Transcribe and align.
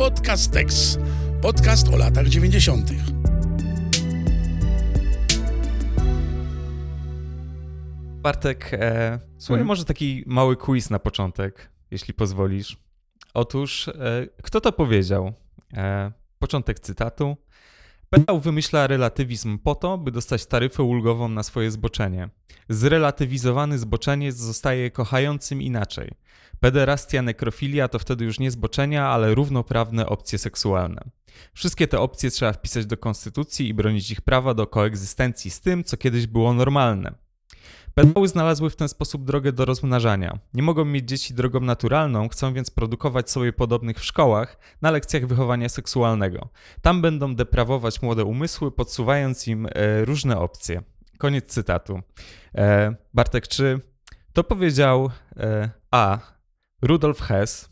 Podcastex. 0.00 0.98
Podcast 1.42 1.88
o 1.88 1.96
latach 1.96 2.28
90. 2.28 2.90
Bartek, 8.22 8.70
e, 8.72 9.18
słuchaj, 9.38 9.60
Mhm. 9.60 9.66
może 9.66 9.84
taki 9.84 10.24
mały 10.26 10.56
quiz 10.56 10.90
na 10.90 10.98
początek, 10.98 11.70
jeśli 11.90 12.14
pozwolisz. 12.14 12.76
Otóż, 13.34 13.88
e, 13.88 13.92
kto 14.42 14.60
to 14.60 14.72
powiedział? 14.72 15.32
E, 15.76 16.12
początek 16.38 16.80
cytatu. 16.80 17.36
Pedał 18.10 18.40
wymyśla 18.40 18.86
relatywizm 18.86 19.58
po 19.58 19.74
to, 19.74 19.98
by 19.98 20.10
dostać 20.10 20.46
taryfę 20.46 20.82
ulgową 20.82 21.28
na 21.28 21.42
swoje 21.42 21.70
zboczenie. 21.70 22.28
Zrelatywizowany 22.68 23.78
zboczeniec 23.78 24.36
zostaje 24.36 24.90
kochającym 24.90 25.62
inaczej. 25.62 26.10
Pederastia, 26.60 27.22
nekrofilia 27.22 27.88
to 27.88 27.98
wtedy 27.98 28.24
już 28.24 28.38
nie 28.38 28.50
zboczenia, 28.50 29.08
ale 29.08 29.34
równoprawne 29.34 30.06
opcje 30.06 30.38
seksualne. 30.38 31.02
Wszystkie 31.54 31.88
te 31.88 32.00
opcje 32.00 32.30
trzeba 32.30 32.52
wpisać 32.52 32.86
do 32.86 32.96
konstytucji 32.96 33.68
i 33.68 33.74
bronić 33.74 34.10
ich 34.10 34.20
prawa 34.20 34.54
do 34.54 34.66
koegzystencji 34.66 35.50
z 35.50 35.60
tym, 35.60 35.84
co 35.84 35.96
kiedyś 35.96 36.26
było 36.26 36.54
normalne. 36.54 37.14
Pedały 37.94 38.28
znalazły 38.28 38.70
w 38.70 38.76
ten 38.76 38.88
sposób 38.88 39.24
drogę 39.24 39.52
do 39.52 39.64
rozmnażania. 39.64 40.38
Nie 40.54 40.62
mogą 40.62 40.84
mieć 40.84 41.08
dzieci 41.08 41.34
drogą 41.34 41.60
naturalną, 41.60 42.28
chcą 42.28 42.54
więc 42.54 42.70
produkować 42.70 43.30
sobie 43.30 43.52
podobnych 43.52 44.00
w 44.00 44.04
szkołach 44.04 44.58
na 44.82 44.90
lekcjach 44.90 45.26
wychowania 45.26 45.68
seksualnego. 45.68 46.48
Tam 46.82 47.02
będą 47.02 47.34
deprawować 47.34 48.02
młode 48.02 48.24
umysły, 48.24 48.72
podsuwając 48.72 49.48
im 49.48 49.66
e, 49.66 50.04
różne 50.04 50.38
opcje. 50.38 50.82
Koniec 51.18 51.46
cytatu. 51.46 52.00
E, 52.54 52.94
Bartek, 53.14 53.48
czy 53.48 53.80
to 54.32 54.44
powiedział 54.44 55.10
e, 55.36 55.70
A. 55.90 56.18
Rudolf 56.82 57.20
Hess, 57.20 57.70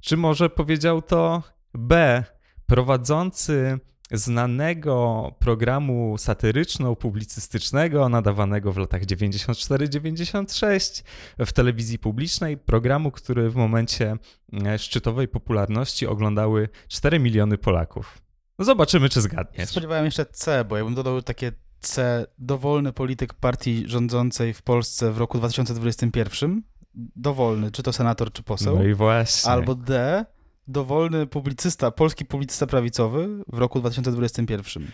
czy 0.00 0.16
może 0.16 0.50
powiedział 0.50 1.02
to 1.02 1.42
B. 1.74 2.24
Prowadzący 2.66 3.78
znanego 4.12 5.30
programu 5.38 6.16
satyryczno-publicystycznego 6.18 8.08
nadawanego 8.08 8.72
w 8.72 8.76
latach 8.76 9.02
94-96 9.02 11.04
w 11.38 11.52
telewizji 11.52 11.98
publicznej, 11.98 12.56
programu, 12.56 13.10
który 13.10 13.50
w 13.50 13.56
momencie 13.56 14.16
e, 14.64 14.78
szczytowej 14.78 15.28
popularności 15.28 16.06
oglądały 16.06 16.68
4 16.88 17.18
miliony 17.18 17.58
Polaków. 17.58 18.22
No 18.58 18.64
zobaczymy, 18.64 19.08
czy 19.08 19.20
zgadniesz. 19.20 19.68
Spodziewałem 19.68 20.04
jeszcze 20.04 20.26
C, 20.26 20.64
bo 20.64 20.76
ja 20.76 20.84
bym 20.84 20.94
dodał 20.94 21.22
takie 21.22 21.52
C, 21.80 22.26
dowolny 22.38 22.92
polityk 22.92 23.34
partii 23.34 23.84
rządzącej 23.86 24.54
w 24.54 24.62
Polsce 24.62 25.12
w 25.12 25.18
roku 25.18 25.38
2021. 25.38 26.62
Dowolny, 26.94 27.70
czy 27.70 27.82
to 27.82 27.92
senator, 27.92 28.32
czy 28.32 28.42
poseł. 28.42 28.76
No 28.76 28.84
i 28.84 28.94
właśnie. 28.94 29.50
Albo 29.50 29.74
D, 29.74 30.24
dowolny 30.70 31.26
publicysta, 31.26 31.90
polski 31.90 32.24
publicysta 32.24 32.66
prawicowy 32.66 33.28
w 33.52 33.58
roku 33.58 33.80
2021. 33.80 34.86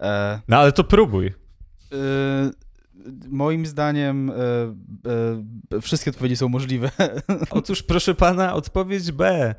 E, 0.00 0.40
No 0.48 0.56
ale 0.56 0.72
to 0.72 0.84
próbuj. 0.84 1.26
y, 1.26 1.32
moim 3.28 3.66
zdaniem 3.66 4.30
e, 4.30 4.34
e, 5.76 5.80
wszystkie 5.80 6.10
odpowiedzi 6.10 6.36
są 6.36 6.48
możliwe. 6.48 6.90
Otóż, 7.50 7.82
proszę 7.82 8.14
pana, 8.14 8.54
odpowiedź 8.54 9.12
B. 9.12 9.54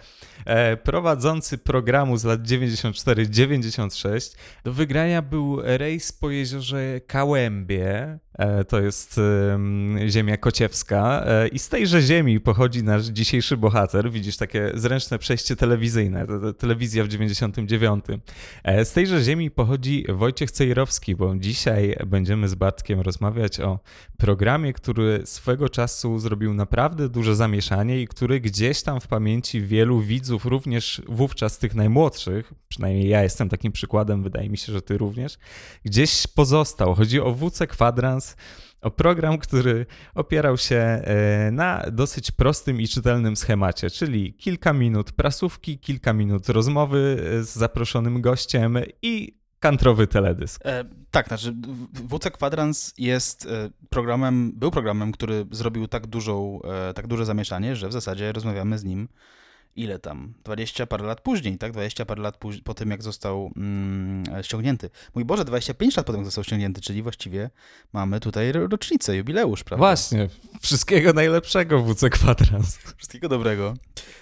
E, 0.45 0.78
prowadzący 0.78 1.58
programu 1.58 2.18
z 2.18 2.23
lat 2.23 2.42
94-96 2.42 4.36
do 4.64 4.73
wygrania 4.73 5.22
był 5.22 5.59
rejs 5.62 6.12
po 6.12 6.30
jeziorze 6.30 7.02
Kałębie. 7.08 8.20
E, 8.38 8.63
to 8.63 8.81
jest 8.81 9.19
em, 9.53 9.99
ziemia 10.07 10.38
kociewska. 10.38 11.23
E, 11.25 11.47
I 11.47 11.59
z 11.59 11.69
tejże 11.69 12.02
ziemi 12.02 12.39
pochodzi 12.39 12.83
nasz 12.83 13.05
dzisiejszy 13.05 13.57
bohater. 13.57 14.11
Widzisz 14.11 14.38
takie 14.38 14.71
zręczne 14.73 15.19
przejście 15.19 15.55
telewizyjne. 15.55 16.25
Telewizja 16.57 17.03
w 17.03 17.07
99. 17.07 18.05
E, 18.63 18.85
z 18.85 18.94
tejże 18.94 19.23
ziemi 19.23 19.52
pochodzi 19.52 20.05
Wojciech 20.09 20.52
Cejrowski, 20.52 21.16
bo 21.16 21.35
dzisiaj 21.35 21.95
będziemy 22.07 22.47
z 22.47 22.56
Bartkiem 22.56 23.01
rozmawiać 23.01 23.59
o 23.59 23.79
programie, 24.17 24.73
który 24.73 25.22
swego 25.25 25.69
czasu 25.69 26.19
zrobił 26.19 26.53
naprawdę 26.53 27.09
duże 27.09 27.35
zamieszanie 27.35 28.01
i 28.01 28.07
który 28.07 28.39
gdzieś 28.39 28.81
tam 28.81 29.00
w 29.00 29.07
pamięci 29.07 29.62
wielu 29.62 30.01
widzów, 30.01 30.45
również 30.45 31.01
wówczas 31.07 31.57
tych 31.57 31.75
najmłodszych, 31.75 32.53
przynajmniej 32.67 33.09
ja 33.09 33.23
jestem 33.23 33.50
takim 33.50 33.72
przykładem, 33.72 34.23
wydaje 34.23 34.50
mi 34.50 34.57
się, 34.57 34.73
że 34.73 34.81
ty 34.81 34.97
również, 34.97 35.38
gdzieś 35.85 36.28
pozostał. 36.28 36.95
Chodzi 36.95 37.19
o 37.19 37.33
WC 37.33 37.67
Kwadrans, 37.67 38.26
o 38.81 38.91
program, 38.91 39.38
który 39.38 39.85
opierał 40.15 40.57
się 40.57 40.75
e, 40.75 41.51
na 41.51 41.83
dosyć 41.91 42.31
prostym 42.31 42.81
i 42.81 42.88
czytelnym 42.88 43.35
schemacie, 43.35 43.89
czyli 43.89 44.33
kilka 44.33 44.73
minut 44.73 45.11
prasówki, 45.11 45.79
kilka 45.79 46.13
minut 46.13 46.49
rozmowy 46.49 47.23
e, 47.39 47.43
z 47.43 47.53
zaproszonym 47.53 48.21
gościem 48.21 48.77
i 49.01 49.38
kantrowy 49.59 50.07
teledysk. 50.07 50.61
E, 50.65 50.85
tak, 51.11 51.27
znaczy 51.27 51.55
WC 51.93 52.31
Kwadrans 52.31 52.93
jest 52.97 53.45
e, 53.45 53.69
programem, 53.89 54.51
był 54.55 54.71
programem, 54.71 55.11
który 55.11 55.45
zrobił 55.51 55.88
tak 55.88 56.07
dużą, 56.07 56.59
tak 56.95 57.07
duże 57.07 57.25
zamieszanie, 57.25 57.75
że 57.75 57.89
w 57.89 57.94
zasadzie 57.94 58.31
rozmawiamy 58.31 58.77
z 58.77 58.83
nim 58.83 59.07
ile 59.77 59.99
tam? 59.99 60.33
20 60.43 60.85
parę 60.85 61.05
lat 61.05 61.21
później, 61.21 61.57
tak? 61.57 61.71
20 61.71 62.05
parę 62.05 62.21
lat 62.21 62.38
po 62.63 62.73
tym, 62.73 62.91
jak 62.91 63.03
został 63.03 63.51
mm, 63.57 64.23
ściągnięty. 64.43 64.89
Mój 65.15 65.25
Boże, 65.25 65.45
25 65.45 65.97
lat 65.97 66.05
po 66.05 66.11
tym, 66.11 66.19
jak 66.19 66.25
został 66.25 66.43
ściągnięty, 66.43 66.81
czyli 66.81 67.01
właściwie 67.01 67.49
mamy 67.93 68.19
tutaj 68.19 68.51
ro- 68.51 68.67
rocznicę, 68.67 69.15
jubileusz, 69.15 69.63
prawda? 69.63 69.85
Właśnie, 69.85 70.29
wszystkiego 70.61 71.13
najlepszego 71.13 71.83
WC 71.83 72.09
Kwadrans. 72.09 72.77
Wszystkiego 72.97 73.29
dobrego. 73.29 73.73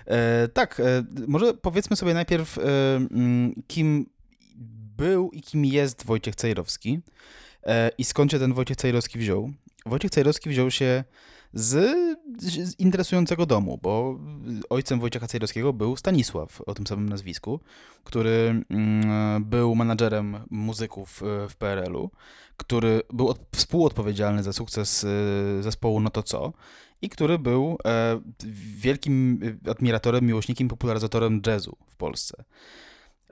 E, 0.05 0.47
tak, 0.47 0.79
e, 0.79 1.03
może 1.27 1.53
powiedzmy 1.53 1.95
sobie 1.95 2.13
najpierw, 2.13 2.57
e, 2.57 2.61
mm, 2.95 3.63
kim 3.67 4.05
był 4.97 5.29
i 5.31 5.41
kim 5.41 5.65
jest 5.65 6.05
Wojciech 6.05 6.35
Cejrowski 6.35 6.99
e, 7.63 7.91
i 7.97 8.03
skąd 8.03 8.31
się 8.31 8.39
ten 8.39 8.53
Wojciech 8.53 8.77
Cejrowski 8.77 9.19
wziął. 9.19 9.51
Wojciech 9.85 10.11
Cejrowski 10.11 10.49
wziął 10.49 10.71
się 10.71 11.03
z, 11.55 11.95
z 12.41 12.79
interesującego 12.79 13.45
domu, 13.45 13.79
bo 13.81 14.19
ojcem 14.69 14.99
Wojciecha 14.99 15.27
Cejrowskiego 15.27 15.73
był 15.73 15.97
Stanisław 15.97 16.61
o 16.61 16.73
tym 16.73 16.87
samym 16.87 17.09
nazwisku, 17.09 17.59
który 18.03 18.63
mm, 18.69 19.43
był 19.43 19.75
menadżerem 19.75 20.37
muzyków 20.49 21.23
e, 21.23 21.49
w 21.49 21.55
PRL-u, 21.55 22.09
który 22.57 23.01
był 23.13 23.29
od, 23.29 23.39
współodpowiedzialny 23.55 24.43
za 24.43 24.53
sukces 24.53 25.03
e, 25.03 25.63
zespołu 25.63 25.99
No 25.99 26.09
to 26.09 26.23
co 26.23 26.53
i 27.01 27.09
który 27.09 27.39
był 27.39 27.77
e, 27.85 28.21
wielkim 28.77 29.39
admiratorem, 29.69 30.25
miłośnikiem, 30.25 30.67
popularyzatorem 30.67 31.41
jazzu 31.47 31.77
w 31.87 31.95
Polsce. 31.95 32.43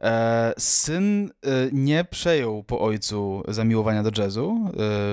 E, 0.04 0.54
syn 0.58 1.28
e, 1.28 1.50
nie 1.72 2.04
przejął 2.04 2.64
po 2.64 2.80
ojcu 2.80 3.44
zamiłowania 3.48 4.04
do 4.04 4.12
jazzu. 4.22 4.72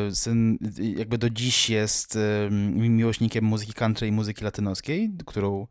E, 0.08 0.14
syn 0.14 0.58
jakby 0.96 1.18
do 1.18 1.30
dziś 1.30 1.70
jest 1.70 2.18
miłośnikiem 2.80 3.44
muzyki 3.44 3.72
country 3.72 4.06
i 4.06 4.12
muzyki 4.12 4.44
latynoskiej, 4.44 5.12
którą 5.26 5.66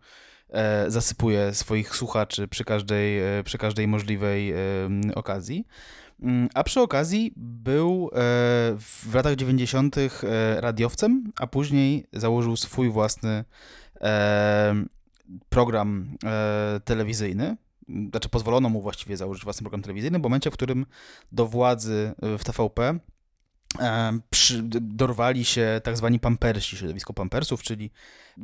zasypuje 0.87 1.53
swoich 1.53 1.95
słuchaczy 1.95 2.47
przy 2.47 2.63
każdej, 2.63 3.21
przy 3.43 3.57
każdej 3.57 3.87
możliwej 3.87 4.53
okazji. 5.15 5.65
Mm, 6.21 6.49
A 6.53 6.63
przy 6.63 6.81
okazji 6.81 7.33
był 7.35 8.09
w 8.77 9.13
latach 9.13 9.35
90. 9.35 9.97
e, 9.97 10.61
radiowcem, 10.61 11.31
a 11.39 11.47
później 11.47 12.07
założył 12.13 12.57
swój 12.57 12.89
własny 12.89 13.43
program 15.49 16.17
telewizyjny. 16.85 17.57
Znaczy, 18.09 18.29
pozwolono 18.29 18.69
mu 18.69 18.81
właściwie 18.81 19.17
założyć 19.17 19.43
własny 19.43 19.63
program 19.63 19.81
telewizyjny 19.81 20.19
w 20.19 20.21
momencie, 20.21 20.51
w 20.51 20.53
którym 20.53 20.85
do 21.31 21.47
władzy 21.47 22.13
e, 22.21 22.37
w 22.37 22.43
TVP 22.43 22.99
e, 23.79 24.19
przy, 24.29 24.61
dorwali 24.81 25.45
się 25.45 25.81
tak 25.83 25.97
zwani 25.97 26.19
pampersi, 26.19 26.77
środowisko 26.77 27.13
pampersów, 27.13 27.63
czyli 27.63 27.91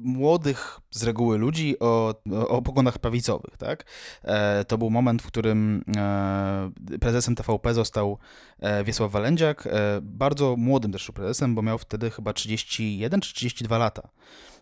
młodych 0.03 0.79
z 0.91 1.03
reguły 1.03 1.37
ludzi 1.37 1.79
o, 1.79 2.21
o, 2.47 2.61
poglądach 2.61 2.99
prawicowych, 2.99 3.57
tak? 3.57 3.85
E, 4.23 4.65
to 4.65 4.77
był 4.77 4.89
moment, 4.89 5.21
w 5.21 5.27
którym 5.27 5.83
e, 5.97 6.71
prezesem 7.01 7.35
TVP 7.35 7.73
został 7.73 8.17
e, 8.59 8.83
Wiesław 8.83 9.11
Walędziak, 9.11 9.67
bardzo 10.01 10.55
młodym 10.57 10.91
też 10.91 11.11
prezesem, 11.11 11.55
bo 11.55 11.61
miał 11.61 11.77
wtedy 11.77 12.11
chyba 12.11 12.33
31 12.33 13.21
czy 13.21 13.33
32 13.33 13.77
lata 13.77 14.09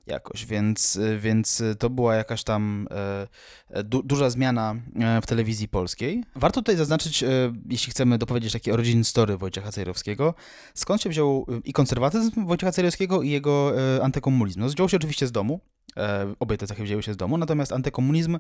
jakoś, 0.08 0.46
więc, 0.46 1.00
więc 1.18 1.64
to 1.80 1.90
była 1.90 2.16
jakaś 2.16 2.44
tam 2.44 2.88
du, 3.84 4.04
duża 4.04 4.30
zmiana 4.30 4.76
w 5.22 5.26
telewizji 5.26 5.68
polskiej. 5.68 6.24
Warto 6.36 6.62
tutaj 6.62 6.76
zaznaczyć, 6.76 7.24
jeśli 7.70 7.92
chcemy 7.92 8.18
dopowiedzieć 8.18 8.54
taki 8.54 8.72
origin 8.72 9.04
story 9.04 9.38
Wojciecha 9.38 9.72
Cejrowskiego, 9.72 10.34
skąd 10.74 11.02
się 11.02 11.10
wziął 11.10 11.46
i 11.64 11.74
konserwatyzm 11.74 12.46
Wojciecha 12.46 12.72
Cejrowskiego 12.72 13.22
i 13.22 13.30
jego 13.30 13.74
antykomunizm. 14.02 14.60
No, 14.60 14.68
wziął 14.68 14.90
się 14.90 14.98
oczywiście 14.98 15.23
z 15.28 15.32
domu, 15.32 15.60
e, 15.98 16.34
obie 16.40 16.58
te 16.58 16.68
cechy 16.68 16.84
wzięły 16.84 17.04
się 17.04 17.14
z 17.14 17.18
domu, 17.18 17.38
natomiast 17.38 17.72
antykomunizm 17.72 18.40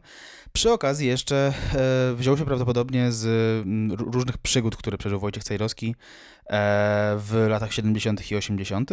przy 0.53 0.71
okazji 0.71 1.07
jeszcze 1.07 1.53
e, 1.75 2.15
wziął 2.15 2.37
się 2.37 2.45
prawdopodobnie 2.45 3.11
z 3.11 3.25
mm, 3.65 3.97
ró- 3.97 4.13
różnych 4.13 4.37
przygód, 4.37 4.75
które 4.75 4.97
przeżył 4.97 5.19
Wojciech 5.19 5.43
Cejrowski 5.43 5.95
e, 6.45 7.15
w 7.17 7.45
latach 7.49 7.73
70. 7.73 8.31
i 8.31 8.35
80. 8.35 8.91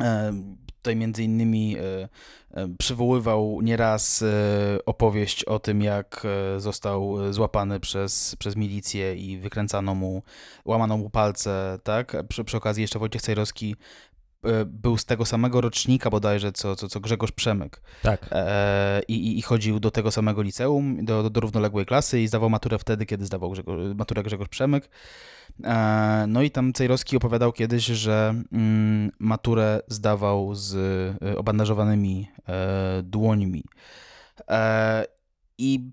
E, 0.00 0.32
Tutaj 0.76 0.96
między 0.96 1.24
innymi 1.24 1.76
przywoływał 2.78 3.60
nieraz 3.62 4.24
opowieść 4.86 5.44
o 5.44 5.58
tym, 5.58 5.82
jak 5.82 6.26
został 6.56 7.32
złapany 7.32 7.80
przez, 7.80 8.36
przez 8.36 8.56
milicję 8.56 9.16
i 9.16 9.38
wykręcano 9.38 9.94
mu, 9.94 10.22
łamano 10.64 10.96
mu 10.96 11.10
palce, 11.10 11.78
tak? 11.82 12.16
Przy, 12.28 12.44
przy 12.44 12.56
okazji 12.56 12.82
jeszcze 12.82 12.98
Wojciech 12.98 13.22
Cejrowski 13.22 13.76
był 14.66 14.98
z 14.98 15.04
tego 15.04 15.26
samego 15.26 15.60
rocznika 15.60 16.10
bodajże, 16.10 16.52
co, 16.52 16.76
co, 16.76 16.88
co 16.88 17.00
Grzegorz 17.00 17.32
Przemyk. 17.32 17.82
Tak. 18.02 18.28
E, 18.32 19.02
i, 19.08 19.38
I 19.38 19.42
chodził 19.42 19.80
do 19.80 19.90
tego 19.90 20.10
samego 20.10 20.42
liceum, 20.42 21.04
do, 21.04 21.22
do, 21.22 21.30
do 21.30 21.40
równoległej 21.40 21.86
klasy 21.86 22.20
i 22.20 22.28
zdawał 22.28 22.50
maturę 22.50 22.78
wtedy, 22.78 23.06
kiedy 23.06 23.26
zdawał 23.26 23.50
Grzegorz, 23.50 23.96
maturę 23.96 24.22
Grzegorz 24.22 24.48
Przemyk. 24.48 24.88
E, 25.64 26.24
no 26.28 26.42
i 26.42 26.50
tam 26.50 26.72
Cejrowski 26.72 27.16
opowiadał 27.16 27.52
kiedyś, 27.52 27.84
że 27.84 28.34
mm, 28.52 29.10
maturę 29.18 29.80
zdawał 29.88 30.54
z 30.54 30.74
e, 31.22 31.38
obandażowanymi 31.38 32.28
e, 32.48 33.02
dłońmi. 33.02 33.64
E, 34.48 35.04
I 35.58 35.90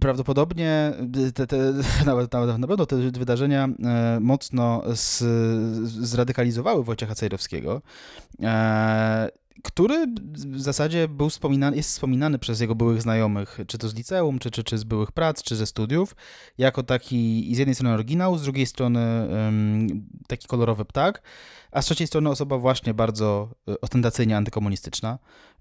prawdopodobnie 0.00 0.92
te, 1.34 1.46
te, 1.46 1.56
nawet, 2.06 2.32
nawet 2.32 2.58
na 2.58 2.66
pewno 2.66 2.86
te 2.86 2.96
wydarzenia 2.96 3.68
e, 3.84 4.18
mocno 4.20 4.82
z, 4.94 5.24
zradykalizowały 5.84 6.84
Wojciecha 6.84 7.14
Cejrowskiego, 7.14 7.82
e, 8.42 9.28
który 9.62 10.06
w 10.32 10.60
zasadzie 10.60 11.08
był 11.08 11.30
wspominany, 11.30 11.76
jest 11.76 11.90
wspominany 11.90 12.38
przez 12.38 12.60
jego 12.60 12.74
byłych 12.74 13.02
znajomych, 13.02 13.58
czy 13.66 13.78
to 13.78 13.88
z 13.88 13.94
liceum, 13.94 14.38
czy, 14.38 14.50
czy, 14.50 14.64
czy 14.64 14.78
z 14.78 14.84
byłych 14.84 15.12
prac, 15.12 15.42
czy 15.42 15.56
ze 15.56 15.66
studiów, 15.66 16.16
jako 16.58 16.82
taki 16.82 17.50
z 17.54 17.58
jednej 17.58 17.74
strony 17.74 17.94
oryginał, 17.94 18.38
z 18.38 18.42
drugiej 18.42 18.66
strony 18.66 19.28
taki 20.26 20.46
kolorowy 20.46 20.84
ptak, 20.84 21.22
a 21.70 21.82
z 21.82 21.84
trzeciej 21.84 22.06
strony 22.06 22.30
osoba 22.30 22.58
właśnie 22.58 22.94
bardzo 22.94 23.48
e, 23.68 23.80
ostentacyjnie 23.80 24.36
antykomunistyczna, 24.36 25.18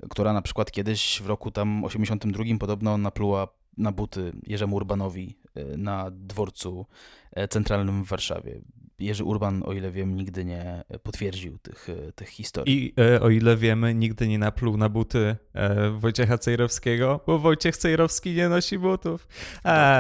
która 0.09 0.33
na 0.33 0.41
przykład 0.41 0.71
kiedyś 0.71 1.21
w 1.21 1.25
roku 1.25 1.51
tam 1.51 1.83
82 1.83 2.43
podobno 2.59 2.97
napluła 2.97 3.47
na 3.77 3.91
buty 3.91 4.31
Jerzemu 4.43 4.75
Urbanowi 4.75 5.37
e, 5.55 5.77
na 5.77 6.11
dworcu 6.11 6.85
e, 7.31 7.47
centralnym 7.47 8.03
w 8.03 8.07
Warszawie. 8.07 8.61
Jerzy 8.99 9.23
Urban, 9.23 9.63
o 9.65 9.73
ile 9.73 9.91
wiem, 9.91 10.15
nigdy 10.15 10.45
nie 10.45 10.83
potwierdził 11.03 11.57
tych, 11.57 11.87
tych 12.15 12.29
historii. 12.29 12.85
I 12.85 12.93
e, 13.01 13.21
o 13.21 13.29
ile 13.29 13.57
wiemy, 13.57 13.95
nigdy 13.95 14.27
nie 14.27 14.39
napluł 14.39 14.77
na 14.77 14.89
buty 14.89 15.35
e, 15.53 15.89
Wojciecha 15.89 16.37
Cejrowskiego, 16.37 17.19
bo 17.27 17.39
Wojciech 17.39 17.77
Cejrowski 17.77 18.33
nie 18.33 18.49
nosi 18.49 18.79
butów. 18.79 19.27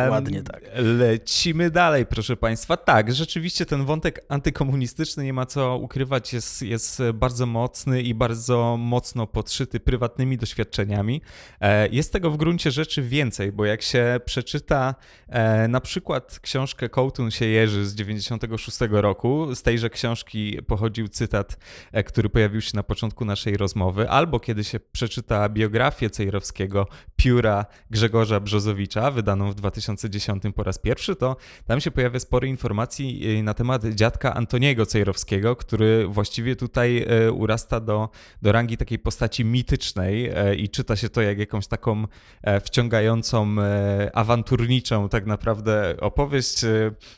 Ładnie 0.09 0.43
tak. 0.43 0.63
Lecimy 0.75 1.69
dalej, 1.69 2.05
proszę 2.05 2.37
Państwa. 2.37 2.77
Tak, 2.77 3.13
rzeczywiście 3.13 3.65
ten 3.65 3.85
wątek 3.85 4.25
antykomunistyczny, 4.29 5.23
nie 5.23 5.33
ma 5.33 5.45
co 5.45 5.77
ukrywać, 5.77 6.33
jest, 6.33 6.61
jest 6.61 7.01
bardzo 7.13 7.45
mocny 7.45 8.01
i 8.01 8.13
bardzo 8.13 8.77
mocno 8.79 9.27
podszyty 9.27 9.79
prywatnymi 9.79 10.37
doświadczeniami. 10.37 11.21
E, 11.61 11.87
jest 11.87 12.13
tego 12.13 12.31
w 12.31 12.37
gruncie 12.37 12.71
rzeczy 12.71 13.01
więcej, 13.01 13.51
bo 13.51 13.65
jak 13.65 13.81
się 13.81 14.19
przeczyta 14.25 14.95
na 15.69 15.81
przykład 15.81 16.39
książkę 16.39 16.89
Kołtun 16.89 17.31
się 17.31 17.45
Jerzy 17.45 17.85
z 17.85 17.95
96 17.95 18.77
roku. 18.91 19.55
Z 19.55 19.61
tejże 19.61 19.89
książki 19.89 20.57
pochodził 20.67 21.07
cytat, 21.07 21.57
e, 21.91 22.03
który 22.03 22.29
pojawił 22.29 22.61
się 22.61 22.71
na 22.75 22.83
początku 22.83 23.25
naszej 23.25 23.57
rozmowy, 23.57 24.09
albo 24.09 24.39
kiedy 24.39 24.63
się 24.63 24.79
przeczyta 24.79 25.49
biografię 25.49 26.09
Cejrowskiego 26.09 26.87
Pióra 27.15 27.65
Grzegorza 27.89 28.39
Brzozowicza, 28.39 29.11
wydaną 29.11 29.51
w 29.51 29.55
2010 29.55 30.43
po 30.55 30.63
raz 30.63 30.79
pierwszy, 30.79 31.15
to 31.15 31.35
tam 31.65 31.81
się 31.81 31.91
pojawia 31.91 32.19
sporo 32.19 32.47
informacji 32.47 33.37
e, 33.39 33.43
na 33.43 33.53
temat 33.53 33.85
dziadka 33.85 34.33
Antoniego 34.33 34.85
Cejrowskiego, 34.85 35.55
który 35.55 36.07
właściwie 36.07 36.55
tutaj 36.55 37.05
e, 37.07 37.31
urasta 37.31 37.79
do, 37.79 38.09
do 38.41 38.51
rangi 38.51 38.77
takiej 38.77 38.99
postaci 38.99 39.45
mitycznej 39.45 40.31
i 40.57 40.69
czyta 40.69 40.95
się 40.95 41.09
to 41.09 41.21
jak 41.21 41.39
jakąś 41.39 41.67
taką 41.67 42.07
wciągającą, 42.63 43.55
awanturniczą 44.13 45.09
tak 45.09 45.25
naprawdę 45.25 45.95
opowieść. 46.01 46.65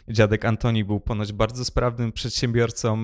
Dziadek 0.09 0.45
Antoni 0.45 0.83
był 0.85 0.99
ponoć 0.99 1.33
bardzo 1.33 1.56
bardzo 1.57 1.65
sprawnym 1.65 2.11
przedsiębiorcą, 2.11 3.03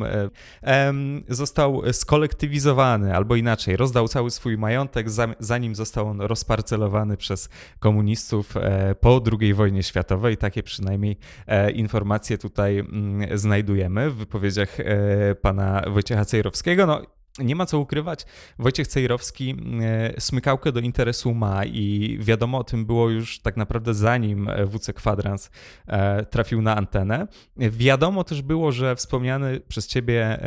e, 0.64 0.94
został 1.30 1.82
skolektywizowany, 1.92 3.16
albo 3.16 3.36
inaczej, 3.36 3.78
rozdał 3.78 4.08
cały 4.08 4.32
swój 4.32 4.58
majątek, 4.58 5.08
zanim 5.40 5.76
został 5.76 6.08
on 6.08 6.22
rozparcelowany 6.22 7.18
przez 7.18 7.50
komunistów 7.80 8.58
e, 8.58 8.96
po 8.96 9.22
II 9.42 9.54
wojnie 9.54 9.84
światowej. 9.84 10.38
Takie 10.38 10.64
przynajmniej 10.64 11.18
e, 11.48 11.72
informacje 11.72 12.38
tutaj 12.38 12.80
mm, 12.80 13.38
znajdujemy 13.38 14.10
w 14.10 14.16
wypowiedziach 14.16 14.78
pana 15.42 15.84
Wojciecha 15.88 16.26
Cejrowskiego. 16.26 16.86
No, 16.86 17.02
nie 17.40 17.56
ma 17.56 17.66
co 17.66 17.80
ukrywać, 17.80 18.26
Wojciech 18.60 18.88
Cejrowski 18.88 19.56
e, 19.82 20.22
smykałkę 20.22 20.72
do 20.72 20.80
interesu 20.80 21.34
ma 21.34 21.66
i 21.66 22.18
wiadomo 22.22 22.58
o 22.58 22.64
tym 22.64 22.86
było 22.86 23.10
już 23.10 23.40
tak 23.40 23.58
naprawdę 23.58 23.94
zanim 23.94 24.50
WC 24.68 24.94
Kwadrans 24.94 25.52
e, 25.88 26.26
trafił 26.26 26.62
na 26.62 26.76
antenę. 26.76 27.28
Wiadomo 27.58 28.24
też 28.24 28.42
było, 28.42 28.72
że 28.72 28.96
wspomniany 28.96 29.60
przez 29.60 29.88
ciebie 29.88 30.40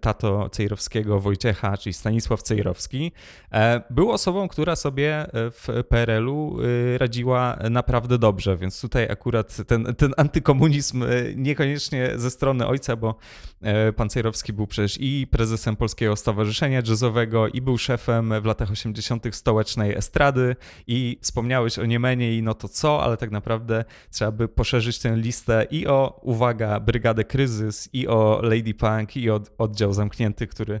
tato 0.00 0.48
Cejrowskiego 0.48 1.20
Wojciecha, 1.20 1.76
czyli 1.76 1.92
Stanisław 1.92 2.42
Cejrowski, 2.42 3.12
e, 3.52 3.82
był 3.90 4.10
osobą, 4.10 4.48
która 4.48 4.76
sobie 4.76 5.26
w 5.32 5.84
PRL-u 5.88 6.56
radziła 6.98 7.58
naprawdę 7.70 8.18
dobrze, 8.18 8.56
więc 8.56 8.80
tutaj 8.80 9.10
akurat 9.10 9.66
ten, 9.66 9.94
ten 9.94 10.12
antykomunizm 10.16 11.04
niekoniecznie 11.36 12.12
ze 12.16 12.30
strony 12.30 12.66
ojca, 12.66 12.96
bo 12.96 13.14
pan 13.96 14.08
Cejrowski 14.08 14.52
był 14.52 14.66
przecież 14.66 14.98
i 15.00 15.26
prezesem 15.30 15.76
Polskiego 15.76 15.98
Polskiego 15.98 16.16
Stowarzyszenia 16.16 16.82
Jazzowego 16.88 17.48
i 17.48 17.60
był 17.60 17.78
szefem 17.78 18.34
w 18.42 18.44
latach 18.44 18.70
80. 18.70 19.26
stołecznej 19.36 19.94
estrady 19.94 20.56
i 20.86 21.18
wspomniałeś 21.20 21.78
o 21.78 21.86
Niemenie 21.86 22.36
i 22.36 22.42
no 22.42 22.54
to 22.54 22.68
co, 22.68 23.02
ale 23.02 23.16
tak 23.16 23.30
naprawdę 23.30 23.84
trzeba 24.10 24.32
by 24.32 24.48
poszerzyć 24.48 24.98
tę 24.98 25.16
listę 25.16 25.66
i 25.70 25.86
o, 25.86 26.20
uwaga, 26.22 26.80
Brygadę 26.80 27.24
Kryzys, 27.24 27.88
i 27.92 28.08
o 28.08 28.40
Lady 28.42 28.74
Punk, 28.74 29.16
i 29.16 29.30
o 29.30 29.40
oddział 29.58 29.92
zamknięty, 29.92 30.46
który 30.46 30.80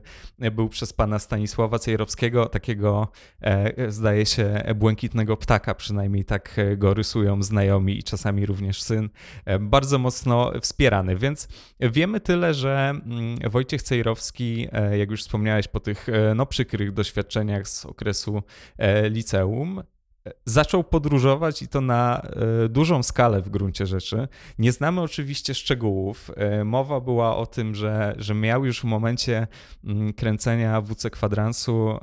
był 0.52 0.68
przez 0.68 0.92
pana 0.92 1.18
Stanisława 1.18 1.78
Cejrowskiego, 1.78 2.46
takiego 2.46 3.08
e, 3.40 3.90
zdaje 3.90 4.26
się 4.26 4.62
błękitnego 4.74 5.36
ptaka, 5.36 5.74
przynajmniej 5.74 6.24
tak 6.24 6.56
go 6.76 6.94
rysują 6.94 7.42
znajomi 7.42 7.98
i 7.98 8.02
czasami 8.02 8.46
również 8.46 8.82
syn, 8.82 9.08
e, 9.44 9.58
bardzo 9.58 9.98
mocno 9.98 10.52
wspierany, 10.60 11.16
więc 11.16 11.48
wiemy 11.80 12.20
tyle, 12.20 12.54
że 12.54 12.67
mm, 12.70 13.38
Wojciech 13.50 13.82
Cejrowski, 13.82 14.68
e, 14.72 14.98
jak 14.98 15.10
już 15.10 15.22
wspomniałeś, 15.22 15.68
po 15.68 15.80
tych 15.80 16.08
e, 16.08 16.34
no, 16.34 16.46
przykrych 16.46 16.92
doświadczeniach 16.92 17.68
z 17.68 17.86
okresu 17.86 18.42
e, 18.78 19.10
liceum, 19.10 19.82
zaczął 20.44 20.84
podróżować 20.84 21.62
i 21.62 21.68
to 21.68 21.80
na 21.80 22.22
dużą 22.68 23.02
skalę 23.02 23.42
w 23.42 23.48
gruncie 23.48 23.86
rzeczy. 23.86 24.28
Nie 24.58 24.72
znamy 24.72 25.00
oczywiście 25.00 25.54
szczegółów. 25.54 26.30
Mowa 26.64 27.00
była 27.00 27.36
o 27.36 27.46
tym, 27.46 27.74
że, 27.74 28.14
że 28.18 28.34
miał 28.34 28.64
już 28.64 28.80
w 28.80 28.84
momencie 28.84 29.46
mm, 29.84 30.12
kręcenia 30.12 30.80
WC 30.80 31.10
Kwadransu 31.10 31.98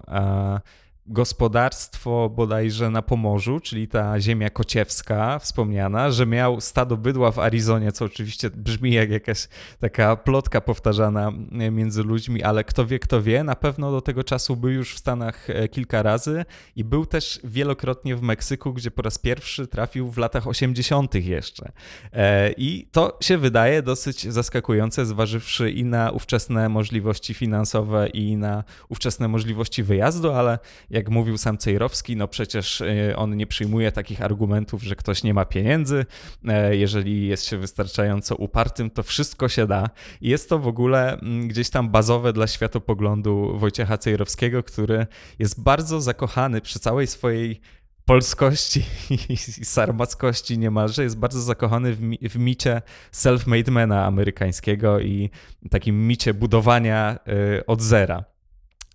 gospodarstwo 1.07 2.29
bodajże 2.29 2.89
na 2.89 3.01
Pomorzu, 3.01 3.59
czyli 3.59 3.87
ta 3.87 4.19
ziemia 4.19 4.49
kociewska 4.49 5.39
wspomniana, 5.39 6.11
że 6.11 6.25
miał 6.25 6.61
stado 6.61 6.97
bydła 6.97 7.31
w 7.31 7.39
Arizonie, 7.39 7.91
co 7.91 8.05
oczywiście 8.05 8.49
brzmi 8.49 8.93
jak 8.93 9.09
jakaś 9.09 9.47
taka 9.79 10.15
plotka 10.15 10.61
powtarzana 10.61 11.31
między 11.51 12.03
ludźmi, 12.03 12.43
ale 12.43 12.63
kto 12.63 12.85
wie, 12.85 12.99
kto 12.99 13.21
wie, 13.21 13.43
na 13.43 13.55
pewno 13.55 13.91
do 13.91 14.01
tego 14.01 14.23
czasu 14.23 14.55
był 14.55 14.69
już 14.69 14.95
w 14.95 14.97
Stanach 14.97 15.49
e, 15.49 15.67
kilka 15.67 16.03
razy 16.03 16.45
i 16.75 16.83
był 16.83 17.05
też 17.05 17.39
wielokrotnie 17.43 18.15
w 18.15 18.21
Meksyku, 18.21 18.73
gdzie 18.73 18.91
po 18.91 19.01
raz 19.01 19.17
pierwszy 19.17 19.67
trafił 19.67 20.11
w 20.11 20.17
latach 20.17 20.47
80. 20.47 21.15
jeszcze. 21.15 21.71
E, 22.13 22.51
I 22.51 22.87
to 22.91 23.17
się 23.21 23.37
wydaje 23.37 23.81
dosyć 23.81 24.33
zaskakujące, 24.33 25.05
zważywszy 25.05 25.71
i 25.71 25.83
na 25.83 26.11
ówczesne 26.11 26.69
możliwości 26.69 27.33
finansowe, 27.33 28.07
i 28.07 28.37
na 28.37 28.63
ówczesne 28.89 29.27
możliwości 29.27 29.83
wyjazdu, 29.83 30.31
ale 30.31 30.59
jak 30.95 31.09
mówił 31.09 31.37
sam 31.37 31.57
Cejrowski, 31.57 32.15
no 32.15 32.27
przecież 32.27 32.81
e, 32.81 33.15
on 33.15 33.37
nie 33.37 33.47
przyjmuje 33.47 33.91
takich 33.91 34.21
argumentów, 34.21 34.83
że 34.83 34.95
ktoś 34.95 35.23
nie 35.23 35.33
ma 35.33 35.45
pieniędzy. 35.45 36.05
E, 36.47 36.75
jeżeli 36.75 37.27
jest 37.27 37.45
się 37.45 37.57
wystarczająco 37.57 38.35
upartym, 38.35 38.89
to 38.89 39.03
wszystko 39.03 39.49
się 39.49 39.67
da. 39.67 39.89
Jest 40.21 40.49
to 40.49 40.59
w 40.59 40.67
ogóle 40.67 41.19
mm, 41.19 41.47
gdzieś 41.47 41.69
tam 41.69 41.89
bazowe 41.89 42.33
dla 42.33 42.47
światopoglądu 42.47 43.57
Wojciecha 43.57 43.97
Cejrowskiego, 43.97 44.63
który 44.63 45.07
jest 45.39 45.63
bardzo 45.63 46.01
zakochany 46.01 46.61
przy 46.61 46.79
całej 46.79 47.07
swojej 47.07 47.61
polskości 48.05 48.83
i 49.29 49.65
sarmackości 49.65 50.57
niemalże, 50.57 51.03
jest 51.03 51.17
bardzo 51.17 51.41
zakochany 51.41 51.93
w, 51.93 52.01
mi, 52.01 52.19
w 52.21 52.35
micie 52.37 52.81
self-made 53.13 53.71
mana 53.71 54.05
amerykańskiego 54.05 54.99
i 54.99 55.29
takim 55.69 56.07
micie 56.07 56.33
budowania 56.33 57.19
y, 57.57 57.65
od 57.65 57.81
zera. 57.81 58.34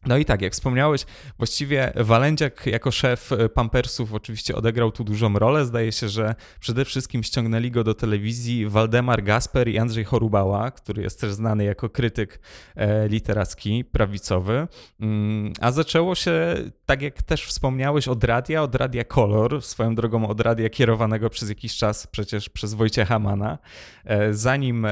No 0.06 0.16
i 0.16 0.24
tak, 0.24 0.42
jak 0.42 0.52
wspomniałeś, 0.52 1.06
właściwie 1.38 1.92
Walędziak 1.96 2.66
jako 2.66 2.90
szef 2.90 3.32
e, 3.32 3.48
Pampersów 3.48 4.14
oczywiście 4.14 4.56
odegrał 4.56 4.92
tu 4.92 5.04
dużą 5.04 5.38
rolę. 5.38 5.64
Zdaje 5.64 5.92
się, 5.92 6.08
że 6.08 6.34
przede 6.60 6.84
wszystkim 6.84 7.22
ściągnęli 7.22 7.70
go 7.70 7.84
do 7.84 7.94
telewizji 7.94 8.66
Waldemar 8.66 9.22
Gasper 9.22 9.68
i 9.68 9.78
Andrzej 9.78 10.04
Chorubała, 10.04 10.70
który 10.70 11.02
jest 11.02 11.20
też 11.20 11.32
znany 11.32 11.64
jako 11.64 11.88
krytyk 11.88 12.40
e, 12.76 13.08
literacki, 13.08 13.84
prawicowy. 13.84 14.68
Mm, 15.00 15.52
a 15.60 15.72
zaczęło 15.72 16.14
się, 16.14 16.54
tak 16.86 17.02
jak 17.02 17.22
też 17.22 17.46
wspomniałeś, 17.46 18.08
od 18.08 18.24
radia, 18.24 18.62
od 18.62 18.74
radia 18.74 19.04
Kolor, 19.04 19.62
swoją 19.62 19.94
drogą 19.94 20.28
od 20.28 20.40
radia 20.40 20.68
kierowanego 20.68 21.30
przez 21.30 21.48
jakiś 21.48 21.76
czas 21.76 22.06
przecież 22.06 22.48
przez 22.48 22.74
Wojciecha 22.74 23.18
Mana. 23.18 23.58
E, 24.04 24.34
zanim 24.34 24.86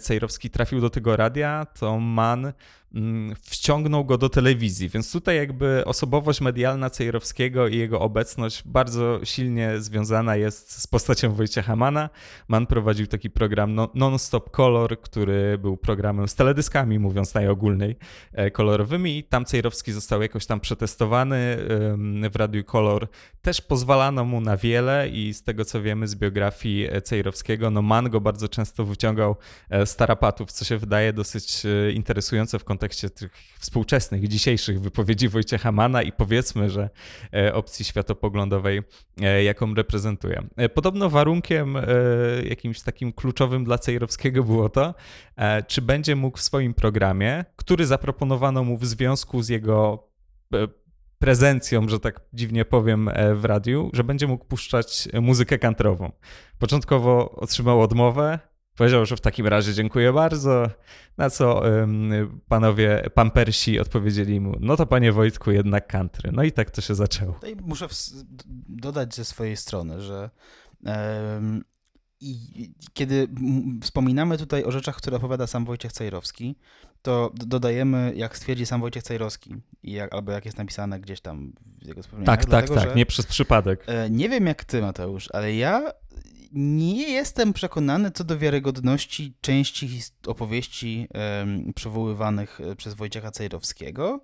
Cejrowski 0.00 0.50
trafił 0.50 0.80
do 0.80 0.90
tego 0.90 1.16
radia, 1.16 1.66
to 1.78 1.98
Man 1.98 2.52
wciągnął 3.42 4.04
go 4.04 4.18
do 4.18 4.28
telewizji, 4.28 4.88
więc 4.88 5.12
tutaj 5.12 5.36
jakby 5.36 5.84
osobowość 5.84 6.40
medialna 6.40 6.90
Cejrowskiego 6.90 7.68
i 7.68 7.76
jego 7.76 8.00
obecność 8.00 8.62
bardzo 8.64 9.20
silnie 9.24 9.80
związana 9.80 10.36
jest 10.36 10.82
z 10.82 10.86
postacią 10.86 11.32
Wojciecha 11.32 11.76
Mana. 11.76 12.10
Man 12.48 12.66
prowadził 12.66 13.06
taki 13.06 13.30
program 13.30 13.74
no, 13.74 13.88
Non-Stop 13.94 14.50
Color, 14.50 15.00
który 15.00 15.58
był 15.58 15.76
programem 15.76 16.28
z 16.28 16.34
teledyskami, 16.34 16.98
mówiąc 16.98 17.34
najogólniej, 17.34 17.96
e, 18.32 18.50
kolorowymi 18.50 19.24
tam 19.24 19.44
Cejrowski 19.44 19.92
został 19.92 20.22
jakoś 20.22 20.46
tam 20.46 20.60
przetestowany 20.60 21.56
w 22.32 22.36
Radiu 22.36 22.64
Kolor. 22.64 23.08
Też 23.42 23.60
pozwalano 23.60 24.24
mu 24.24 24.40
na 24.40 24.56
wiele 24.56 25.08
i 25.08 25.34
z 25.34 25.42
tego 25.42 25.64
co 25.64 25.82
wiemy 25.82 26.08
z 26.08 26.14
biografii 26.14 26.86
e, 26.90 27.02
Cejrowskiego, 27.02 27.70
no 27.70 27.82
Man 27.82 28.10
go 28.10 28.20
bardzo 28.20 28.48
często 28.48 28.84
wyciągał 28.84 29.36
e, 29.70 29.86
z 29.86 29.96
tarapatów, 29.96 30.52
co 30.52 30.64
się 30.64 30.76
wydaje 30.76 31.12
dosyć 31.12 31.62
interesujące 31.94 32.58
w 32.58 32.64
kontekście 32.64 32.79
kontekście 32.80 33.10
tych 33.10 33.32
współczesnych, 33.58 34.28
dzisiejszych 34.28 34.80
wypowiedzi 34.80 35.28
Wojciecha 35.28 35.72
Mana 35.72 36.02
i 36.02 36.12
powiedzmy, 36.12 36.70
że 36.70 36.90
e, 37.34 37.54
opcji 37.54 37.84
światopoglądowej, 37.84 38.82
e, 39.20 39.44
jaką 39.44 39.74
reprezentuje. 39.74 40.42
E, 40.56 40.68
podobno 40.68 41.10
warunkiem 41.10 41.76
jakimś 42.44 42.80
takim 42.80 43.12
kluczowym 43.12 43.64
dla 43.64 43.78
Cejrowskiego 43.78 44.44
było 44.44 44.68
to, 44.68 44.94
czy 45.66 45.82
będzie 45.82 46.16
mógł 46.16 46.38
w 46.38 46.40
swoim 46.40 46.74
programie, 46.74 47.44
który 47.56 47.86
zaproponowano 47.86 48.64
mu 48.64 48.76
w 48.76 48.86
związku 48.86 49.42
z 49.42 49.48
jego 49.48 50.08
prezencją, 51.18 51.88
że 51.88 52.00
tak 52.00 52.20
dziwnie 52.32 52.64
powiem, 52.64 53.10
w 53.34 53.44
radiu, 53.44 53.90
że 53.92 54.04
będzie 54.04 54.26
mógł 54.26 54.44
puszczać 54.44 55.08
muzykę 55.20 55.58
kantrową. 55.58 56.12
Początkowo 56.58 57.30
otrzymał 57.30 57.80
odmowę, 57.80 58.38
Powiedział, 58.76 59.06
że 59.06 59.16
w 59.16 59.20
takim 59.20 59.46
razie 59.46 59.74
dziękuję 59.74 60.12
bardzo, 60.12 60.66
na 61.18 61.30
co 61.30 61.62
panowie 62.48 63.02
pampersi 63.14 63.80
odpowiedzieli 63.80 64.40
mu, 64.40 64.56
no 64.60 64.76
to 64.76 64.86
panie 64.86 65.12
Wojtku, 65.12 65.50
jednak 65.50 65.86
country. 65.86 66.30
No 66.32 66.42
i 66.42 66.52
tak 66.52 66.70
to 66.70 66.80
się 66.80 66.94
zaczęło. 66.94 67.40
No 67.42 67.48
muszę 67.62 67.86
dodać 68.68 69.14
ze 69.14 69.24
swojej 69.24 69.56
strony, 69.56 70.00
że 70.00 70.30
um, 70.84 71.64
i 72.20 72.72
kiedy 72.92 73.28
wspominamy 73.82 74.38
tutaj 74.38 74.64
o 74.64 74.70
rzeczach, 74.70 74.96
które 74.96 75.16
opowiada 75.16 75.46
sam 75.46 75.64
Wojciech 75.64 75.92
Cejrowski, 75.92 76.56
to 77.02 77.32
dodajemy, 77.34 78.12
jak 78.16 78.36
stwierdzi 78.36 78.66
sam 78.66 78.80
Wojciech 78.80 79.02
Cejrowski, 79.02 79.54
jak, 79.82 80.14
albo 80.14 80.32
jak 80.32 80.44
jest 80.44 80.58
napisane 80.58 81.00
gdzieś 81.00 81.20
tam 81.20 81.52
w 81.82 81.86
jego 81.86 82.02
wspomnieniach. 82.02 82.36
Tak, 82.36 82.40
tak 82.40 82.50
dlatego, 82.50 82.74
tak, 82.74 82.84
tak, 82.84 82.96
nie 82.96 83.06
przez 83.06 83.26
przypadek. 83.26 83.84
E, 83.86 84.10
nie 84.10 84.28
wiem 84.28 84.46
jak 84.46 84.64
ty, 84.64 84.80
Mateusz, 84.80 85.28
ale 85.32 85.54
ja 85.54 85.92
nie 86.52 87.10
jestem 87.10 87.52
przekonany 87.52 88.10
co 88.10 88.24
do 88.24 88.38
wiarygodności 88.38 89.34
części 89.40 90.00
opowieści 90.26 91.08
przywoływanych 91.74 92.60
e, 92.60 92.76
przez 92.76 92.94
Wojciecha 92.94 93.30
Cejrowskiego. 93.30 94.20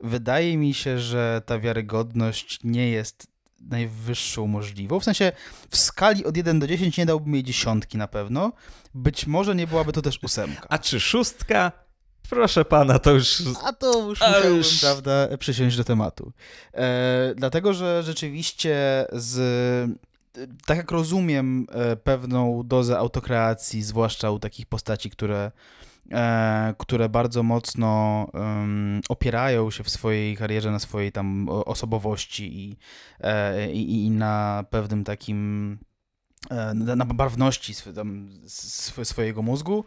Wydaje 0.00 0.56
mi 0.56 0.74
się, 0.74 0.98
że 0.98 1.42
ta 1.46 1.58
wiarygodność 1.58 2.60
nie 2.64 2.90
jest 2.90 3.26
najwyższą 3.60 4.46
możliwą. 4.46 5.00
W 5.00 5.04
sensie 5.04 5.32
w 5.70 5.76
skali 5.76 6.24
od 6.24 6.36
1 6.36 6.58
do 6.58 6.66
10 6.66 6.98
nie 6.98 7.06
dałbym 7.06 7.34
jej 7.34 7.44
dziesiątki 7.44 7.98
na 7.98 8.08
pewno. 8.08 8.52
Być 8.94 9.26
może 9.26 9.54
nie 9.54 9.66
byłaby 9.66 9.92
to 9.92 10.02
też 10.02 10.18
ósemka. 10.22 10.66
A 10.68 10.78
czy 10.78 11.00
szóstka? 11.00 11.72
Proszę 12.30 12.64
pana, 12.64 12.98
to 12.98 13.10
już. 13.10 13.42
A 13.64 13.72
to 13.72 14.08
już 14.08 14.20
musiałbym, 14.20 14.56
już... 14.56 14.80
prawda, 14.80 15.28
przysiąść 15.38 15.76
do 15.76 15.84
tematu. 15.84 16.32
E, 16.74 17.34
dlatego, 17.36 17.74
że 17.74 18.02
rzeczywiście 18.02 19.06
z 19.12 19.36
tak 20.66 20.76
jak 20.76 20.90
rozumiem 20.90 21.66
e, 21.70 21.96
pewną 21.96 22.62
dozę 22.64 22.98
autokreacji, 22.98 23.82
zwłaszcza 23.82 24.30
u 24.30 24.38
takich 24.38 24.66
postaci, 24.66 25.10
które, 25.10 25.52
e, 26.10 26.74
które 26.78 27.08
bardzo 27.08 27.42
mocno 27.42 28.26
opierają 29.08 29.70
się 29.70 29.84
w 29.84 29.90
swojej 29.90 30.36
karierze 30.36 30.70
na 30.70 30.78
swojej 30.78 31.12
tam 31.12 31.48
osobowości 31.48 32.58
i, 32.58 32.76
e, 33.20 33.72
i, 33.72 34.04
i 34.04 34.10
na 34.10 34.64
pewnym 34.70 35.04
takim 35.04 35.78
na 36.74 37.04
barwności 37.04 37.74
swojego 39.04 39.42
mózgu, 39.42 39.84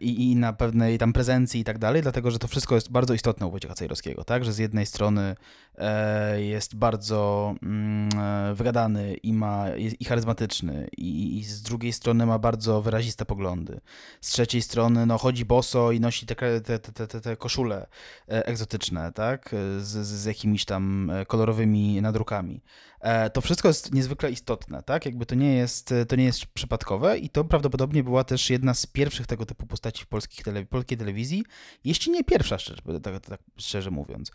i, 0.00 0.30
i, 0.30 0.36
na 0.36 0.52
pewnej 0.52 0.98
tam 0.98 1.12
prezencji 1.12 1.60
i 1.60 1.64
tak 1.64 1.78
dalej, 1.78 2.02
dlatego 2.02 2.30
że 2.30 2.38
to 2.38 2.48
wszystko 2.48 2.74
jest 2.74 2.90
bardzo 2.90 3.14
istotne 3.14 3.46
u 3.46 3.50
Wojciecha 3.50 3.74
Cejrowskiego, 3.74 4.24
tak? 4.24 4.44
Że 4.44 4.52
z 4.52 4.58
jednej 4.58 4.86
strony 4.86 5.36
e, 5.78 6.42
jest 6.42 6.76
bardzo 6.76 7.54
mm, 7.62 8.08
e, 8.18 8.54
wygadany 8.54 9.14
i, 9.14 9.32
ma, 9.32 9.66
i 10.00 10.04
charyzmatyczny 10.04 10.88
i, 10.96 11.38
i, 11.38 11.44
z 11.44 11.62
drugiej 11.62 11.92
strony 11.92 12.26
ma 12.26 12.38
bardzo 12.38 12.82
wyraziste 12.82 13.24
poglądy. 13.24 13.80
Z 14.20 14.30
trzeciej 14.30 14.62
strony 14.62 15.06
no, 15.06 15.18
chodzi 15.18 15.44
boso 15.44 15.92
i 15.92 16.00
nosi 16.00 16.26
te, 16.26 16.34
te, 16.60 16.78
te, 16.78 17.06
te, 17.06 17.20
te 17.20 17.36
koszule 17.36 17.86
e, 18.28 18.46
egzotyczne, 18.46 19.12
tak? 19.12 19.54
Z, 19.78 20.06
z 20.06 20.24
jakimiś 20.24 20.64
tam 20.64 21.10
e, 21.10 21.26
kolorowymi 21.26 22.02
nadrukami. 22.02 22.60
E, 23.00 23.30
to 23.30 23.40
wszystko 23.40 23.68
jest 23.68 23.94
niezwykle 23.94 24.30
istotne, 24.30 24.82
tak? 24.82 25.06
Jakby 25.06 25.26
to 25.26 25.34
nie 25.34 25.54
jest, 25.54 25.94
to 26.08 26.16
nie 26.16 26.24
jest 26.24 26.46
przypadkowe 26.46 27.18
i 27.18 27.28
to 27.28 27.44
prawdopodobnie 27.44 28.04
była 28.04 28.24
też 28.24 28.50
jedna 28.50 28.74
z 28.74 28.86
pierwszych 28.86 29.01
tego 29.26 29.46
typu 29.46 29.66
postaci 29.66 30.04
w 30.04 30.06
polskich 30.06 30.44
tele, 30.44 30.66
polskiej 30.66 30.98
telewizji, 30.98 31.44
jeśli 31.84 32.12
nie 32.12 32.24
pierwsza, 32.24 32.58
szczerze, 32.58 32.82
tak, 33.02 33.26
tak 33.26 33.40
szczerze 33.56 33.90
mówiąc. 33.90 34.30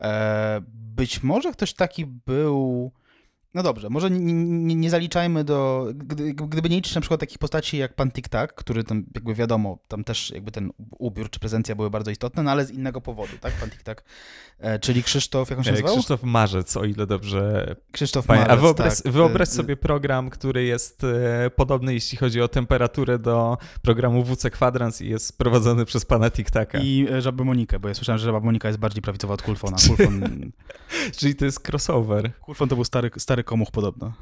E, 0.00 0.60
być 0.68 1.22
może 1.22 1.52
ktoś 1.52 1.74
taki 1.74 2.06
był 2.06 2.92
no 3.54 3.62
dobrze, 3.62 3.90
może 3.90 4.10
nie, 4.10 4.32
nie, 4.32 4.74
nie, 4.74 4.90
zaliczajmy 4.90 5.44
do. 5.44 5.86
Gdyby 6.48 6.68
nie 6.68 6.76
liczyć 6.76 6.94
na 6.94 7.00
przykład 7.00 7.20
takich 7.20 7.38
postaci 7.38 7.76
jak 7.76 7.94
pan 7.94 8.10
Tik-Tak, 8.10 8.46
który 8.46 8.84
tam 8.84 9.04
jakby 9.14 9.34
wiadomo, 9.34 9.78
tam 9.88 10.04
też 10.04 10.30
jakby 10.30 10.50
ten 10.50 10.72
ubiór 10.98 11.30
czy 11.30 11.40
prezencja 11.40 11.74
były 11.74 11.90
bardzo 11.90 12.10
istotne, 12.10 12.42
no 12.42 12.50
ale 12.50 12.64
z 12.64 12.70
innego 12.70 13.00
powodu, 13.00 13.32
tak? 13.40 13.52
Pan 13.52 13.68
Tik-Tak, 13.68 14.02
e, 14.58 14.78
czyli 14.78 15.02
Krzysztof, 15.02 15.50
jak 15.50 15.58
on 15.58 15.64
się 15.64 15.70
e, 15.70 15.72
nazywał? 15.72 15.94
Krzysztof 15.94 16.22
Marzec, 16.22 16.76
o 16.76 16.84
ile 16.84 17.06
dobrze. 17.06 17.76
Krzysztof 17.92 18.28
Marzec. 18.28 18.48
A 18.48 18.56
wyobraź, 18.56 19.02
tak. 19.02 19.12
wyobraź 19.12 19.48
sobie 19.48 19.76
program, 19.76 20.30
który 20.30 20.64
jest 20.64 21.04
e, 21.04 21.50
podobny, 21.50 21.94
jeśli 21.94 22.18
chodzi 22.18 22.40
o 22.40 22.48
temperaturę 22.48 23.18
do 23.18 23.58
programu 23.82 24.24
WC 24.24 24.50
Kwadrans 24.50 25.00
i 25.00 25.08
jest 25.08 25.38
prowadzony 25.38 25.84
przez 25.84 26.04
pana 26.04 26.30
Tik-Taka. 26.30 26.78
I 26.82 27.08
Żabę 27.18 27.44
Monikę, 27.44 27.78
bo 27.78 27.88
ja 27.88 27.94
słyszałem, 27.94 28.18
że 28.18 28.24
Żaba 28.24 28.40
Monika 28.40 28.68
jest 28.68 28.80
bardziej 28.80 29.02
prawicowa 29.02 29.34
od 29.34 29.42
Kulfona. 29.42 29.76
Kulfon... 29.88 30.52
czyli 31.16 31.34
to 31.34 31.44
jest 31.44 31.68
crossover. 31.68 32.32
Kulfon 32.40 32.68
to 32.68 32.74
był 32.74 32.84
stary 32.84 33.10
stary 33.16 33.41
komuch 33.42 33.70
podobno. 33.70 34.12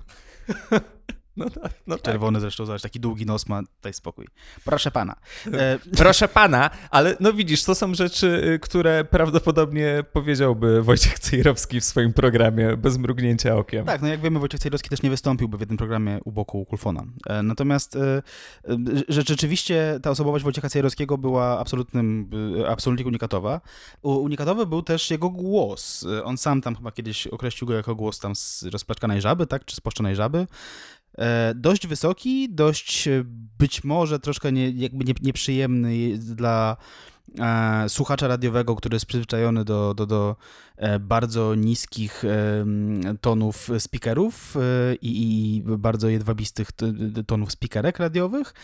No 1.41 1.51
tak, 1.51 1.73
no 1.87 1.95
tak. 1.95 2.05
Czerwony 2.05 2.41
zresztą, 2.41 2.67
zobacz, 2.67 2.83
taki 2.83 3.01
długi 3.01 3.27
nos 3.27 3.49
ma, 3.49 3.63
daj 3.83 3.95
spokój. 3.95 4.27
Proszę 4.65 4.91
pana. 4.91 5.17
E... 5.53 5.79
Proszę 5.97 6.29
pana, 6.29 6.71
ale 6.91 7.17
no 7.21 7.33
widzisz, 7.33 7.65
to 7.65 7.75
są 7.75 7.95
rzeczy, 7.95 8.43
y, 8.55 8.59
które 8.59 9.05
prawdopodobnie 9.05 10.05
powiedziałby 10.13 10.83
Wojciech 10.83 11.19
Cejrowski 11.19 11.81
w 11.81 11.85
swoim 11.85 12.13
programie 12.13 12.77
bez 12.77 12.99
mrugnięcia 12.99 13.57
okiem. 13.57 13.87
Tak, 13.87 14.03
no 14.03 14.09
jak 14.09 14.21
wiemy, 14.21 14.39
Wojciech 14.39 14.61
Cejrowski 14.61 14.89
też 14.89 15.03
nie 15.03 15.11
wystąpiłby 15.11 15.57
w 15.57 15.61
jednym 15.61 15.79
programie 15.79 16.21
u 16.25 16.33
boku 16.33 16.65
Kulfona. 16.65 17.05
E, 17.27 17.43
natomiast 17.43 17.97
e, 17.97 18.01
e, 18.01 18.23
że 19.09 19.23
rzeczywiście 19.23 20.01
ta 20.03 20.11
osobowość 20.11 20.45
Wojciecha 20.45 20.69
Cejrowskiego 20.69 21.19
była 21.19 21.59
absolutnym, 21.61 22.31
absolutnie 22.69 23.07
unikatowa. 23.07 23.61
Unikatowy 24.03 24.67
był 24.67 24.83
też 24.83 25.11
jego 25.11 25.31
głos. 25.31 26.07
On 26.25 26.39
sam 26.39 26.61
tam 26.61 26.77
chyba 26.77 26.93
kiedyś 26.93 27.27
określił 27.27 27.69
go 27.69 27.75
jako 27.75 27.95
głos 27.95 28.19
tam 28.19 28.37
z 28.37 28.63
rozplaczkanej 28.63 29.21
żaby, 29.21 29.47
tak, 29.47 29.65
czy 29.65 29.77
z 29.77 29.81
poszczonej 29.81 30.17
żaby. 30.17 30.47
E, 31.21 31.55
dość 31.55 31.87
wysoki, 31.87 32.49
dość 32.51 33.09
e, 33.09 33.25
być 33.59 33.85
może 33.85 34.19
troszkę 34.19 34.53
nie, 34.53 34.71
jakby 34.71 35.05
nie, 35.05 35.15
nieprzyjemny 35.23 36.19
dla 36.19 36.77
e, 37.39 37.89
słuchacza 37.89 38.29
radiowego, 38.29 38.77
który 38.77 38.97
jest 38.97 39.07
przyzwyczajony 39.07 39.65
do, 39.65 39.95
do, 39.95 40.07
do 40.07 40.37
bardzo 41.01 41.55
niskich 41.55 42.25
tonów 43.21 43.69
speakerów 43.79 44.55
i, 45.03 45.57
i, 45.57 45.63
bardzo 45.63 46.09
jedwabistych 46.09 46.69
tonów 47.27 47.53
speakerek 47.53 47.99
radiowych, 47.99 48.55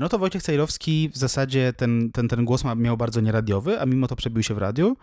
no 0.00 0.08
to 0.08 0.18
Wojciech 0.18 0.42
Cejrowski 0.42 1.10
w 1.14 1.16
zasadzie 1.16 1.72
ten, 1.72 2.10
ten, 2.12 2.28
ten 2.28 2.44
głos 2.44 2.64
miał 2.76 2.96
bardzo 2.96 3.20
nieradiowy, 3.20 3.80
a 3.80 3.86
mimo 3.86 4.08
to 4.08 4.16
przebił 4.16 4.42
się 4.42 4.54
w 4.54 4.58
radiu. 4.58 4.96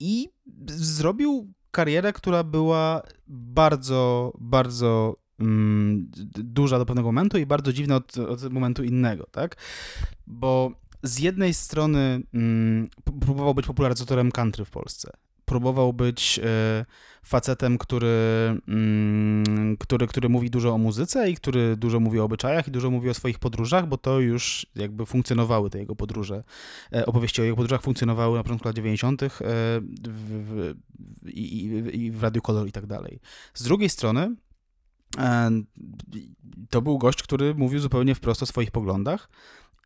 I 0.00 0.28
zrobił 0.66 1.52
karierę, 1.78 2.12
która 2.12 2.44
była 2.44 3.02
bardzo, 3.28 4.32
bardzo 4.40 5.16
mm, 5.40 6.10
duża 6.34 6.78
do 6.78 6.86
pewnego 6.86 7.08
momentu 7.08 7.38
i 7.38 7.46
bardzo 7.46 7.72
dziwna 7.72 7.96
od, 7.96 8.18
od 8.18 8.52
momentu 8.52 8.84
innego, 8.84 9.26
tak? 9.30 9.56
Bo 10.26 10.72
z 11.02 11.18
jednej 11.18 11.54
strony 11.54 12.22
mm, 12.34 12.88
próbował 13.20 13.54
być 13.54 13.66
popularyzatorem 13.66 14.32
country 14.32 14.64
w 14.64 14.70
Polsce. 14.70 15.10
Próbował 15.48 15.92
być 15.92 16.40
e, 16.44 16.84
facetem, 17.22 17.78
który, 17.78 18.06
mm, 18.68 19.76
który, 19.76 20.06
który 20.06 20.28
mówi 20.28 20.50
dużo 20.50 20.74
o 20.74 20.78
muzyce 20.78 21.30
i 21.30 21.34
który 21.34 21.76
dużo 21.76 22.00
mówi 22.00 22.20
o 22.20 22.24
obyczajach 22.24 22.68
i 22.68 22.70
dużo 22.70 22.90
mówi 22.90 23.10
o 23.10 23.14
swoich 23.14 23.38
podróżach, 23.38 23.88
bo 23.88 23.98
to 23.98 24.20
już 24.20 24.66
jakby 24.74 25.06
funkcjonowały 25.06 25.70
te 25.70 25.78
jego 25.78 25.96
podróże. 25.96 26.42
E, 26.92 27.06
opowieści 27.06 27.40
o 27.40 27.44
jego 27.44 27.56
podróżach 27.56 27.82
funkcjonowały 27.82 28.36
na 28.36 28.42
początku 28.42 28.68
lat 28.68 28.76
90. 28.76 29.22
E, 29.22 29.28
w, 29.28 29.38
w, 30.08 30.74
i, 31.28 31.64
i 31.92 32.10
w 32.10 32.22
Radiu 32.22 32.42
Kolor 32.42 32.68
i 32.68 32.72
tak 32.72 32.86
dalej. 32.86 33.20
Z 33.54 33.62
drugiej 33.62 33.88
strony 33.88 34.36
to 36.70 36.82
był 36.82 36.98
gość, 36.98 37.22
który 37.22 37.54
mówił 37.54 37.80
zupełnie 37.80 38.14
wprost 38.14 38.42
o 38.42 38.46
swoich 38.46 38.70
poglądach 38.70 39.28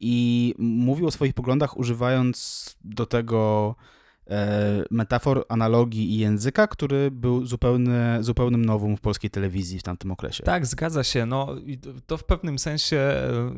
i 0.00 0.54
mówił 0.58 1.06
o 1.06 1.10
swoich 1.10 1.34
poglądach 1.34 1.76
używając 1.76 2.76
do 2.84 3.06
tego 3.06 3.74
metafor, 4.90 5.44
analogii 5.48 6.12
i 6.12 6.18
języka, 6.18 6.66
który 6.66 7.10
był 7.10 7.46
zupełny, 7.46 8.18
zupełnym 8.20 8.64
nowum 8.64 8.96
w 8.96 9.00
polskiej 9.00 9.30
telewizji 9.30 9.78
w 9.78 9.82
tamtym 9.82 10.10
okresie. 10.10 10.44
Tak, 10.44 10.66
zgadza 10.66 11.04
się. 11.04 11.26
No, 11.26 11.56
to 12.06 12.16
w 12.16 12.24
pewnym 12.24 12.58
sensie, 12.58 12.96
e, 12.96 13.54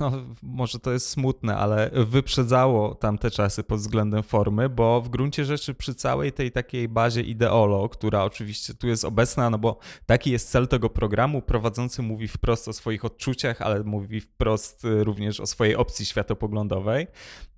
no, 0.00 0.12
może 0.42 0.78
to 0.78 0.92
jest 0.92 1.08
smutne, 1.08 1.56
ale 1.56 1.90
wyprzedzało 1.94 2.94
tamte 2.94 3.30
czasy 3.30 3.64
pod 3.64 3.78
względem 3.78 4.22
formy, 4.22 4.68
bo 4.68 5.00
w 5.00 5.08
gruncie 5.08 5.44
rzeczy 5.44 5.74
przy 5.74 5.94
całej 5.94 6.32
tej 6.32 6.52
takiej 6.52 6.88
bazie 6.88 7.22
ideolo, 7.22 7.88
która 7.88 8.24
oczywiście 8.24 8.74
tu 8.74 8.88
jest 8.88 9.04
obecna, 9.04 9.50
no 9.50 9.58
bo 9.58 9.78
taki 10.06 10.30
jest 10.30 10.50
cel 10.50 10.68
tego 10.68 10.90
programu, 10.90 11.42
prowadzący 11.42 12.02
mówi 12.02 12.28
wprost 12.28 12.68
o 12.68 12.72
swoich 12.72 13.04
odczuciach, 13.04 13.62
ale 13.62 13.82
mówi 13.82 14.20
wprost 14.20 14.82
również 14.84 15.40
o 15.40 15.46
swojej 15.46 15.76
opcji 15.76 16.06
światopoglądowej. 16.06 17.06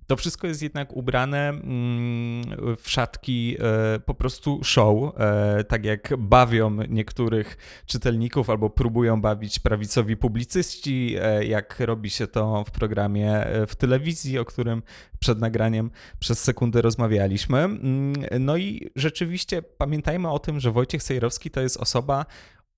To 0.07 0.15
wszystko 0.15 0.47
jest 0.47 0.61
jednak 0.61 0.97
ubrane 0.97 1.49
mm, 1.49 2.43
w 2.77 2.89
szatki 2.89 3.57
e, 3.59 3.99
po 3.99 4.13
prostu 4.13 4.63
show, 4.63 5.13
e, 5.17 5.63
tak 5.63 5.85
jak 5.85 6.13
bawią 6.17 6.77
niektórych 6.89 7.57
czytelników 7.85 8.49
albo 8.49 8.69
próbują 8.69 9.21
bawić 9.21 9.59
prawicowi 9.59 10.17
publicyści, 10.17 11.15
e, 11.21 11.45
jak 11.45 11.79
robi 11.79 12.09
się 12.09 12.27
to 12.27 12.63
w 12.63 12.71
programie 12.71 13.47
w 13.67 13.75
telewizji, 13.75 14.39
o 14.39 14.45
którym 14.45 14.83
przed 15.19 15.39
nagraniem 15.39 15.91
przez 16.19 16.43
sekundę 16.43 16.81
rozmawialiśmy. 16.81 17.57
Mm, 17.57 18.13
no 18.39 18.57
i 18.57 18.89
rzeczywiście 18.95 19.61
pamiętajmy 19.61 20.29
o 20.29 20.39
tym, 20.39 20.59
że 20.59 20.71
Wojciech 20.71 21.03
Sejrowski 21.03 21.51
to 21.51 21.61
jest 21.61 21.77
osoba, 21.77 22.25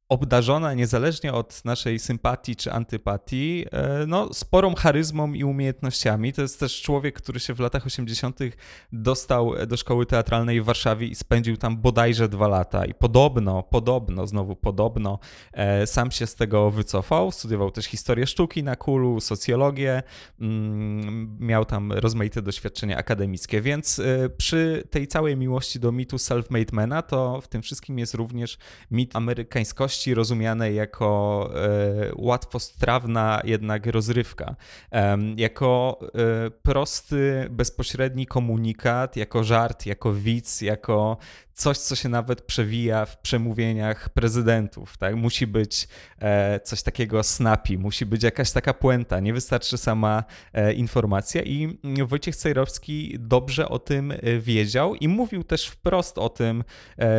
obdarzona 0.09 0.73
niezależnie 0.73 1.33
od 1.33 1.65
naszej 1.65 1.99
sympatii 1.99 2.55
czy 2.55 2.71
antypatii, 2.71 3.65
e, 3.71 4.05
no, 4.07 4.33
sporą 4.33 4.75
charyzmą 4.75 5.33
i 5.33 5.43
umiejętnościami. 5.43 6.33
To 6.33 6.41
jest 6.41 6.59
też 6.59 6.81
człowiek, 6.81 7.15
który 7.15 7.39
się 7.39 7.53
w 7.53 7.59
latach 7.59 7.85
80. 7.85 8.39
dostał 8.91 9.67
do 9.67 9.77
szkoły 9.77 10.05
teatralnej 10.05 10.61
w 10.61 10.65
Warszawie 10.65 11.07
i 11.07 11.15
spędził 11.15 11.57
tam 11.57 11.77
bodajże 11.77 12.29
dwa 12.29 12.47
lata. 12.47 12.85
I 12.85 12.93
podobno, 12.93 13.63
podobno, 13.63 14.27
znowu 14.27 14.55
podobno, 14.55 15.19
e, 15.53 15.87
sam 15.87 16.11
się 16.11 16.27
z 16.27 16.35
tego 16.35 16.71
wycofał. 16.71 17.31
Studiował 17.31 17.71
też 17.71 17.85
historię 17.85 18.27
sztuki 18.27 18.63
na 18.63 18.75
Kulu, 18.75 19.21
socjologię, 19.21 20.03
mm, 20.39 21.37
miał 21.39 21.65
tam 21.65 21.91
rozmaite 21.91 22.41
doświadczenia 22.41 22.97
akademickie, 22.97 23.61
więc 23.61 23.99
e, 23.99 24.29
przy 24.29 24.83
tej 24.89 25.07
całej 25.07 25.37
miłości 25.37 25.79
do 25.79 25.91
mitu 25.91 26.15
self-made 26.15 26.73
mana, 26.73 27.01
to 27.01 27.41
w 27.41 27.47
tym 27.47 27.61
wszystkim 27.61 27.99
jest 27.99 28.13
również 28.13 28.57
mit 28.91 29.15
amerykańskości 29.15 29.98
treści 29.99 30.13
rozumianej 30.13 30.75
jako 30.75 31.49
e, 31.55 32.11
łatwostrawna 32.15 33.41
jednak 33.43 33.85
rozrywka, 33.85 34.55
jako 35.37 35.99
e, 36.01 36.49
prosty, 36.49 37.47
bezpośredni 37.49 38.25
komunikat, 38.25 39.17
jako 39.17 39.43
żart, 39.43 39.85
jako 39.85 40.13
widz, 40.13 40.61
jako 40.61 41.17
coś, 41.59 41.77
co 41.77 41.95
się 41.95 42.09
nawet 42.09 42.41
przewija 42.41 43.05
w 43.05 43.17
przemówieniach 43.17 44.09
prezydentów. 44.09 44.97
Tak? 44.97 45.15
Musi 45.15 45.47
być 45.47 45.87
e, 46.19 46.59
coś 46.59 46.83
takiego 46.83 47.23
snappy, 47.23 47.77
musi 47.77 48.05
być 48.05 48.23
jakaś 48.23 48.51
taka 48.51 48.73
puenta, 48.73 49.19
nie 49.19 49.33
wystarczy 49.33 49.77
sama 49.77 50.23
e, 50.53 50.73
informacja 50.73 51.41
i 51.41 51.79
Wojciech 52.05 52.35
Cejrowski 52.35 53.15
dobrze 53.19 53.69
o 53.69 53.79
tym 53.79 54.11
e, 54.11 54.39
wiedział 54.39 54.95
i 54.95 55.07
mówił 55.07 55.43
też 55.43 55.67
wprost 55.67 56.17
o 56.17 56.29
tym 56.29 56.63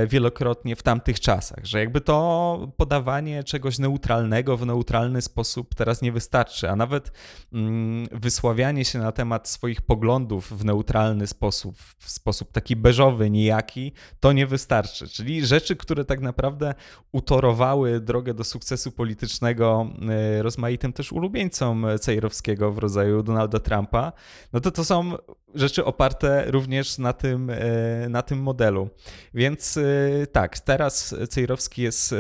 wielokrotnie 0.07 0.77
w 0.77 0.83
tamtych 0.83 1.21
czasach, 1.21 1.65
że 1.65 1.79
jakby 1.79 2.01
to 2.01 2.73
podawanie 2.77 3.45
czegoś 3.45 3.79
neutralnego 3.79 4.57
w 4.57 4.67
neutralny 4.67 5.23
sposób 5.23 5.75
teraz 5.75 6.03
nie 6.03 6.13
wystarczy, 6.13 6.71
a 6.71 6.77
nawet 6.77 7.13
mm, 7.53 8.07
wysławianie 8.13 8.85
się 8.85 8.99
na 8.99 9.13
temat 9.13 9.49
swoich 9.49 9.83
poglądów 9.83 10.59
w 10.59 10.65
neutralny 10.65 11.27
sposób, 11.27 11.77
w 11.99 12.11
sposób 12.11 12.53
taki 12.53 12.77
beżowy, 12.77 13.31
nijaki, 13.31 13.93
to 14.21 14.30
to 14.31 14.35
nie 14.35 14.47
wystarczy. 14.47 15.09
Czyli 15.09 15.47
rzeczy, 15.47 15.77
które 15.77 16.05
tak 16.05 16.21
naprawdę 16.21 16.75
utorowały 17.13 18.01
drogę 18.01 18.35
do 18.35 18.45
sukcesu 18.45 18.93
politycznego 18.93 19.87
e, 20.11 20.43
rozmaitym 20.43 20.93
też 20.93 21.13
ulubieńcom 21.13 21.87
Cejrowskiego 22.01 22.73
w 22.73 22.79
rodzaju 22.79 23.23
Donalda 23.23 23.59
Trumpa, 23.59 24.13
no 24.53 24.61
to 24.61 24.71
to 24.71 24.85
są 24.85 25.13
rzeczy 25.55 25.85
oparte 25.85 26.51
również 26.51 26.99
na 26.99 27.13
tym, 27.13 27.51
e, 27.51 28.09
na 28.09 28.23
tym 28.23 28.43
modelu. 28.43 28.89
Więc 29.35 29.77
e, 29.77 30.27
tak, 30.27 30.59
teraz 30.59 31.15
Cejrowski 31.31 31.83
jest 31.83 32.15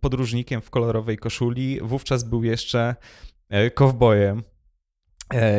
podróżnikiem 0.00 0.60
w 0.60 0.70
kolorowej 0.70 1.18
koszuli, 1.18 1.80
wówczas 1.82 2.24
był 2.24 2.44
jeszcze 2.44 2.94
kowbojem 3.74 4.42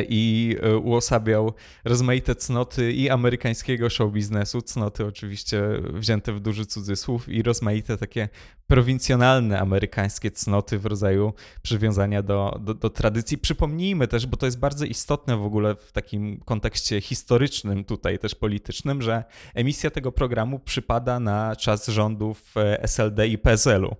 i 0.09 0.55
e, 0.61 0.77
uosabiał 0.77 1.53
rozmaite 1.85 2.35
cnoty 2.35 2.91
i 2.91 3.09
amerykańskiego 3.09 3.89
show 3.89 4.11
biznesu, 4.13 4.61
cnoty 4.61 5.05
oczywiście 5.05 5.61
wzięte 5.93 6.33
w 6.33 6.39
duży 6.39 6.65
cudzysłów 6.65 7.29
i 7.29 7.43
rozmaite 7.43 7.97
takie 7.97 8.29
prowincjonalne 8.67 9.59
amerykańskie 9.59 10.31
cnoty 10.31 10.79
w 10.79 10.85
rodzaju 10.85 11.33
przywiązania 11.61 12.21
do, 12.21 12.59
do, 12.61 12.73
do, 12.73 12.89
tradycji. 12.89 13.37
Przypomnijmy 13.37 14.07
też, 14.07 14.25
bo 14.25 14.37
to 14.37 14.45
jest 14.45 14.59
bardzo 14.59 14.85
istotne 14.85 15.37
w 15.37 15.45
ogóle 15.45 15.75
w 15.75 15.91
takim 15.91 16.39
kontekście 16.39 17.01
historycznym, 17.01 17.83
tutaj 17.83 18.19
też 18.19 18.35
politycznym, 18.35 19.01
że 19.01 19.23
emisja 19.53 19.91
tego 19.91 20.11
programu 20.11 20.59
przypada 20.59 21.19
na 21.19 21.55
czas 21.55 21.87
rządów 21.87 22.57
e, 22.57 22.83
SLD 22.83 23.27
i 23.27 23.37
PSL-u. 23.37 23.95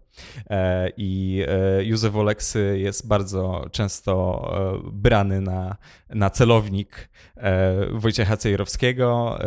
E, 0.50 0.90
I 0.98 1.44
e, 1.48 1.84
Józef 1.84 2.16
Oleksy 2.16 2.78
jest 2.80 3.08
bardzo 3.08 3.66
często 3.72 4.16
brany 4.94 5.42
na, 5.42 5.76
na 6.10 6.30
celownik 6.30 7.10
Wojciecha 7.92 8.38
Cejrowskiego. 8.38 9.40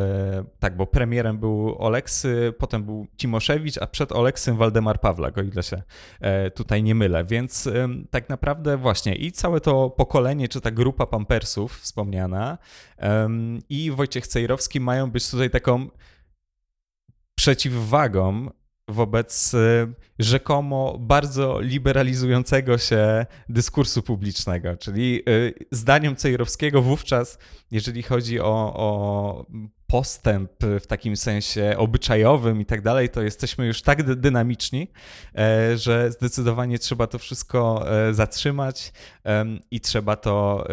Tak, 0.58 0.76
bo 0.76 0.86
premierem 0.86 1.38
był 1.38 1.76
Oleksy, 1.78 2.54
potem 2.58 2.84
był 2.84 3.06
Cimoszewicz, 3.16 3.78
a 3.78 3.86
przed 3.86 4.12
Oleksym 4.12 4.56
Waldemar 4.56 5.00
Pawlak, 5.08 5.38
o 5.38 5.42
ile 5.42 5.62
się 5.62 5.82
e, 6.20 6.50
tutaj 6.50 6.82
nie 6.82 6.94
mylę. 6.94 7.24
Więc 7.24 7.68
tak 8.10 8.28
naprawdę 8.28 8.76
właśnie 8.76 9.14
i 9.14 9.32
całe 9.32 9.60
to 9.60 9.90
pokolenie, 9.90 10.48
czy 10.48 10.60
ta 10.60 10.70
grupa 10.70 11.06
pampersów 11.06 11.78
wspomniana 11.78 12.58
i 13.68 13.90
Wojciech 13.90 14.26
Cejrowski 14.26 14.80
mają 14.80 15.10
być 15.10 15.30
tutaj 15.30 15.50
taką 15.50 15.88
przeciwwagą 17.34 18.50
wobec 18.88 19.54
e, 19.54 19.92
rzekomo 20.18 20.98
bardzo 21.00 21.60
liberalizującego 21.60 22.78
się 22.78 23.26
dyskursu 23.48 24.02
publicznego. 24.02 24.76
Czyli 24.76 25.20
e, 25.20 25.22
zdaniem 25.70 26.16
Cejrowskiego 26.16 26.82
wówczas, 26.82 27.38
jeżeli 27.70 28.02
chodzi 28.02 28.40
o, 28.40 28.74
o 28.76 29.46
postęp 29.90 30.50
w 30.80 30.86
takim 30.86 31.16
sensie 31.16 31.74
obyczajowym 31.76 32.60
i 32.60 32.64
tak 32.64 32.82
dalej, 32.82 33.08
to 33.08 33.22
jesteśmy 33.22 33.66
już 33.66 33.82
tak 33.82 34.14
dynamiczni, 34.16 34.88
e, 35.38 35.76
że 35.76 36.12
zdecydowanie 36.12 36.78
trzeba 36.78 37.06
to 37.06 37.18
wszystko 37.18 37.84
zatrzymać 38.12 38.92
i 39.70 39.80
trzeba 39.80 40.16
to 40.16 40.66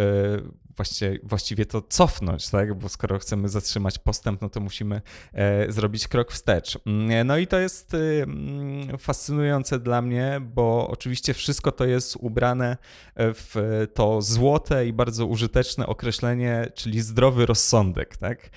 właściwie, 0.75 1.19
właściwie 1.23 1.65
to 1.65 1.81
cofnąć, 1.81 2.49
tak? 2.49 2.73
bo 2.73 2.89
skoro 2.89 3.19
chcemy 3.19 3.49
zatrzymać 3.49 3.99
postęp, 3.99 4.41
no 4.41 4.49
to 4.49 4.59
musimy 4.59 5.01
e, 5.33 5.71
zrobić 5.71 6.07
krok 6.07 6.31
wstecz. 6.31 6.79
Mm, 6.85 7.27
no 7.27 7.37
i 7.37 7.47
to 7.47 7.59
jest 7.59 7.93
y, 7.93 7.97
mm, 8.23 8.97
fascynujące 8.97 9.79
dla 9.79 10.01
mnie, 10.01 10.41
bo 10.41 10.87
oczywiście 10.87 11.33
wszystko 11.33 11.71
to 11.71 11.85
jest 11.85 12.15
ubrane 12.19 12.77
w 13.15 13.85
to 13.93 14.21
złote 14.21 14.87
i 14.87 14.93
bardzo 14.93 15.25
użyteczne 15.25 15.87
określenie, 15.87 16.71
czyli 16.75 17.01
zdrowy 17.01 17.45
rozsądek. 17.45 18.17
Tak? 18.17 18.49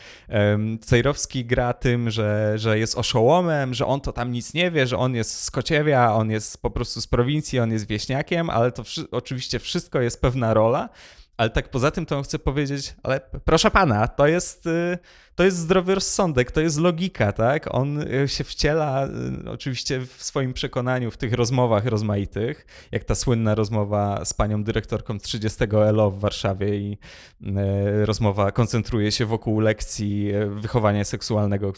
Cejrowski 0.80 1.44
gra 1.44 1.72
tym, 1.72 2.10
że, 2.10 2.52
że 2.56 2.78
jest 2.78 2.98
oszołomem, 2.98 3.74
że 3.74 3.86
on 3.86 4.00
to 4.00 4.12
tam 4.12 4.32
nic 4.32 4.54
nie 4.54 4.70
wie, 4.70 4.86
że 4.86 4.98
on 4.98 5.14
jest 5.14 5.42
z 5.42 5.50
Kociewia, 5.50 6.14
on 6.14 6.30
jest 6.30 6.62
po 6.62 6.70
prostu 6.70 7.00
z 7.00 7.06
prowincji, 7.06 7.60
on 7.60 7.72
jest 7.72 7.86
wieśniakiem, 7.86 8.50
ale 8.50 8.72
to 8.72 8.82
oczywiście 9.10 9.58
wszystko 9.58 10.00
jest 10.00 10.20
pewna 10.20 10.54
rola, 10.54 10.88
ale 11.38 11.50
tak 11.50 11.70
poza 11.70 11.90
tym 11.90 12.06
to 12.06 12.22
chcę 12.22 12.38
powiedzieć, 12.38 12.94
ale 13.02 13.20
proszę 13.44 13.70
pana, 13.70 14.08
to 14.08 14.26
jest, 14.26 14.66
y, 14.66 14.98
to 15.38 15.44
jest 15.44 15.56
zdrowy 15.56 15.94
rozsądek, 15.94 16.50
to 16.50 16.60
jest 16.60 16.80
logika, 16.80 17.32
tak? 17.32 17.74
On 17.74 18.02
e, 18.02 18.28
się 18.28 18.44
wciela 18.44 19.06
e, 19.06 19.50
oczywiście 19.50 20.00
w 20.00 20.22
swoim 20.22 20.52
przekonaniu 20.52 21.10
w 21.10 21.16
tych 21.16 21.32
rozmowach 21.32 21.86
rozmaitych, 21.86 22.66
jak 22.92 23.04
ta 23.04 23.14
słynna 23.14 23.54
rozmowa 23.54 24.24
z 24.24 24.34
panią 24.34 24.64
dyrektorką 24.64 25.18
30 25.18 25.64
ELO 25.88 26.10
w 26.10 26.20
Warszawie 26.20 26.76
i 26.76 26.98
e, 27.42 28.06
rozmowa 28.06 28.52
koncentruje 28.52 29.12
się 29.12 29.26
wokół 29.26 29.60
lekcji 29.60 30.32
wychowania 30.48 31.04
seksualnego, 31.04 31.72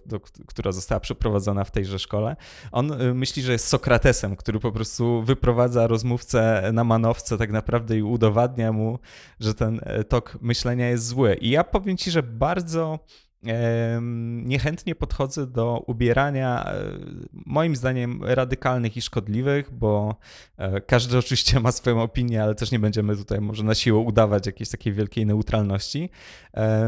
która 0.46 0.72
została 0.72 1.00
przeprowadzona 1.00 1.64
w 1.64 1.70
tejże 1.70 1.98
szkole. 1.98 2.36
On 2.72 3.14
myśli, 3.14 3.42
że 3.42 3.52
jest 3.52 3.66
Sokratesem, 3.66 4.36
który 4.36 4.60
po 4.60 4.72
prostu 4.72 5.22
wyprowadza 5.22 5.86
rozmówcę 5.86 6.70
na 6.72 6.84
manowce 6.84 7.38
tak 7.38 7.50
naprawdę 7.50 7.98
i 7.98 8.02
udowadnia 8.02 8.72
mu, 8.72 8.98
że 9.40 9.54
ten 9.54 9.80
tok 10.08 10.38
myślenia 10.40 10.88
jest 10.88 11.06
zły. 11.06 11.34
I 11.34 11.50
ja 11.50 11.64
powiem 11.64 11.96
ci, 11.96 12.10
że 12.10 12.22
bardzo 12.22 12.98
niechętnie 14.44 14.94
podchodzę 14.94 15.46
do 15.46 15.84
ubierania, 15.86 16.64
e, 16.64 16.84
moim 17.32 17.76
zdaniem, 17.76 18.24
radykalnych 18.24 18.96
i 18.96 19.02
szkodliwych, 19.02 19.70
bo 19.74 20.16
e, 20.56 20.80
każdy 20.80 21.18
oczywiście 21.18 21.60
ma 21.60 21.72
swoją 21.72 22.02
opinię, 22.02 22.42
ale 22.42 22.54
też 22.54 22.70
nie 22.70 22.78
będziemy 22.78 23.16
tutaj 23.16 23.40
może 23.40 23.64
na 23.64 23.74
siłę 23.74 23.98
udawać 23.98 24.46
jakiejś 24.46 24.70
takiej 24.70 24.92
wielkiej 24.92 25.26
neutralności. 25.26 26.10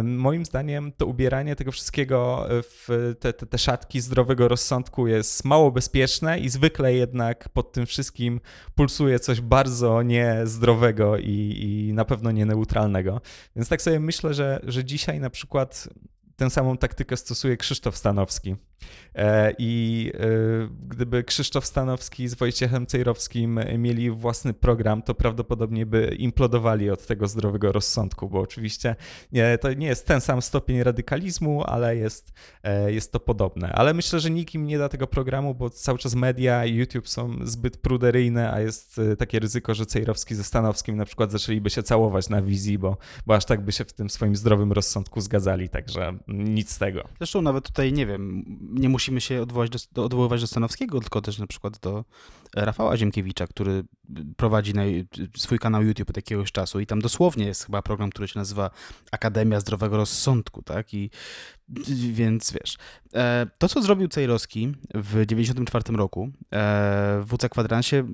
Moim 0.03 0.45
zdaniem 0.45 0.93
to 0.93 1.07
ubieranie 1.07 1.57
tego 1.57 1.73
wszystkiego 1.73 2.47
w 2.49 3.15
te, 3.21 3.33
te, 3.33 3.47
te 3.47 3.59
szatki 3.59 4.01
zdrowego 4.01 4.49
rozsądku 4.49 5.07
jest 5.07 5.45
mało 5.45 5.71
bezpieczne 5.71 6.39
i 6.39 6.49
zwykle 6.49 6.95
jednak 6.95 7.49
pod 7.49 7.73
tym 7.73 7.87
wszystkim 7.87 8.41
pulsuje 8.75 9.21
coś 9.21 9.41
bardzo 9.41 10.03
niezdrowego 10.03 11.19
i, 11.19 11.59
i 11.61 11.93
na 11.93 12.05
pewno 12.05 12.31
nie 12.31 12.47
neutralnego. 12.47 13.21
Więc 13.57 13.69
tak 13.69 13.83
sobie 13.83 14.01
myślę, 14.01 14.35
że, 14.35 14.61
że 14.63 14.85
dzisiaj 14.85 15.21
na 15.21 15.31
przykład 15.31 15.89
tę 16.43 16.51
samą 16.51 16.79
taktykę 16.79 17.17
stosuje 17.17 17.57
Krzysztof 17.57 17.97
Stanowski. 17.97 18.57
E, 19.15 19.55
I 19.59 20.13
e, 20.15 20.29
gdyby 20.89 21.25
Krzysztof 21.25 21.67
Stanowski 21.67 22.29
z 22.29 22.35
Wojciechem 22.35 22.87
Cejrowskim 22.87 23.61
mieli 23.79 24.11
własny 24.11 24.55
program, 24.55 25.03
to 25.03 25.15
prawdopodobnie 25.15 25.87
by 25.87 26.17
implodowali 26.19 26.91
od 26.91 27.07
tego 27.07 27.29
zdrowego 27.29 27.73
rozsądku, 27.73 28.29
bo 28.29 28.41
oczywiście 28.41 28.97
nie, 29.33 29.59
to 29.59 29.73
nie 29.73 29.87
jest 29.87 30.07
ten 30.07 30.21
sam 30.21 30.43
stopień 30.43 30.83
radykalizmu, 30.83 31.65
ale 31.65 31.97
jest, 31.97 32.33
e, 32.63 32.93
jest 32.93 33.13
to 33.13 33.21
podobne. 33.21 33.73
Ale 33.73 33.95
myślę, 33.95 34.21
że 34.21 34.31
nikt 34.31 34.55
im 34.55 34.67
nie 34.67 34.79
da 34.79 34.89
tego 34.89 35.07
programu, 35.07 35.55
bo 35.55 35.71
cały 35.71 35.99
czas 35.99 36.15
media 36.15 36.65
i 36.65 36.75
YouTube 36.75 37.09
są 37.09 37.37
zbyt 37.43 37.77
pruderyjne, 37.77 38.53
a 38.53 38.61
jest 38.61 39.01
takie 39.19 39.39
ryzyko, 39.39 39.75
że 39.75 39.87
Cejrowski 39.87 40.35
ze 40.35 40.45
Stanowskim 40.45 40.97
na 40.97 41.05
przykład 41.05 41.33
zaczęliby 41.33 41.71
się 41.71 41.83
całować 41.83 42.29
na 42.29 42.43
wizji, 42.43 42.79
bo, 42.79 42.97
bo 43.27 43.35
aż 43.35 43.45
tak 43.45 43.65
by 43.65 43.73
się 43.73 43.85
w 43.85 43.93
tym 43.93 44.11
swoim 44.11 44.37
zdrowym 44.37 44.73
rozsądku 44.73 45.21
zgadzali, 45.21 45.69
także 45.69 46.19
nic 46.29 46.71
z 46.71 46.79
tego. 46.79 47.05
Zresztą 47.19 47.43
nawet 47.43 47.65
tutaj, 47.65 47.93
nie 47.93 48.07
wiem, 48.07 48.45
nie 48.73 48.89
musimy 48.89 49.21
się 49.21 49.47
do, 49.93 50.05
odwoływać 50.05 50.41
do 50.41 50.47
Stanowskiego, 50.47 51.01
tylko 51.01 51.21
też 51.21 51.39
na 51.39 51.47
przykład 51.47 51.79
do 51.79 52.05
Rafała 52.57 52.97
Ziemkiewicza, 52.97 53.47
który 53.47 53.85
prowadzi 54.37 54.75
na, 54.75 54.83
swój 55.37 55.59
kanał 55.59 55.83
YouTube 55.83 56.11
od 56.11 56.17
jakiegoś 56.17 56.53
czasu 56.53 56.81
i 56.81 56.87
tam 56.87 57.01
dosłownie 57.01 57.47
jest 57.47 57.67
chyba 57.67 57.83
program, 57.83 58.11
który 58.11 58.29
się 58.29 58.39
nazywa 58.39 58.71
Akademia 59.13 59.61
Zdrowego 59.61 59.97
Rozsądku, 59.97 60.63
tak? 60.63 60.95
I 60.95 61.11
więc 62.13 62.53
wiesz, 62.53 62.79
e, 63.15 63.47
to 63.59 63.69
co 63.69 63.83
zrobił 63.83 64.09
Cejrowski 64.09 64.73
w 64.95 65.27
94 65.27 65.97
roku 65.97 66.29
e, 66.53 67.23
w 67.23 67.27
WC 67.27 67.49
Kwadransie 67.49 68.05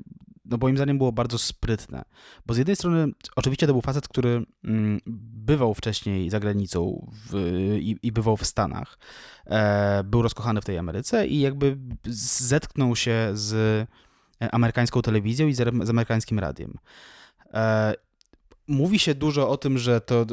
no 0.48 0.58
moim 0.60 0.76
zdaniem 0.76 0.98
było 0.98 1.12
bardzo 1.12 1.38
sprytne. 1.38 2.04
Bo 2.46 2.54
z 2.54 2.58
jednej 2.58 2.76
strony, 2.76 3.06
oczywiście 3.36 3.66
to 3.66 3.72
był 3.72 3.82
facet, 3.82 4.08
który 4.08 4.46
mm, 4.64 5.00
bywał 5.36 5.74
wcześniej 5.74 6.30
za 6.30 6.40
granicą 6.40 7.10
w, 7.12 7.36
i, 7.80 7.96
i, 8.02 8.12
bywał 8.12 8.36
w 8.36 8.46
Stanach, 8.46 8.98
e, 9.46 10.04
był 10.04 10.22
rozkochany 10.22 10.60
w 10.60 10.64
tej 10.64 10.78
Ameryce 10.78 11.26
i 11.26 11.40
jakby 11.40 11.78
zetknął 12.48 12.96
się 12.96 13.30
z 13.34 13.86
amerykańską 14.40 15.02
telewizją 15.02 15.46
i 15.46 15.54
z, 15.54 15.90
amerykańskim 15.90 16.38
radiem. 16.38 16.74
E, 17.54 17.94
mówi 18.68 18.98
się 18.98 19.14
dużo 19.14 19.48
o 19.48 19.56
tym, 19.56 19.78
że 19.78 20.00
to, 20.00 20.26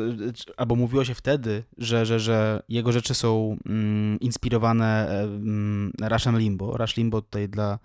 albo 0.58 0.76
mówiło 0.76 1.06
się 1.06 1.16
wtedy, 1.16 1.64
że, 1.78 2.06
że, 2.06 2.20
że 2.20 2.64
jego 2.70 2.92
rzeczy 2.92 3.14
są 3.14 3.58
mm, 3.66 4.20
inspirowane 4.20 5.10
mm, 5.10 5.92
Rushem 6.02 6.38
Limbo. 6.38 6.78
Rush 6.78 6.98
Limbo 6.98 7.22
tutaj 7.22 7.50
dla 7.50 7.80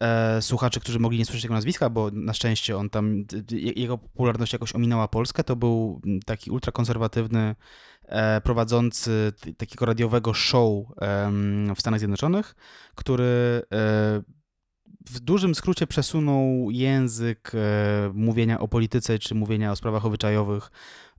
e, 0.00 0.42
słuchaczy, 0.42 0.80
którzy 0.80 0.98
mogli 0.98 1.18
nie 1.18 1.24
słyszeć 1.24 1.44
jego 1.44 1.54
nazwiska, 1.54 1.90
bo 1.90 2.10
na 2.12 2.34
szczęście 2.34 2.76
on 2.76 2.90
tam, 2.90 3.24
jego 3.50 3.98
popularność 3.98 4.52
jakoś 4.52 4.74
ominęła 4.74 5.08
Polskę, 5.08 5.44
to 5.44 5.56
był 5.56 6.00
taki 6.26 6.50
ultrakonserwatywny 6.50 7.54
e, 8.04 8.40
prowadzący 8.40 9.32
takiego 9.56 9.86
radiowego 9.86 10.34
show 10.34 10.84
e, 11.00 11.32
w 11.76 11.80
Stanach 11.80 12.00
Zjednoczonych, 12.00 12.54
który 12.94 13.62
e, 13.72 14.39
w 15.06 15.20
dużym 15.20 15.54
skrócie 15.54 15.86
przesunął 15.86 16.70
język 16.70 17.52
e, 17.54 18.12
mówienia 18.14 18.60
o 18.60 18.68
polityce 18.68 19.18
czy 19.18 19.34
mówienia 19.34 19.72
o 19.72 19.76
sprawach 19.76 20.06
obyczajowych 20.06 20.70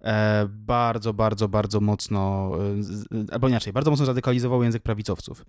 E, 0.04 0.48
bardzo, 0.50 1.14
bardzo, 1.14 1.48
bardzo 1.48 1.80
mocno, 1.80 2.52
e, 3.30 3.34
albo 3.34 3.48
inaczej, 3.48 3.74
bardzo 3.74 3.92
mocno 3.92 4.06
radykalizował 4.06 4.64
język 4.64 4.84
prawicowców. 4.84 5.46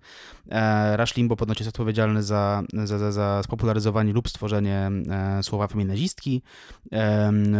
E, 0.51 0.97
Rush 0.97 1.15
Limbo 1.15 1.35
ponoć 1.35 1.59
jest 1.59 1.69
odpowiedzialny 1.69 2.23
za, 2.23 2.63
za, 2.83 2.97
za, 2.97 3.11
za 3.11 3.41
spopularyzowanie 3.43 4.13
lub 4.13 4.29
stworzenie 4.29 4.91
słowa 5.41 5.67
feminazistki. 5.67 6.41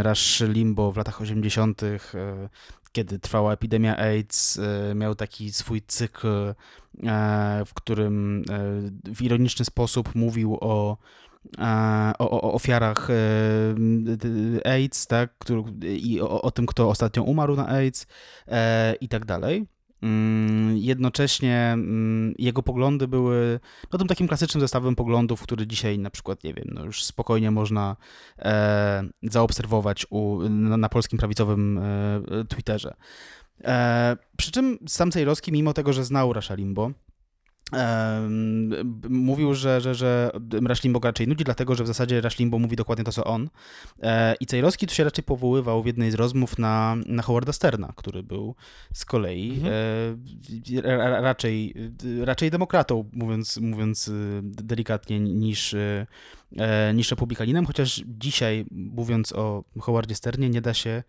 Rush 0.04 0.42
Limbo 0.42 0.92
w 0.92 0.98
latach 0.98 1.22
80., 1.22 1.82
kiedy 2.94 3.20
trwała 3.20 3.54
epidemia 3.54 3.98
AIDS, 3.98 4.60
miał 4.96 5.16
taki 5.16 5.52
swój 5.52 5.82
cykl, 5.82 6.54
w 7.66 7.74
którym 7.74 8.44
w 9.16 9.22
ironiczny 9.22 9.66
sposób 9.66 10.16
mówił 10.16 10.58
o 10.62 10.98
o, 12.20 12.30
o, 12.30 12.54
ofiarach 12.54 13.10
e, 13.10 13.16
AIDS, 14.66 15.08
tak, 15.08 15.34
i 15.82 16.22
o, 16.22 16.42
o, 16.42 16.52
tym, 16.52 16.66
kto 16.66 16.90
ostatnio 16.90 17.24
umarł 17.24 17.56
na 17.56 17.68
AIDS 17.68 18.08
e, 18.48 18.96
i 19.02 19.08
tak 19.08 19.26
dalej. 19.26 19.66
Mm, 20.04 20.78
jednocześnie 20.78 21.72
mm, 21.74 22.36
jego 22.38 22.64
poglądy 22.64 23.08
były 23.08 23.60
no, 23.94 24.00
tym 24.00 24.08
takim 24.08 24.28
klasycznym 24.28 24.62
zestawem 24.62 24.96
poglądów, 24.96 25.42
który 25.42 25.68
dzisiaj 25.68 26.00
na 26.00 26.10
przykład, 26.10 26.44
nie 26.44 26.54
wiem, 26.54 26.68
no 26.72 26.86
już 26.86 27.04
spokojnie 27.04 27.52
można 27.52 27.96
e, 28.40 29.04
zaobserwować 29.24 30.06
u, 30.10 30.40
na, 30.50 30.78
na 30.78 30.90
polskim 30.90 31.20
prawicowym 31.20 31.78
e, 31.78 32.46
Twitterze. 32.50 32.94
E, 33.64 34.18
przy 34.38 34.52
czym 34.52 34.78
sam 34.88 35.12
Cejrowski, 35.12 35.52
mimo 35.52 35.74
tego, 35.74 35.94
że 35.94 36.04
znał 36.04 36.34
Rasha 36.34 36.56
Limbo, 36.56 36.92
mówił, 39.10 39.54
że, 39.54 39.82
że, 39.82 39.96
że 39.96 40.32
Rush 40.52 40.84
Limbo 40.84 41.00
raczej 41.04 41.28
nudzi, 41.28 41.44
dlatego 41.44 41.76
że 41.76 41.84
w 41.84 41.88
zasadzie 41.88 42.22
Rush 42.22 42.40
Limbo 42.40 42.60
mówi 42.60 42.76
dokładnie 42.76 43.06
to, 43.06 43.12
co 43.12 43.24
on. 43.24 43.50
E, 44.02 44.36
I 44.40 44.46
Cejrowski 44.46 44.88
tu 44.88 44.94
się 44.94 45.04
raczej 45.04 45.24
powoływał 45.24 45.84
w 45.84 45.86
jednej 45.86 46.12
z 46.12 46.14
rozmów 46.14 46.60
na, 46.60 46.96
na 47.06 47.24
Howarda 47.24 47.54
Sterna, 47.54 47.94
który 47.96 48.24
był 48.24 48.56
z 48.94 49.06
kolei 49.06 49.52
mhm. 49.52 49.74
e, 50.86 51.22
raczej, 51.22 51.74
raczej 52.24 52.52
demokratą, 52.52 53.10
mówiąc, 53.14 53.58
mówiąc 53.58 54.08
e, 54.08 54.12
delikatnie, 54.44 55.20
niż, 55.20 55.76
niż 56.94 57.12
republikaninem, 57.12 57.66
chociaż 57.66 58.04
dzisiaj, 58.08 58.66
mówiąc 58.72 59.34
o 59.34 59.64
Howardzie 59.80 60.16
Sternie, 60.16 60.50
nie 60.50 60.62
da 60.62 60.74
się 60.74 61.04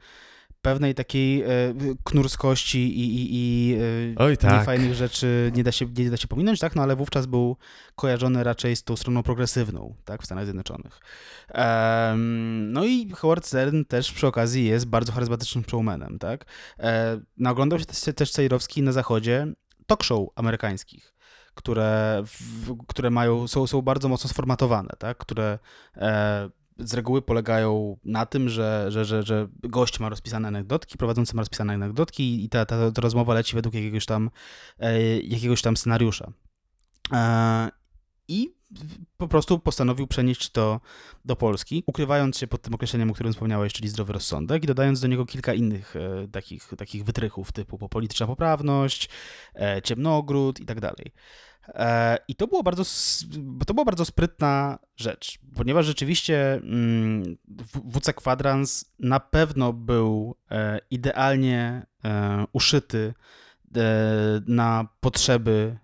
pewnej 0.64 0.94
takiej 0.94 1.42
e, 1.42 1.46
knurskości 2.04 2.98
i, 2.98 3.14
i, 3.14 3.28
i 3.32 3.74
e, 3.74 4.24
Oj, 4.24 4.36
tak. 4.36 4.52
niefajnych 4.52 4.94
rzeczy 4.94 5.52
nie 5.54 5.64
da, 5.64 5.72
się, 5.72 5.86
nie 5.96 6.10
da 6.10 6.16
się 6.16 6.28
pominąć, 6.28 6.60
tak? 6.60 6.76
No 6.76 6.82
ale 6.82 6.96
wówczas 6.96 7.26
był 7.26 7.56
kojarzony 7.94 8.44
raczej 8.44 8.76
z 8.76 8.84
tą 8.84 8.96
stroną 8.96 9.22
progresywną, 9.22 9.94
tak? 10.04 10.22
W 10.22 10.24
Stanach 10.24 10.44
Zjednoczonych. 10.44 11.00
No 12.66 12.84
i 12.84 13.10
Howard 13.10 13.46
Stern 13.46 13.84
też 13.84 14.12
przy 14.12 14.26
okazji 14.26 14.64
jest 14.64 14.86
bardzo 14.86 15.12
charyzmatycznym 15.12 15.64
showmanem, 15.70 16.18
tak? 16.18 16.44
E, 16.78 17.20
naoglądał 17.36 17.78
się 17.78 17.86
też, 17.86 18.14
też 18.14 18.30
Cejrowski 18.30 18.82
na 18.82 18.92
zachodzie 18.92 19.46
talk 19.86 20.02
show 20.02 20.28
amerykańskich 20.36 21.14
które, 21.54 22.22
w, 22.26 22.76
które 22.86 23.10
mają, 23.10 23.48
są, 23.48 23.66
są 23.66 23.82
bardzo 23.82 24.08
mocno 24.08 24.30
sformatowane, 24.30 24.90
tak? 24.98 25.18
które 25.18 25.58
e, 25.96 26.50
z 26.78 26.94
reguły 26.94 27.22
polegają 27.22 27.96
na 28.04 28.26
tym, 28.26 28.48
że, 28.48 28.86
że, 28.88 29.04
że, 29.04 29.22
że 29.22 29.48
gość 29.62 30.00
ma 30.00 30.08
rozpisane 30.08 30.48
anegdotki, 30.48 30.98
prowadzący 30.98 31.36
ma 31.36 31.42
rozpisane 31.42 31.72
anegdotki 31.72 32.44
i 32.44 32.48
ta, 32.48 32.66
ta, 32.66 32.90
ta 32.90 33.00
rozmowa 33.00 33.34
leci 33.34 33.54
według 33.54 33.74
jakiegoś 33.74 34.06
tam, 34.06 34.30
e, 34.78 35.20
jakiegoś 35.20 35.62
tam 35.62 35.76
scenariusza. 35.76 36.32
E, 37.12 37.70
I 38.28 38.54
po 39.16 39.28
prostu 39.28 39.58
postanowił 39.58 40.06
przenieść 40.06 40.50
to 40.50 40.80
do 41.24 41.36
Polski, 41.36 41.84
ukrywając 41.86 42.38
się 42.38 42.46
pod 42.46 42.62
tym 42.62 42.74
określeniem, 42.74 43.10
o 43.10 43.14
którym 43.14 43.32
wspomniałeś, 43.32 43.72
czyli 43.72 43.88
zdrowy 43.88 44.12
rozsądek 44.12 44.64
i 44.64 44.66
dodając 44.66 45.00
do 45.00 45.08
niego 45.08 45.26
kilka 45.26 45.54
innych 45.54 45.96
e, 45.96 46.28
takich, 46.28 46.68
takich 46.78 47.04
wytrychów 47.04 47.52
typu 47.52 47.88
polityczna 47.88 48.26
poprawność, 48.26 49.08
e, 49.54 49.82
ciemnogród 49.82 50.60
i 50.60 50.64
tak 50.64 50.80
dalej. 50.80 51.12
E, 51.68 52.18
I 52.28 52.34
to 52.34 52.46
było 52.46 52.62
bardzo, 52.62 52.84
to 53.66 53.74
była 53.74 53.84
bardzo 53.84 54.04
sprytna 54.04 54.78
rzecz, 54.96 55.38
ponieważ 55.56 55.86
rzeczywiście 55.86 56.54
mm, 56.54 57.36
WC 57.84 58.12
Kwadrans 58.12 58.84
na 58.98 59.20
pewno 59.20 59.72
był 59.72 60.36
e, 60.50 60.80
idealnie 60.90 61.86
e, 62.04 62.44
uszyty 62.52 63.14
na 64.46 64.88
potrzeby 65.00 65.78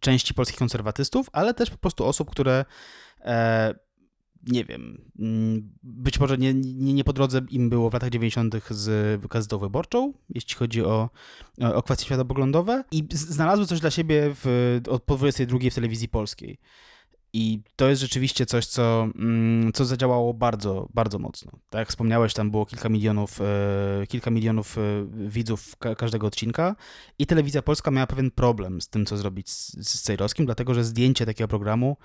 części 0.00 0.34
polskich 0.34 0.58
konserwatystów, 0.58 1.28
ale 1.32 1.54
też 1.54 1.70
po 1.70 1.78
prostu 1.78 2.04
osób, 2.04 2.30
które 2.30 2.64
nie 4.46 4.64
wiem, 4.64 5.10
mm, 5.18 5.70
być 5.82 6.20
może 6.20 6.38
nie, 6.38 6.54
nie, 6.54 6.94
nie 6.94 7.04
po 7.04 7.12
drodze 7.12 7.40
im 7.50 7.70
było 7.70 7.90
w 7.90 7.92
latach 7.92 8.10
90. 8.10 8.54
z 8.70 9.20
gazetą 9.28 9.58
wyborczą, 9.58 10.12
jeśli 10.34 10.54
chodzi 10.54 10.84
o, 10.84 11.10
o 11.60 11.82
kwestie 11.82 12.04
światopoglądowe 12.04 12.84
i 12.92 13.04
znalazły 13.10 13.66
coś 13.66 13.80
dla 13.80 13.90
siebie 13.90 14.34
w, 14.34 14.80
od 14.90 15.02
po 15.02 15.16
22 15.16 15.58
w 15.70 15.74
telewizji 15.74 16.08
polskiej. 16.08 16.58
I 17.38 17.62
to 17.76 17.88
jest 17.88 18.02
rzeczywiście 18.02 18.46
coś, 18.46 18.66
co, 18.66 19.08
mm, 19.18 19.72
co 19.72 19.84
zadziałało 19.84 20.34
bardzo, 20.34 20.88
bardzo 20.94 21.18
mocno. 21.18 21.52
Tak 21.70 21.78
jak 21.78 21.88
wspomniałeś, 21.88 22.34
tam 22.34 22.50
było 22.50 22.66
kilka 22.66 22.88
milionów, 22.88 23.40
e, 23.40 24.06
kilka 24.06 24.30
milionów 24.30 24.78
e, 24.78 24.80
widzów 25.28 25.76
każdego 25.76 26.26
odcinka 26.26 26.76
i 27.18 27.26
telewizja 27.26 27.62
polska 27.62 27.90
miała 27.90 28.06
pewien 28.06 28.30
problem 28.30 28.80
z 28.80 28.88
tym, 28.88 29.06
co 29.06 29.16
zrobić 29.16 29.50
z, 29.50 29.88
z 29.88 30.02
Cejrowskim, 30.02 30.46
dlatego 30.46 30.74
że 30.74 30.84
zdjęcie 30.84 31.26
takiego 31.26 31.48
programu 31.48 31.96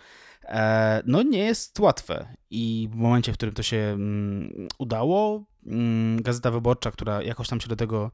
e, 0.44 1.02
no 1.06 1.24
nie 1.24 1.39
jest 1.39 1.80
łatwe. 1.80 2.36
I 2.50 2.89
w 2.91 2.96
momencie, 2.96 3.34
w 3.34 3.36
którym 3.36 3.56
to 3.56 3.63
się 3.63 3.78
mm, 3.78 4.67
udało, 4.78 5.44
Gazeta 6.15 6.52
Wyborcza, 6.52 6.91
która 6.91 7.24
jakoś 7.24 7.47
tam 7.47 7.62
się 7.62 7.67
do 7.67 7.76
tego 7.76 8.12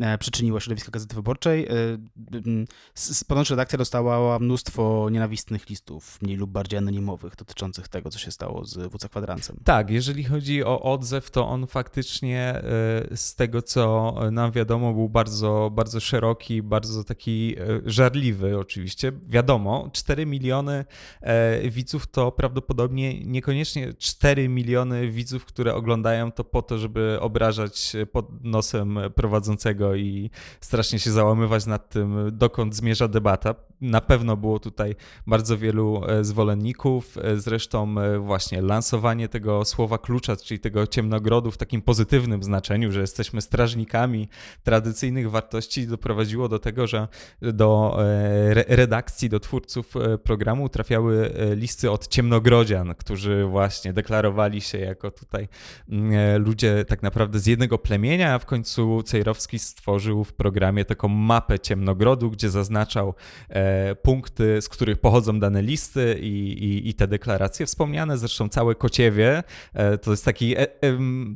E, 0.00 0.18
przyczyniło 0.18 0.60
środowisko 0.60 0.90
Gazety 0.90 1.14
Wyborczej. 1.14 1.66
E, 1.66 3.24
ponoć 3.28 3.50
redakcja 3.50 3.78
dostała 3.78 4.38
mnóstwo 4.38 5.08
nienawistnych 5.10 5.68
listów, 5.68 6.22
mniej 6.22 6.36
lub 6.36 6.50
bardziej 6.50 6.78
anonimowych, 6.78 7.36
dotyczących 7.36 7.88
tego, 7.88 8.10
co 8.10 8.18
się 8.18 8.30
stało 8.30 8.64
z 8.64 8.92
WC 8.92 9.08
Kwadrancem. 9.08 9.56
Tak, 9.64 9.90
jeżeli 9.90 10.24
chodzi 10.24 10.64
o 10.64 10.82
odzew, 10.82 11.30
to 11.30 11.48
on 11.48 11.66
faktycznie 11.66 12.40
e, 12.40 12.62
z 13.16 13.34
tego, 13.34 13.62
co 13.62 14.14
nam 14.32 14.52
wiadomo, 14.52 14.92
był 14.92 15.08
bardzo, 15.08 15.70
bardzo 15.74 16.00
szeroki, 16.00 16.62
bardzo 16.62 17.04
taki 17.04 17.56
żarliwy 17.86 18.58
oczywiście. 18.58 19.12
Wiadomo, 19.26 19.90
4 19.92 20.26
miliony 20.26 20.84
widzów 21.70 22.06
to 22.06 22.32
prawdopodobnie 22.32 23.24
niekoniecznie 23.24 23.94
4 23.94 24.48
miliony 24.48 25.10
widzów, 25.10 25.44
które 25.44 25.74
oglądają 25.74 26.32
to 26.32 26.44
po 26.44 26.62
to, 26.62 26.78
żeby 26.78 26.87
obrażać 27.20 27.96
pod 28.12 28.44
nosem 28.44 28.98
prowadzącego 29.14 29.94
i 29.94 30.30
strasznie 30.60 30.98
się 30.98 31.10
załamywać 31.10 31.66
nad 31.66 31.88
tym, 31.88 32.30
dokąd 32.32 32.74
zmierza 32.74 33.08
debata. 33.08 33.54
Na 33.80 34.00
pewno 34.00 34.36
było 34.36 34.58
tutaj 34.58 34.96
bardzo 35.26 35.58
wielu 35.58 36.02
e, 36.06 36.24
zwolenników, 36.24 37.18
e, 37.18 37.36
zresztą 37.36 38.00
e, 38.00 38.18
właśnie 38.18 38.62
lansowanie 38.62 39.28
tego 39.28 39.64
słowa 39.64 39.98
klucza, 39.98 40.36
czyli 40.36 40.60
tego 40.60 40.86
ciemnogrodu 40.86 41.50
w 41.50 41.56
takim 41.56 41.82
pozytywnym 41.82 42.42
znaczeniu, 42.42 42.92
że 42.92 43.00
jesteśmy 43.00 43.40
strażnikami 43.40 44.28
tradycyjnych 44.62 45.30
wartości, 45.30 45.86
doprowadziło 45.86 46.48
do 46.48 46.58
tego, 46.58 46.86
że 46.86 47.08
do 47.40 47.98
redakcji, 48.68 49.28
do 49.28 49.40
twórców 49.40 49.94
programu 50.24 50.68
trafiały 50.68 51.32
listy 51.56 51.90
od 51.90 52.08
ciemnogrodzian, 52.08 52.94
którzy 52.94 53.44
właśnie 53.44 53.92
deklarowali 53.92 54.60
się 54.60 54.78
jako 54.78 55.10
tutaj 55.10 55.48
ludzie 56.38 56.84
tak 56.84 57.02
naprawdę 57.02 57.38
z 57.38 57.46
jednego 57.46 57.78
plemienia, 57.78 58.34
a 58.34 58.38
w 58.38 58.46
końcu 58.46 59.02
Cejrowski 59.02 59.58
stworzył 59.58 60.24
w 60.24 60.32
programie 60.32 60.84
taką 60.84 61.08
mapę 61.08 61.58
ciemnogrodu, 61.58 62.30
gdzie 62.30 62.50
zaznaczał 62.50 63.14
punkty, 64.02 64.62
z 64.62 64.68
których 64.68 64.98
pochodzą 64.98 65.40
dane 65.40 65.62
listy 65.62 66.18
i, 66.20 66.64
i, 66.64 66.88
i, 66.88 66.94
te 66.94 67.08
deklaracje 67.08 67.66
wspomniane. 67.66 68.18
Zresztą 68.18 68.48
całe 68.48 68.74
Kociewie 68.74 69.42
e, 69.74 69.98
to 69.98 70.10
jest 70.10 70.24
taki, 70.24 70.56
e, 70.56 70.66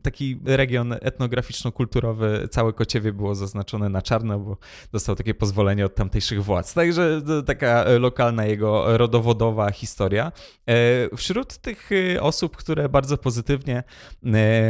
taki 0.02 0.38
region 0.44 0.92
etnograficzno-kulturowy. 0.92 2.48
Całe 2.50 2.72
Kociewie 2.72 3.12
było 3.12 3.34
zaznaczone 3.34 3.88
na 3.88 4.02
czarno, 4.02 4.38
bo 4.38 4.56
dostał 4.92 5.16
takie 5.16 5.34
pozwolenie 5.34 5.86
od 5.86 5.94
tamtejszych 5.94 6.44
władz. 6.44 6.74
Także 6.74 7.22
taka 7.46 7.84
lokalna 7.98 8.44
jego 8.46 8.98
rodowodowa 8.98 9.70
historia. 9.70 10.32
E, 10.68 11.16
wśród 11.16 11.58
tych 11.58 11.90
osób, 12.20 12.56
które 12.56 12.88
bardzo 12.88 13.18
pozytywnie 13.18 13.82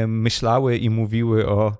myślały 0.06 0.76
i 0.76 0.90
mówiły 0.90 1.48
o 1.48 1.76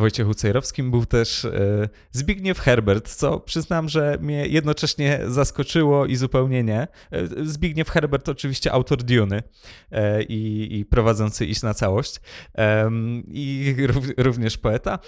Wojciechu 0.00 0.34
Cejrowskim 0.34 0.90
był 0.90 1.06
też 1.06 1.44
e, 1.44 1.88
Zbigniew 2.10 2.58
Herbert, 2.58 3.08
co 3.08 3.40
przyznam, 3.40 3.88
że 3.88 4.18
mnie 4.20 4.46
jednocześnie 4.46 5.20
zaskoczyło 5.26 6.06
i 6.06 6.16
zupełnie 6.16 6.64
nie. 6.64 6.80
E, 6.80 6.88
Zbigniew 7.44 7.90
Herbert 7.90 8.28
oczywiście 8.28 8.72
autor 8.72 9.02
Duny 9.02 9.42
e, 9.90 10.22
i, 10.22 10.68
i 10.78 10.84
prowadzący 10.84 11.46
Iść 11.46 11.62
na 11.62 11.74
całość 11.74 12.20
i 13.28 13.76
również 14.16 14.58
poeta. 14.58 14.98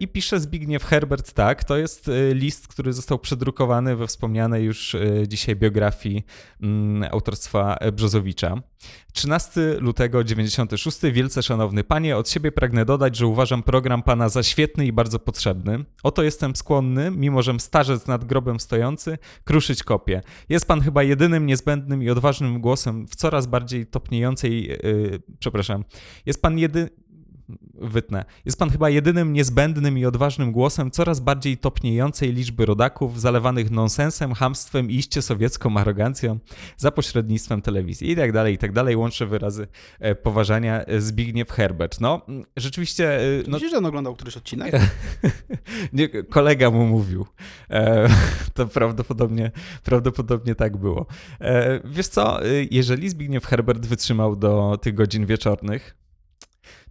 I 0.00 0.08
pisze 0.08 0.40
Zbigniew 0.40 0.84
Herbert 0.84 1.32
tak, 1.32 1.64
to 1.64 1.76
jest 1.76 2.10
list, 2.32 2.68
który 2.68 2.92
został 2.92 3.18
przedrukowany 3.18 3.96
we 3.96 4.06
wspomnianej 4.06 4.64
już 4.64 4.96
dzisiaj 5.28 5.56
biografii 5.56 6.24
mm, 6.62 7.08
autorstwa 7.12 7.78
Brzozowicza. 7.92 8.62
13 9.16 9.60
lutego 9.80 10.24
96. 10.24 10.98
Wielce 11.12 11.42
szanowny 11.42 11.84
panie, 11.84 12.16
od 12.16 12.28
siebie 12.28 12.52
pragnę 12.52 12.84
dodać, 12.84 13.16
że 13.16 13.26
uważam 13.26 13.62
program 13.62 14.02
pana 14.02 14.28
za 14.28 14.42
świetny 14.42 14.86
i 14.86 14.92
bardzo 14.92 15.18
potrzebny. 15.18 15.84
Oto 16.02 16.22
jestem 16.22 16.56
skłonny, 16.56 17.10
mimo 17.10 17.42
że 17.42 17.60
starzec 17.60 18.06
nad 18.06 18.24
grobem 18.24 18.60
stojący, 18.60 19.18
kruszyć 19.44 19.82
kopię. 19.82 20.22
Jest 20.48 20.68
pan 20.68 20.80
chyba 20.80 21.02
jedynym 21.02 21.46
niezbędnym 21.46 22.02
i 22.02 22.10
odważnym 22.10 22.60
głosem 22.60 23.06
w 23.06 23.16
coraz 23.16 23.46
bardziej 23.46 23.86
topniejącej, 23.86 24.62
yy, 24.62 25.22
przepraszam, 25.38 25.84
jest 26.26 26.42
pan 26.42 26.58
jedy 26.58 26.90
wytnę. 27.74 28.24
Jest 28.44 28.58
pan 28.58 28.70
chyba 28.70 28.90
jedynym 28.90 29.32
niezbędnym 29.32 29.98
i 29.98 30.04
odważnym 30.04 30.52
głosem 30.52 30.90
coraz 30.90 31.20
bardziej 31.20 31.58
topniejącej 31.58 32.32
liczby 32.32 32.66
rodaków 32.66 33.20
zalewanych 33.20 33.70
nonsensem, 33.70 34.34
hamstwem 34.34 34.90
i 34.90 34.94
iście 34.94 35.22
sowiecką 35.22 35.76
arogancją 35.76 36.38
za 36.76 36.90
pośrednictwem 36.90 37.62
telewizji 37.62 38.10
i 38.10 38.16
tak 38.16 38.32
dalej, 38.32 38.54
i 38.54 38.58
tak 38.58 38.72
dalej. 38.72 38.96
Łączę 38.96 39.26
wyrazy 39.26 39.68
e, 39.98 40.14
poważania 40.14 40.84
e, 40.84 41.00
Zbigniew 41.00 41.50
Herbert. 41.50 42.00
No, 42.00 42.26
rzeczywiście... 42.56 43.20
E, 43.20 43.22
no... 43.48 43.58
Że 43.58 43.78
on 43.78 43.86
oglądał 43.86 44.14
któryś 44.14 44.36
odcinek? 44.36 44.74
Nie, 45.92 46.08
kolega 46.08 46.70
mu 46.70 46.86
mówił. 46.86 47.26
To 48.54 48.66
prawdopodobnie, 48.66 49.50
prawdopodobnie 49.84 50.54
tak 50.54 50.76
było. 50.76 51.06
Wiesz 51.84 52.08
co, 52.08 52.40
jeżeli 52.70 53.08
Zbigniew 53.08 53.46
Herbert 53.46 53.86
wytrzymał 53.86 54.36
do 54.36 54.78
tych 54.82 54.94
godzin 54.94 55.26
wieczornych, 55.26 55.96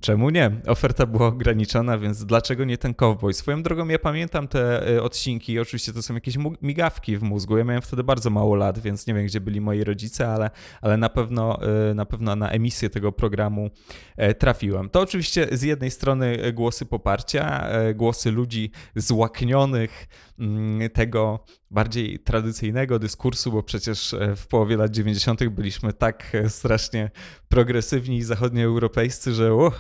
Czemu 0.05 0.29
nie? 0.29 0.51
Oferta 0.67 1.05
była 1.05 1.27
ograniczona, 1.27 1.97
więc 1.97 2.25
dlaczego 2.25 2.65
nie 2.65 2.77
ten 2.77 2.93
cowboy? 2.93 3.33
Swoją 3.33 3.63
drogą 3.63 3.87
ja 3.87 3.99
pamiętam 3.99 4.47
te 4.47 4.89
e, 4.95 5.03
odcinki, 5.03 5.59
oczywiście 5.59 5.93
to 5.93 6.01
są 6.01 6.13
jakieś 6.13 6.35
migawki 6.61 7.17
w 7.17 7.23
mózgu. 7.23 7.57
Ja 7.57 7.63
miałem 7.63 7.81
wtedy 7.81 8.03
bardzo 8.03 8.29
mało 8.29 8.55
lat, 8.55 8.79
więc 8.79 9.07
nie 9.07 9.13
wiem, 9.13 9.25
gdzie 9.25 9.41
byli 9.41 9.61
moi 9.61 9.83
rodzice, 9.83 10.27
ale, 10.27 10.49
ale 10.81 10.97
na, 10.97 11.09
pewno, 11.09 11.59
e, 11.89 11.93
na 11.93 12.05
pewno 12.05 12.35
na 12.35 12.49
emisję 12.49 12.89
tego 12.89 13.11
programu 13.11 13.69
e, 14.17 14.33
trafiłem. 14.33 14.89
To 14.89 15.01
oczywiście 15.01 15.47
z 15.51 15.61
jednej 15.61 15.91
strony 15.91 16.53
głosy 16.53 16.85
poparcia, 16.85 17.69
głosy 17.95 18.31
ludzi 18.31 18.71
złaknionych 18.95 20.07
mm, 20.39 20.89
tego 20.89 21.45
bardziej 21.71 22.19
tradycyjnego 22.19 22.99
dyskursu, 22.99 23.51
bo 23.51 23.63
przecież 23.63 24.15
w 24.35 24.47
połowie 24.47 24.77
lat 24.77 24.91
90. 24.91 25.49
byliśmy 25.49 25.93
tak 25.93 26.31
strasznie 26.47 27.11
progresywni 27.49 28.17
i 28.17 28.23
zachodnioeuropejscy, 28.23 29.33
że, 29.33 29.53
uh, 29.53 29.73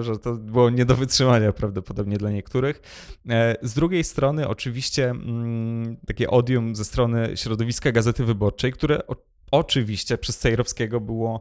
że 0.00 0.18
to 0.18 0.34
było 0.34 0.70
nie 0.70 0.84
do 0.84 0.96
wytrzymania 0.96 1.52
prawdopodobnie 1.52 2.16
dla 2.16 2.30
niektórych. 2.30 2.82
E, 3.28 3.56
z 3.62 3.74
drugiej 3.74 4.04
strony 4.04 4.48
oczywiście 4.48 5.10
mm, 5.10 5.96
takie 6.06 6.30
odium 6.30 6.76
ze 6.76 6.84
strony 6.84 7.32
środowiska 7.34 7.92
Gazety 7.92 8.24
Wyborczej, 8.24 8.72
które 8.72 9.06
oczywiście 9.50 10.18
przez 10.18 10.38
Cejrowskiego 10.38 11.00
było 11.00 11.40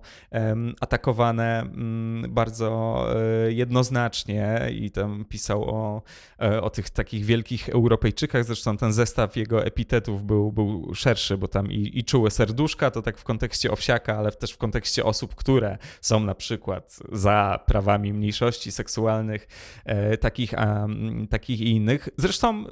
atakowane 0.82 1.62
mm, 1.62 2.34
bardzo 2.34 3.06
e, 3.46 3.52
jednoznacznie 3.52 4.70
i 4.72 4.91
tam 4.91 5.26
pisał 5.26 5.63
o, 5.63 6.02
e, 6.41 6.62
o 6.62 6.70
tych 6.70 6.89
takich 6.89 7.26
wielkich 7.26 7.70
Europejczykach. 7.70 8.46
Zresztą 8.46 8.78
ten 8.78 8.93
zestaw 8.93 9.38
jego 9.38 9.65
epitetów 9.65 10.24
był, 10.24 10.52
był 10.52 10.96
szerszy, 10.96 11.38
bo 11.38 11.48
tam 11.48 11.72
i, 11.72 12.00
i 12.00 12.04
czułe 12.04 12.32
serduszka, 12.32 12.91
to 12.91 13.02
tak 13.02 13.17
w 13.17 13.24
kontekście 13.24 13.72
owsiaka, 13.72 14.17
ale 14.17 14.32
też 14.32 14.52
w 14.52 14.58
kontekście 14.58 15.06
osób, 15.06 15.36
które 15.36 15.78
są 16.02 16.20
na 16.20 16.36
przykład 16.36 17.00
za 17.12 17.60
prawami 17.65 18.13
mniejszości 18.13 18.72
seksualnych, 18.72 19.48
e, 19.86 20.17
takich, 20.17 20.60
a, 20.60 20.88
takich 21.30 21.62
i 21.62 21.70
innych. 21.72 22.10
Zresztą, 22.17 22.65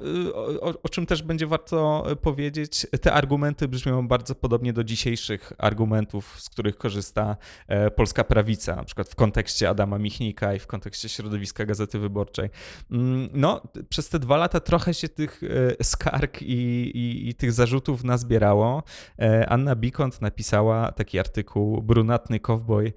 o, 0.60 0.82
o 0.82 0.88
czym 0.88 1.06
też 1.06 1.22
będzie 1.22 1.46
warto 1.46 2.06
powiedzieć, 2.22 2.86
te 3.00 3.12
argumenty 3.12 3.68
brzmią 3.68 4.08
bardzo 4.08 4.34
podobnie 4.34 4.72
do 4.72 4.84
dzisiejszych 4.84 5.25
najważniejszych 5.28 5.52
argumentów, 5.58 6.40
z 6.40 6.48
których 6.48 6.76
korzysta 6.76 7.36
e, 7.68 7.90
polska 7.90 8.24
prawica, 8.24 8.76
na 8.76 8.84
przykład 8.84 9.08
w 9.08 9.14
kontekście 9.14 9.68
Adama 9.68 9.98
Michnika 9.98 10.54
i 10.54 10.58
w 10.58 10.66
kontekście 10.66 11.08
środowiska 11.08 11.64
Gazety 11.66 11.98
Wyborczej. 11.98 12.50
Mm, 12.90 13.28
no, 13.32 13.62
przez 13.88 14.08
te 14.08 14.18
dwa 14.18 14.36
lata 14.36 14.60
trochę 14.60 14.94
się 14.94 15.08
tych 15.08 15.42
e, 15.80 15.84
skarg 15.84 16.42
i, 16.42 16.54
i, 16.96 17.28
i 17.28 17.34
tych 17.34 17.52
zarzutów 17.52 18.04
nazbierało. 18.04 18.82
E, 19.18 19.48
Anna 19.48 19.76
Bikont 19.76 20.20
napisała 20.20 20.92
taki 20.92 21.18
artykuł 21.18 21.82
Brunatny 21.82 22.40
Kowboj 22.40 22.92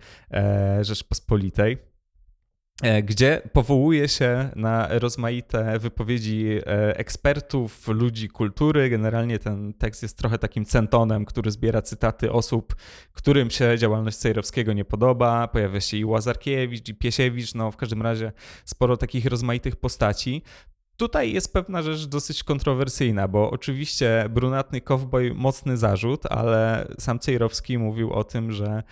Rzeczpospolitej 0.82 1.89
gdzie 3.04 3.42
powołuje 3.54 4.08
się 4.08 4.50
na 4.56 4.88
rozmaite 5.00 5.80
wypowiedzi 5.80 6.48
e, 6.66 6.98
ekspertów, 6.98 7.88
ludzi 7.88 8.30
kultury. 8.30 8.90
Generalnie 8.90 9.40
ten 9.40 9.74
tekst 9.74 10.02
jest 10.02 10.18
trochę 10.18 10.38
takim 10.38 10.66
centonem, 10.66 11.26
który 11.26 11.52
zbiera 11.52 11.82
cytaty 11.82 12.32
osób, 12.32 12.76
którym 13.14 13.50
się 13.50 13.78
działalność 13.78 14.18
Cejrowskiego 14.18 14.74
nie 14.74 14.86
podoba. 14.86 15.48
Pojawia 15.48 15.82
się 15.82 15.98
i 15.98 16.06
Łazarkiewicz, 16.06 16.90
i 16.90 16.96
Piesiewicz, 16.96 17.54
no 17.54 17.72
w 17.72 17.78
każdym 17.78 18.02
razie 18.02 18.32
sporo 18.66 18.98
takich 18.98 19.26
rozmaitych 19.26 19.76
postaci. 19.76 20.44
Tutaj 21.00 21.34
jest 21.34 21.54
pewna 21.54 21.82
rzecz 21.82 22.06
dosyć 22.06 22.44
kontrowersyjna, 22.44 23.28
bo 23.28 23.52
oczywiście 23.52 24.26
brunatny 24.30 24.82
kowboj 24.82 25.34
mocny 25.34 25.78
zarzut, 25.78 26.26
ale 26.26 26.88
sam 26.98 27.20
Cejrowski 27.20 27.78
mówił 27.78 28.14
o 28.14 28.24
tym, 28.24 28.52
że 28.52 28.84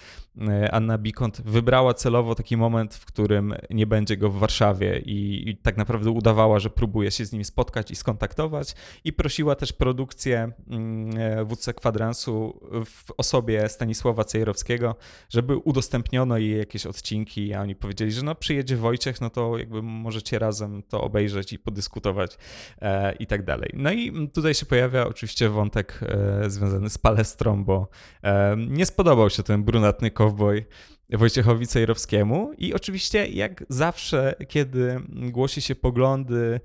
e, 0.48 0.72
Anna 0.72 0.98
Bikont 0.98 1.42
wybrała 1.42 1.94
celowo 1.94 2.36
taki 2.36 2.58
moment, 2.58 2.96
w 2.96 3.06
którym 3.06 3.54
nie 3.70 3.88
będzie 3.88 4.18
go 4.18 4.30
w 4.30 4.40
Warszawie 4.40 5.00
i, 5.00 5.50
i 5.50 5.58
tak 5.58 5.78
naprawdę 5.78 6.12
udawała, 6.12 6.60
że 6.60 6.70
próbuje 6.70 7.12
się 7.12 7.26
z 7.26 7.32
nim 7.32 7.46
spotkać 7.46 7.92
i 7.92 7.96
skontaktować 7.96 8.76
i 9.04 9.14
prosiła 9.14 9.56
też 9.56 9.74
produkcję 9.74 10.52
mm, 10.70 11.18
e, 11.18 11.46
wódce 11.46 11.74
kwadransu 11.74 12.60
w 12.86 13.12
osobie 13.18 13.70
Stanisława 13.70 14.24
Cejrowskiego, 14.24 14.96
żeby 15.30 15.58
udostępniono 15.58 16.38
jej 16.38 16.58
jakieś 16.58 16.86
odcinki, 16.86 17.54
a 17.54 17.62
oni 17.62 17.76
powiedzieli, 17.76 18.12
że 18.12 18.24
no 18.24 18.36
przyjedzie 18.36 18.78
Wojciech, 18.78 19.22
no 19.22 19.30
to 19.30 19.58
jakby 19.58 19.82
możecie 19.82 20.40
razem 20.40 20.84
to 20.84 21.02
obejrzeć 21.02 21.54
i 21.54 21.60
podyskutować 21.60 21.97
dyskutować 21.98 22.38
e, 22.82 23.14
i 23.14 23.28
tak 23.28 23.46
dalej. 23.46 23.70
No 23.74 23.92
i 23.92 24.30
tutaj 24.34 24.54
się 24.54 24.66
pojawia 24.66 25.08
oczywiście 25.08 25.50
wątek 25.50 26.00
e, 26.02 26.50
związany 26.50 26.90
z 26.90 26.98
palestrą, 26.98 27.64
bo 27.64 27.90
e, 28.24 28.56
nie 28.58 28.86
spodobał 28.86 29.30
się 29.30 29.44
ten 29.44 29.64
brunatny 29.64 30.12
kowboj 30.12 30.66
Wojciechowi 31.10 31.68
Cejrowskiemu 31.68 32.54
i 32.58 32.74
oczywiście 32.74 33.28
jak 33.28 33.64
zawsze, 33.70 34.36
kiedy 34.48 35.02
głosi 35.10 35.62
się 35.62 35.76
poglądy 35.76 36.60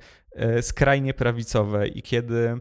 skrajnie 0.60 1.14
prawicowe 1.14 1.88
i 1.88 2.02
kiedy 2.02 2.60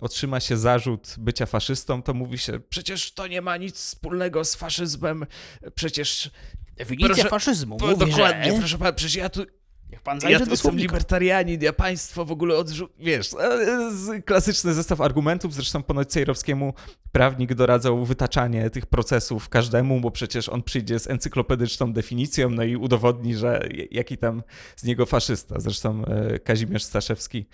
otrzyma 0.00 0.40
się 0.40 0.56
zarzut 0.56 1.14
bycia 1.18 1.46
faszystą, 1.46 2.02
to 2.02 2.14
mówi 2.14 2.38
się, 2.38 2.60
przecież 2.68 3.14
to 3.14 3.26
nie 3.26 3.42
ma 3.42 3.56
nic 3.56 3.76
wspólnego 3.76 4.44
z 4.44 4.54
faszyzmem, 4.54 5.26
przecież... 5.74 6.30
Definicja 6.76 7.14
proszę, 7.14 7.28
faszyzmu 7.28 7.76
mówi, 7.80 7.98
Dokładnie, 7.98 8.52
że... 8.52 8.58
proszę 8.58 8.78
pana, 8.78 8.92
przecież 8.92 9.14
ja 9.14 9.28
tu 9.28 9.44
Niech 9.92 10.02
pan 10.02 10.20
zajrzy 10.20 10.40
ja 10.40 10.46
do 10.46 10.50
jestem 10.50 10.76
libertarianin, 10.76 11.62
ja 11.62 11.72
państwo 11.72 12.24
w 12.24 12.32
ogóle 12.32 12.56
odrzu... 12.56 12.88
Wiesz, 12.98 13.30
e, 13.34 14.22
klasyczny 14.22 14.74
zestaw 14.74 15.00
argumentów, 15.00 15.54
zresztą 15.54 15.82
ponoć 15.82 16.08
Cejrowskiemu 16.08 16.74
prawnik 17.12 17.54
doradzał 17.54 18.04
wytaczanie 18.04 18.70
tych 18.70 18.86
procesów 18.86 19.48
każdemu, 19.48 20.00
bo 20.00 20.10
przecież 20.10 20.48
on 20.48 20.62
przyjdzie 20.62 20.98
z 20.98 21.10
encyklopedyczną 21.10 21.92
definicją, 21.92 22.50
no 22.50 22.64
i 22.64 22.76
udowodni, 22.76 23.34
że 23.34 23.68
jaki 23.90 24.18
tam 24.18 24.42
z 24.76 24.84
niego 24.84 25.06
faszysta. 25.06 25.60
Zresztą 25.60 26.04
e, 26.04 26.38
Kazimierz 26.38 26.82
Staszewski, 26.82 27.46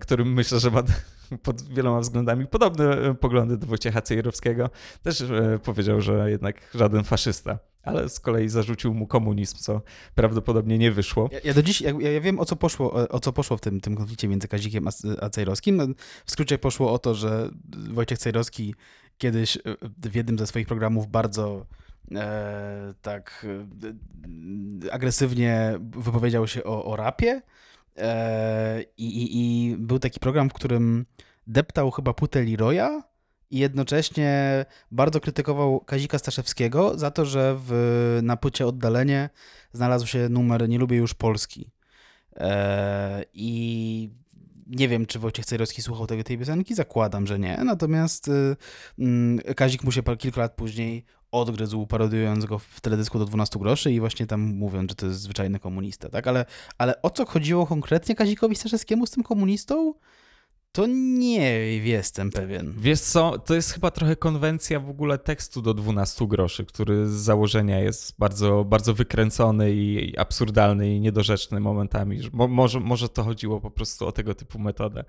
którym 0.00 0.32
myślę, 0.32 0.60
że 0.60 0.70
ma 0.70 0.82
pod 1.42 1.62
wieloma 1.62 2.00
względami 2.00 2.46
podobne 2.46 2.84
e, 2.84 3.14
poglądy 3.14 3.56
do 3.56 3.66
Wojciecha 3.66 4.02
Cejrowskiego, 4.02 4.70
też 5.02 5.24
powiedział, 5.62 6.00
że 6.00 6.30
jednak 6.30 6.70
żaden 6.74 7.04
faszysta 7.04 7.58
ale 7.86 8.08
z 8.08 8.20
kolei 8.20 8.48
zarzucił 8.48 8.94
mu 8.94 9.06
komunizm, 9.06 9.56
co 9.56 9.82
prawdopodobnie 10.14 10.78
nie 10.78 10.92
wyszło. 10.92 11.28
Ja, 11.32 11.38
ja 11.44 11.54
do 11.54 11.62
dziś, 11.62 11.80
ja, 11.80 11.92
ja, 11.98 12.20
wiem 12.20 12.40
o 12.40 12.44
co 12.44 12.56
poszło, 12.56 12.92
o 12.92 13.20
co 13.20 13.32
poszło 13.32 13.56
w 13.56 13.60
tym, 13.60 13.80
tym 13.80 13.96
konflikcie 13.96 14.28
między 14.28 14.48
Kazikiem 14.48 14.88
a, 14.88 14.90
a 15.20 15.30
Cejrowskim. 15.30 15.94
W 16.24 16.30
skrócie 16.30 16.58
poszło 16.58 16.92
o 16.92 16.98
to, 16.98 17.14
że 17.14 17.50
Wojciech 17.90 18.18
Cejrowski 18.18 18.74
kiedyś 19.18 19.56
e, 19.56 19.60
w 20.10 20.14
jednym 20.14 20.38
ze 20.38 20.46
swoich 20.46 20.66
programów 20.66 21.08
bardzo 21.08 21.66
e, 22.14 22.94
tak 23.02 23.46
e, 24.88 24.92
agresywnie 24.92 25.78
wypowiedział 25.80 26.46
się 26.46 26.64
o, 26.64 26.84
o 26.84 26.96
rapie 26.96 27.42
e, 27.96 28.82
i, 28.96 29.22
i, 29.22 29.38
i 29.38 29.76
był 29.76 29.98
taki 29.98 30.20
program, 30.20 30.50
w 30.50 30.52
którym 30.52 31.06
deptał 31.46 31.90
chyba 31.90 32.14
płytę 32.14 32.44
Leroya 32.44 33.02
i 33.50 33.58
jednocześnie 33.58 34.64
bardzo 34.90 35.20
krytykował 35.20 35.80
Kazika 35.80 36.18
Staszewskiego 36.18 36.98
za 36.98 37.10
to, 37.10 37.24
że 37.24 37.56
w, 37.58 38.18
na 38.22 38.36
płycie 38.36 38.66
Oddalenie 38.66 39.30
znalazł 39.72 40.06
się 40.06 40.28
numer 40.28 40.68
Nie 40.68 40.78
lubię 40.78 40.96
już 40.96 41.14
Polski. 41.14 41.70
E, 42.36 43.24
I 43.32 44.10
nie 44.66 44.88
wiem, 44.88 45.06
czy 45.06 45.18
Wojciech 45.18 45.44
Cejrowski 45.44 45.82
słuchał 45.82 46.06
tego, 46.06 46.24
tej 46.24 46.38
piosenki, 46.38 46.74
zakładam, 46.74 47.26
że 47.26 47.38
nie. 47.38 47.60
Natomiast 47.64 48.28
y, 48.28 48.56
y, 49.50 49.54
Kazik 49.54 49.84
mu 49.84 49.92
się 49.92 50.02
kilka 50.18 50.40
lat 50.40 50.54
później 50.54 51.04
odgryzł, 51.30 51.86
parodiując 51.86 52.44
go 52.44 52.58
w 52.58 52.80
teledysku 52.80 53.18
do 53.18 53.24
12 53.24 53.58
groszy 53.58 53.92
i 53.92 54.00
właśnie 54.00 54.26
tam 54.26 54.40
mówiąc, 54.40 54.90
że 54.90 54.94
to 54.94 55.06
jest 55.06 55.20
zwyczajny 55.20 55.58
komunista, 55.58 56.08
tak? 56.08 56.26
Ale, 56.26 56.44
ale 56.78 57.02
o 57.02 57.10
co 57.10 57.26
chodziło 57.26 57.66
konkretnie 57.66 58.14
Kazikowi 58.14 58.56
Staszewskiemu 58.56 59.06
z 59.06 59.10
tym 59.10 59.22
komunistą? 59.22 59.94
To 60.76 60.86
nie 60.86 61.76
jestem 61.76 62.30
pewien. 62.30 62.74
Wiesz 62.78 63.00
co, 63.00 63.38
to 63.38 63.54
jest 63.54 63.72
chyba 63.72 63.90
trochę 63.90 64.16
konwencja 64.16 64.80
w 64.80 64.90
ogóle 64.90 65.18
tekstu 65.18 65.62
do 65.62 65.74
12 65.74 66.26
groszy, 66.26 66.64
który 66.66 67.06
z 67.06 67.12
założenia 67.12 67.80
jest 67.80 68.18
bardzo, 68.18 68.64
bardzo 68.64 68.94
wykręcony 68.94 69.72
i 69.72 70.18
absurdalny 70.18 70.94
i 70.94 71.00
niedorzeczny 71.00 71.60
momentami. 71.60 72.20
Mo, 72.32 72.48
może, 72.48 72.80
może 72.80 73.08
to 73.08 73.22
chodziło 73.22 73.60
po 73.60 73.70
prostu 73.70 74.06
o 74.06 74.12
tego 74.12 74.34
typu 74.34 74.58
metodę. 74.58 75.04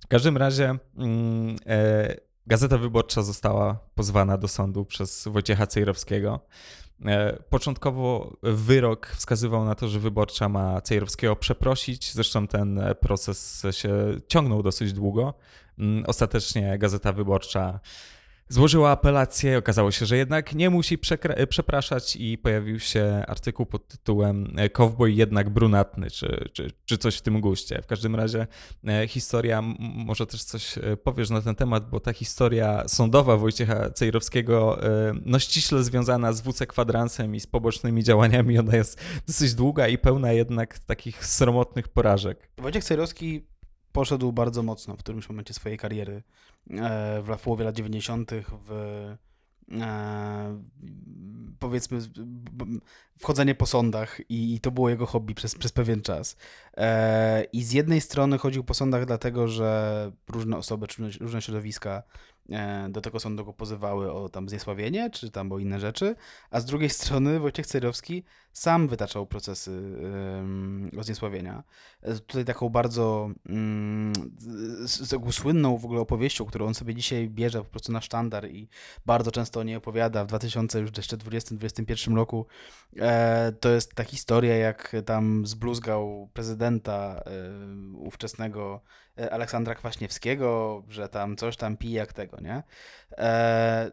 W 0.00 0.06
każdym 0.06 0.36
razie 0.36 0.78
mm, 0.96 1.56
e, 1.66 2.16
Gazeta 2.46 2.78
Wyborcza 2.78 3.22
została 3.22 3.78
pozwana 3.94 4.38
do 4.38 4.48
sądu 4.48 4.84
przez 4.84 5.28
Wojciecha 5.28 5.66
Cejrowskiego. 5.66 6.40
E, 7.06 7.42
początkowo 7.50 8.36
wyrok 8.42 9.06
wskazywał 9.06 9.64
na 9.64 9.74
to, 9.74 9.88
że 9.88 9.98
wyborcza 9.98 10.48
ma 10.48 10.80
Cejrowskiego 10.80 11.36
przeprosić. 11.36 12.12
Zresztą 12.12 12.46
ten 12.46 12.80
proces 13.00 13.66
się 13.70 13.90
ciągnął 14.28 14.62
dosyć 14.62 14.92
długo. 14.92 15.34
Mm, 15.78 16.04
ostatecznie 16.06 16.78
Gazeta 16.78 17.12
Wyborcza 17.12 17.80
Złożyła 18.52 18.90
apelację, 18.90 19.58
okazało 19.58 19.90
się, 19.90 20.06
że 20.06 20.16
jednak 20.16 20.54
nie 20.54 20.70
musi 20.70 20.98
przepraszać 21.48 22.16
i 22.16 22.38
pojawił 22.38 22.78
się 22.78 23.24
artykuł 23.28 23.66
pod 23.66 23.88
tytułem 23.88 24.56
Kowboj 24.72 25.16
jednak 25.16 25.50
brunatny, 25.50 26.10
czy, 26.10 26.48
czy, 26.52 26.70
czy 26.84 26.98
coś 26.98 27.16
w 27.16 27.22
tym 27.22 27.40
guście. 27.40 27.82
W 27.82 27.86
każdym 27.86 28.16
razie 28.16 28.46
e, 28.88 29.08
historia, 29.08 29.62
może 29.78 30.26
też 30.26 30.44
coś 30.44 30.78
e, 30.78 30.96
powiesz 30.96 31.30
na 31.30 31.42
ten 31.42 31.54
temat, 31.54 31.90
bo 31.90 32.00
ta 32.00 32.12
historia 32.12 32.88
sądowa 32.88 33.36
Wojciecha 33.36 33.90
Cejrowskiego, 33.90 34.84
e, 34.84 35.12
no 35.24 35.38
ściśle 35.38 35.82
związana 35.82 36.32
z 36.32 36.40
WC 36.40 36.66
kwadransem 36.66 37.34
i 37.34 37.40
z 37.40 37.46
pobocznymi 37.46 38.04
działaniami, 38.04 38.58
ona 38.58 38.76
jest 38.76 39.00
dosyć 39.26 39.54
długa 39.54 39.88
i 39.88 39.98
pełna 39.98 40.32
jednak 40.32 40.78
takich 40.78 41.26
sromotnych 41.26 41.88
porażek. 41.88 42.50
Wojciech 42.58 42.84
Cejrowski 42.84 43.50
poszedł 43.92 44.32
bardzo 44.32 44.62
mocno 44.62 44.96
w 44.96 44.98
którymś 44.98 45.28
momencie 45.28 45.54
swojej 45.54 45.78
kariery 45.78 46.22
e, 46.70 47.22
w 47.22 47.40
połowie 47.42 47.64
lat 47.64 47.74
90. 47.74 48.30
w 48.66 48.72
e, 48.72 50.60
powiedzmy 51.58 51.98
wchodzenie 53.18 53.54
po 53.54 53.66
sądach 53.66 54.20
i, 54.28 54.60
to 54.60 54.70
było 54.70 54.90
jego 54.90 55.06
hobby 55.06 55.34
przez, 55.34 55.54
przez 55.54 55.72
pewien 55.72 56.02
czas. 56.02 56.36
E, 56.76 57.44
I 57.44 57.62
z 57.62 57.72
jednej 57.72 58.00
strony 58.00 58.38
chodził 58.38 58.64
po 58.64 58.74
sądach 58.74 59.06
dlatego, 59.06 59.48
że 59.48 60.12
różne 60.28 60.56
osoby, 60.56 60.86
różne 61.20 61.42
środowiska 61.42 62.02
do 62.88 63.00
tego 63.00 63.20
sądu 63.20 63.44
go 63.44 63.52
pozywały 63.52 64.12
o 64.12 64.28
tam 64.28 64.48
zniesławienie, 64.48 65.10
czy 65.10 65.30
tam 65.30 65.52
o 65.52 65.58
inne 65.58 65.80
rzeczy, 65.80 66.16
a 66.50 66.60
z 66.60 66.64
drugiej 66.64 66.90
strony 66.90 67.40
Wojciech 67.40 67.66
Cejrowski 67.66 68.24
sam 68.52 68.88
wytaczał 68.88 69.26
procesy 69.26 69.82
o 70.98 71.02
zniesławienia. 71.02 71.62
E, 72.02 72.14
tutaj 72.14 72.44
taką 72.44 72.68
bardzo 72.68 73.30
um, 73.48 74.12
taką 75.10 75.32
słynną 75.32 75.76
w 75.78 75.84
ogóle 75.84 76.00
opowieścią, 76.00 76.44
którą 76.44 76.66
on 76.66 76.74
sobie 76.74 76.94
dzisiaj 76.94 77.28
bierze 77.28 77.58
po 77.58 77.70
prostu 77.70 77.92
na 77.92 78.00
sztandar 78.00 78.50
i 78.50 78.68
bardzo 79.06 79.30
często 79.30 79.60
o 79.60 79.62
niej 79.62 79.76
opowiada 79.76 80.24
w 80.24 80.26
2000 80.26 80.80
już 80.80 80.90
jeszcze 80.96 81.16
2021 81.16 82.16
roku, 82.16 82.46
e, 82.96 83.52
to 83.60 83.68
jest 83.68 83.94
ta 83.94 84.04
historia, 84.04 84.56
jak 84.56 84.96
tam 85.06 85.46
zbluzgał 85.46 86.30
prezydenta 86.32 87.22
ówczesnego 87.94 88.80
E, 89.09 89.09
Aleksandra 89.30 89.74
Kwaśniewskiego, 89.74 90.82
że 90.88 91.08
tam 91.08 91.36
coś 91.36 91.56
tam 91.56 91.76
pije 91.76 91.98
jak 91.98 92.12
tego, 92.12 92.40
nie? 92.40 92.62
E, 93.18 93.90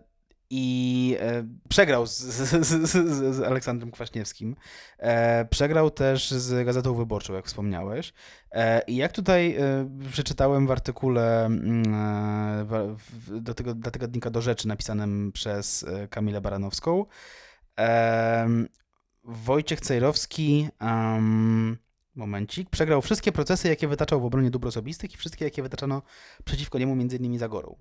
i 0.50 1.18
e, 1.20 1.44
przegrał 1.70 2.08
z, 2.08 2.20
z, 2.20 2.68
z, 2.68 3.36
z, 3.36 3.42
Aleksandrem 3.42 3.92
Kwaśniewskim. 3.92 4.56
E, 4.98 5.46
przegrał 5.46 5.92
też 5.92 6.32
z 6.32 6.66
Gazetą 6.66 6.96
Wyborczą, 6.96 7.34
jak 7.34 7.46
wspomniałeś. 7.46 8.14
E, 8.52 8.82
I 8.82 8.96
jak 8.96 9.12
tutaj 9.12 9.56
e, 9.56 9.90
przeczytałem 10.12 10.68
w 10.68 10.72
artykule 10.72 11.46
mm, 11.46 11.84
w, 12.66 12.98
w, 12.98 13.42
do, 13.42 13.54
tego, 13.54 13.76
tygodnika 13.92 14.30
do 14.30 14.42
rzeczy 14.42 14.68
napisanym 14.68 15.32
przez 15.32 15.86
Kamilę 16.10 16.42
Baranowską, 16.42 17.06
Wojciech 19.24 19.82
Cejrowski 19.82 20.70
momencik, 22.18 22.70
przegrał 22.70 23.02
wszystkie 23.02 23.32
procesy, 23.32 23.68
jakie 23.68 23.88
wytaczał 23.88 24.22
w 24.22 24.26
obronie 24.26 24.52
dóbr 24.52 24.68
osobistych 24.68 25.14
i 25.14 25.18
wszystkie, 25.18 25.46
jakie 25.46 25.64
wytaczano 25.64 26.02
przeciwko 26.46 26.78
niemu, 26.78 26.96
innymi 26.96 27.38
za 27.38 27.48
Gorą. 27.48 27.76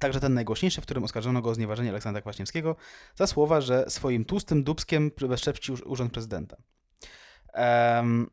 Także 0.00 0.20
ten 0.20 0.34
najgłośniejszy, 0.34 0.80
w 0.80 0.84
którym 0.84 1.04
oskarżono 1.04 1.42
go 1.42 1.50
o 1.50 1.54
znieważenie 1.54 1.90
Aleksandra 1.90 2.22
Kwaśniewskiego 2.22 2.76
za 3.14 3.26
słowa, 3.26 3.60
że 3.60 3.84
swoim 3.88 4.24
tłustym 4.24 4.64
dubskiem 4.64 5.10
bezczepci 5.28 5.72
urząd 5.72 6.12
prezydenta. 6.12 6.56
Em, 7.52 8.30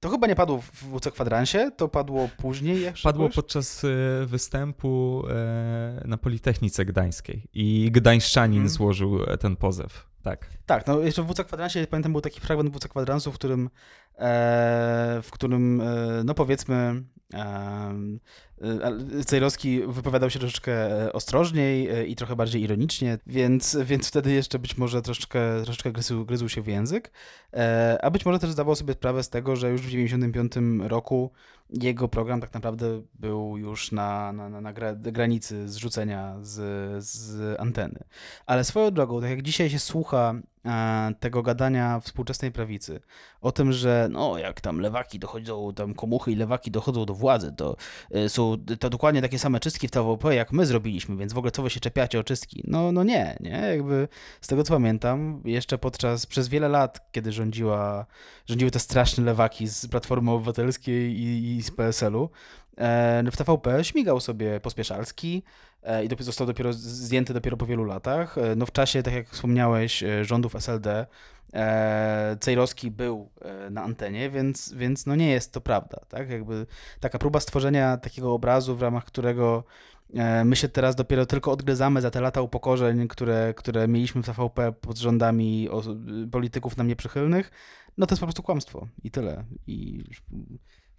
to 0.00 0.08
chyba 0.08 0.26
nie 0.26 0.36
padło 0.36 0.60
w 0.60 0.70
WC 0.70 1.10
Kwadransie, 1.10 1.70
to 1.76 1.88
padło 1.88 2.28
później. 2.36 2.82
Jak 2.82 2.94
Padło 3.02 3.28
podczas 3.28 3.84
e, 3.84 3.88
występu 4.26 5.22
e, 5.28 6.02
na 6.04 6.16
Politechnice 6.16 6.84
Gdańskiej 6.84 7.48
i 7.52 7.90
gdańszczanin 7.92 8.58
Mhm. 8.58 8.68
złożył 8.68 9.24
e, 9.24 9.38
ten 9.38 9.56
pozew. 9.56 10.09
Tak. 10.22 10.46
Tak, 10.66 10.86
no 10.86 11.00
jeszcze 11.00 11.22
w 11.22 11.26
WC 11.26 11.44
Kwadransie, 11.44 11.86
pamiętam, 11.86 12.12
był 12.12 12.20
taki 12.20 12.40
fragment 12.40 12.74
WC 12.76 12.88
Kwadransu, 12.88 13.32
w 13.32 13.34
którym, 13.34 13.70
e, 14.18 15.20
w 15.22 15.30
którym 15.30 15.80
e, 15.80 15.84
no 16.24 16.34
powiedzmy, 16.34 17.02
e, 17.34 17.94
Cejrowski 19.26 19.80
wypowiadał 19.86 20.30
się 20.30 20.38
troszeczkę 20.38 20.72
e, 21.06 21.12
ostrożniej 21.12 21.88
e, 21.88 22.06
i 22.06 22.16
trochę 22.16 22.36
bardziej 22.36 22.62
ironicznie, 22.62 23.18
więc, 23.26 23.76
więc 23.84 24.08
wtedy 24.08 24.32
jeszcze 24.32 24.58
być 24.58 24.78
może 24.78 25.02
troszeczkę, 25.02 25.40
troszeczkę 25.64 25.92
gryzł, 25.92 26.24
gryzł 26.24 26.48
się 26.48 26.62
w 26.62 26.66
język, 26.66 27.10
e, 27.52 27.98
a 28.02 28.10
być 28.10 28.26
może 28.26 28.38
też 28.38 28.50
zdawał 28.50 28.74
sobie 28.74 28.94
sprawę 28.94 29.22
z 29.22 29.28
tego, 29.30 29.56
że 29.56 29.70
już 29.70 29.80
w 29.80 29.84
1995 29.84 30.88
roku 30.90 31.30
jego 31.70 32.08
program 32.08 32.40
tak 32.40 32.54
naprawdę 32.54 33.02
był 33.14 33.58
już 33.58 33.92
na, 33.92 34.32
na, 34.32 34.48
na, 34.48 34.60
na 34.60 34.72
gra, 34.72 34.94
granicy 34.94 35.68
zrzucenia 35.68 36.36
z, 36.42 37.04
z 37.04 37.60
anteny. 37.60 38.04
Ale 38.46 38.64
swoją 38.64 38.90
drogą, 38.90 39.20
tak 39.20 39.30
jak 39.30 39.42
dzisiaj 39.42 39.70
się 39.70 39.78
słucha 39.78 40.34
e, 40.34 40.42
tego 41.20 41.42
gadania 41.42 42.00
współczesnej 42.00 42.52
prawicy 42.52 43.00
o 43.40 43.52
tym, 43.52 43.72
że 43.72 44.08
no 44.10 44.38
jak 44.38 44.60
tam 44.60 44.80
lewaki 44.80 45.18
dochodzą, 45.18 45.72
tam 45.74 45.94
komuchy 45.94 46.32
i 46.32 46.36
lewaki 46.36 46.70
dochodzą 46.70 47.04
do 47.04 47.14
władzy, 47.14 47.52
to 47.56 47.76
e, 48.10 48.28
są 48.28 48.56
to 48.80 48.90
dokładnie 48.90 49.22
takie 49.22 49.38
same 49.38 49.60
czystki 49.60 49.88
w 49.88 49.90
TVP, 49.90 50.34
jak 50.34 50.52
my 50.52 50.66
zrobiliśmy, 50.66 51.16
więc 51.16 51.32
w 51.32 51.38
ogóle 51.38 51.50
co 51.50 51.62
wy 51.62 51.70
się 51.70 51.80
czepiacie 51.80 52.20
o 52.20 52.24
czystki? 52.24 52.62
No, 52.66 52.92
no 52.92 53.04
nie, 53.04 53.36
nie, 53.40 53.50
jakby 53.50 54.08
z 54.40 54.46
tego 54.46 54.62
co 54.62 54.74
pamiętam, 54.74 55.42
jeszcze 55.44 55.78
podczas, 55.78 56.26
przez 56.26 56.48
wiele 56.48 56.68
lat, 56.68 57.12
kiedy 57.12 57.32
rządziła, 57.32 58.06
rządziły 58.46 58.70
te 58.70 58.78
straszne 58.78 59.24
lewaki 59.24 59.68
z 59.68 59.86
Platformy 59.86 60.30
Obywatelskiej 60.30 61.12
i, 61.12 61.56
i 61.56 61.62
z 61.62 61.70
PSL-u, 61.70 62.24
e, 62.24 62.69
w 63.32 63.36
TVP 63.36 63.84
śmigał 63.84 64.20
sobie 64.20 64.60
Pospieszalski, 64.60 65.42
e, 65.82 66.04
i 66.04 66.08
dopiero 66.08 66.24
został 66.24 66.46
dopiero 66.46 66.72
zdjęty 66.72 67.34
dopiero 67.34 67.56
po 67.56 67.66
wielu 67.66 67.84
latach. 67.84 68.38
E, 68.38 68.56
No 68.56 68.66
w 68.66 68.72
czasie, 68.72 69.02
tak 69.02 69.14
jak 69.14 69.28
wspomniałeś, 69.28 70.02
e, 70.02 70.24
rządów 70.24 70.54
SLD 70.56 71.06
e, 71.54 72.36
Cejrowski 72.40 72.90
był 72.90 73.30
e, 73.40 73.70
na 73.70 73.82
antenie, 73.82 74.30
więc, 74.30 74.72
więc 74.72 75.06
no 75.06 75.16
nie 75.16 75.30
jest 75.30 75.52
to 75.52 75.60
prawda, 75.60 76.00
tak? 76.08 76.30
Jakby 76.30 76.66
taka 77.00 77.18
próba 77.18 77.40
stworzenia 77.40 77.96
takiego 77.96 78.34
obrazu, 78.34 78.76
w 78.76 78.82
ramach 78.82 79.04
którego 79.04 79.64
e, 80.14 80.44
my 80.44 80.56
się 80.56 80.68
teraz 80.68 80.96
dopiero 80.96 81.26
tylko 81.26 81.52
odgryzamy 81.52 82.00
za 82.00 82.10
te 82.10 82.20
lata 82.20 82.42
upokorzeń, 82.42 83.08
które, 83.08 83.54
które 83.56 83.88
mieliśmy 83.88 84.22
w 84.22 84.26
TVP 84.26 84.72
pod 84.72 84.98
rządami 84.98 85.68
polityków 86.32 86.76
nam 86.76 86.88
nieprzychylnych, 86.88 87.50
no 87.98 88.06
to 88.06 88.12
jest 88.12 88.20
po 88.20 88.26
prostu 88.26 88.42
kłamstwo 88.42 88.86
i 89.04 89.10
tyle. 89.10 89.44
I 89.66 90.04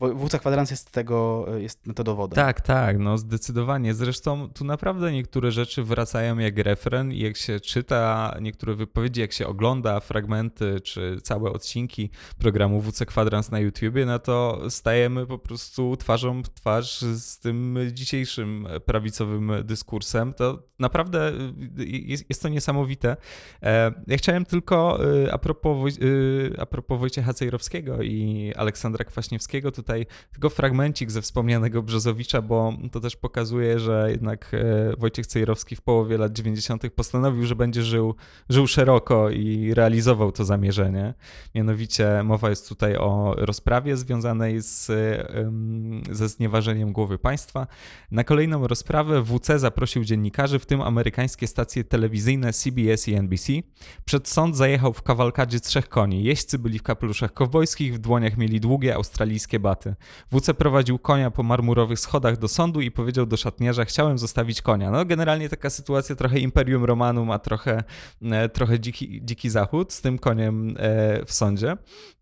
WC 0.02 0.40
Kwadrans 0.40 0.72
jest 0.72 0.92
tego, 0.92 1.46
jest 1.58 1.88
na 1.88 1.94
to 1.94 2.04
dowodem. 2.04 2.36
Tak, 2.36 2.62
tak, 2.62 3.00
no 3.00 3.18
zdecydowanie. 3.18 3.94
Zresztą 3.94 4.50
tu 4.50 4.66
naprawdę 4.66 5.12
niektóre 5.12 5.52
rzeczy 5.52 5.84
wracają 5.84 6.38
jak 6.38 6.58
refren 6.58 7.12
i 7.12 7.20
jak 7.20 7.38
się 7.38 7.60
czyta 7.60 8.36
niektóre 8.42 8.76
wypowiedzi, 8.76 9.22
jak 9.22 9.34
się 9.34 9.48
ogląda 9.48 10.00
fragmenty 10.00 10.82
czy 10.82 11.18
całe 11.24 11.52
odcinki 11.52 12.10
programu 12.40 12.82
WC 12.82 13.06
Kwadrans 13.06 13.52
na 13.52 13.60
YouTubie, 13.60 14.06
no 14.06 14.20
to 14.20 14.62
stajemy 14.70 15.28
po 15.28 15.38
prostu 15.38 15.98
twarzą 15.98 16.44
w 16.44 16.50
twarz 16.50 17.02
z 17.02 17.40
tym 17.40 17.80
dzisiejszym 17.92 18.68
prawicowym 18.86 19.52
dyskursem. 19.64 20.34
To 20.34 20.64
naprawdę 20.80 21.32
jest, 21.78 22.26
jest 22.30 22.42
to 22.42 22.50
niesamowite. 22.50 23.18
E, 23.64 23.92
Ja 24.08 24.18
chciałem 24.18 24.46
tylko 24.46 25.00
e, 25.26 25.34
a 25.34 25.38
propos, 25.38 25.94
e, 25.94 26.62
a 26.62 26.66
propos 26.66 27.00
Wojciecha 27.00 27.34
Cejrowskiego 27.34 28.02
i 28.02 28.54
Aleksandra 28.56 29.06
Kwaśniewskiego 29.06 29.72
tutaj 29.72 29.91
tylko 30.32 30.50
fragmencik 30.50 31.12
ze 31.12 31.22
wspomnianego 31.22 31.84
Brzozowicza, 31.84 32.42
bo 32.42 32.74
to 32.92 33.00
też 33.00 33.16
pokazuje, 33.16 33.80
że 33.80 34.08
jednak 34.12 34.52
e, 34.54 34.96
Wojciech 34.98 35.28
Cejrowski 35.28 35.76
w 35.76 35.82
połowie 35.82 36.18
lat 36.18 36.34
90. 36.34 36.84
postanowił, 36.96 37.46
że 37.46 37.56
będzie 37.56 37.84
żył, 37.84 38.16
żył 38.50 38.68
szeroko 38.68 39.30
i 39.30 39.74
realizował 39.74 40.32
to 40.32 40.46
zamierzenie. 40.46 41.14
Mianowicie 41.56 42.24
mowa 42.24 42.50
jest 42.50 42.70
tutaj 42.70 42.96
o 42.98 43.36
rozprawie 43.38 43.98
związanej 43.98 44.62
z, 44.62 44.90
em, 44.90 46.02
ze 46.12 46.30
znieważeniem 46.30 46.94
głowy 46.94 47.18
państwa. 47.18 47.68
Na 48.12 48.24
kolejną 48.24 48.68
rozprawę 48.68 49.24
WC 49.24 49.60
zaprosił 49.60 50.04
dziennikarzy, 50.04 50.60
w 50.60 50.66
tym 50.66 50.82
amerykańskie 50.82 51.48
stacje 51.48 51.84
telewizyjne 51.84 52.54
CBS 52.54 53.08
i 53.08 53.14
NBC. 53.14 53.54
Przed 54.06 54.28
sąd 54.28 54.58
zajechał 54.58 54.94
w 54.94 55.02
kawalkadzie 55.02 55.60
trzech 55.60 55.90
koni. 55.90 56.24
Jeźdźcy 56.24 56.60
byli 56.60 56.80
w 56.80 56.84
kapeluszach 56.84 57.34
kowbojskich, 57.34 57.96
w 57.96 58.00
dłoniach 58.00 58.38
mieli 58.38 58.60
długie 58.60 58.96
australijskie 58.96 59.60
baty. 59.60 59.81
WC 60.32 60.54
prowadził 60.54 61.00
konia 61.00 61.32
po 61.32 61.44
marmurowych 61.44 62.00
schodach 62.00 62.38
do 62.38 62.48
sądu 62.48 62.82
i 62.82 62.92
powiedział 62.92 63.26
do 63.26 63.38
szatniarza, 63.38 63.86
chciałem 63.86 64.18
zostawić 64.18 64.62
konia. 64.62 64.92
No 64.92 65.06
generalnie 65.06 65.50
taka 65.50 65.70
sytuacja 65.70 66.16
trochę 66.16 66.40
Imperium 66.40 66.86
Romanum, 66.86 67.32
a 67.32 67.40
trochę, 67.40 67.84
e, 68.22 68.50
trochę 68.50 68.80
dziki, 68.80 69.22
dziki 69.24 69.50
zachód 69.50 69.94
z 69.94 70.02
tym 70.02 70.20
koniem 70.20 70.76
e, 70.80 71.26
w 71.26 71.34
sądzie. 71.34 71.78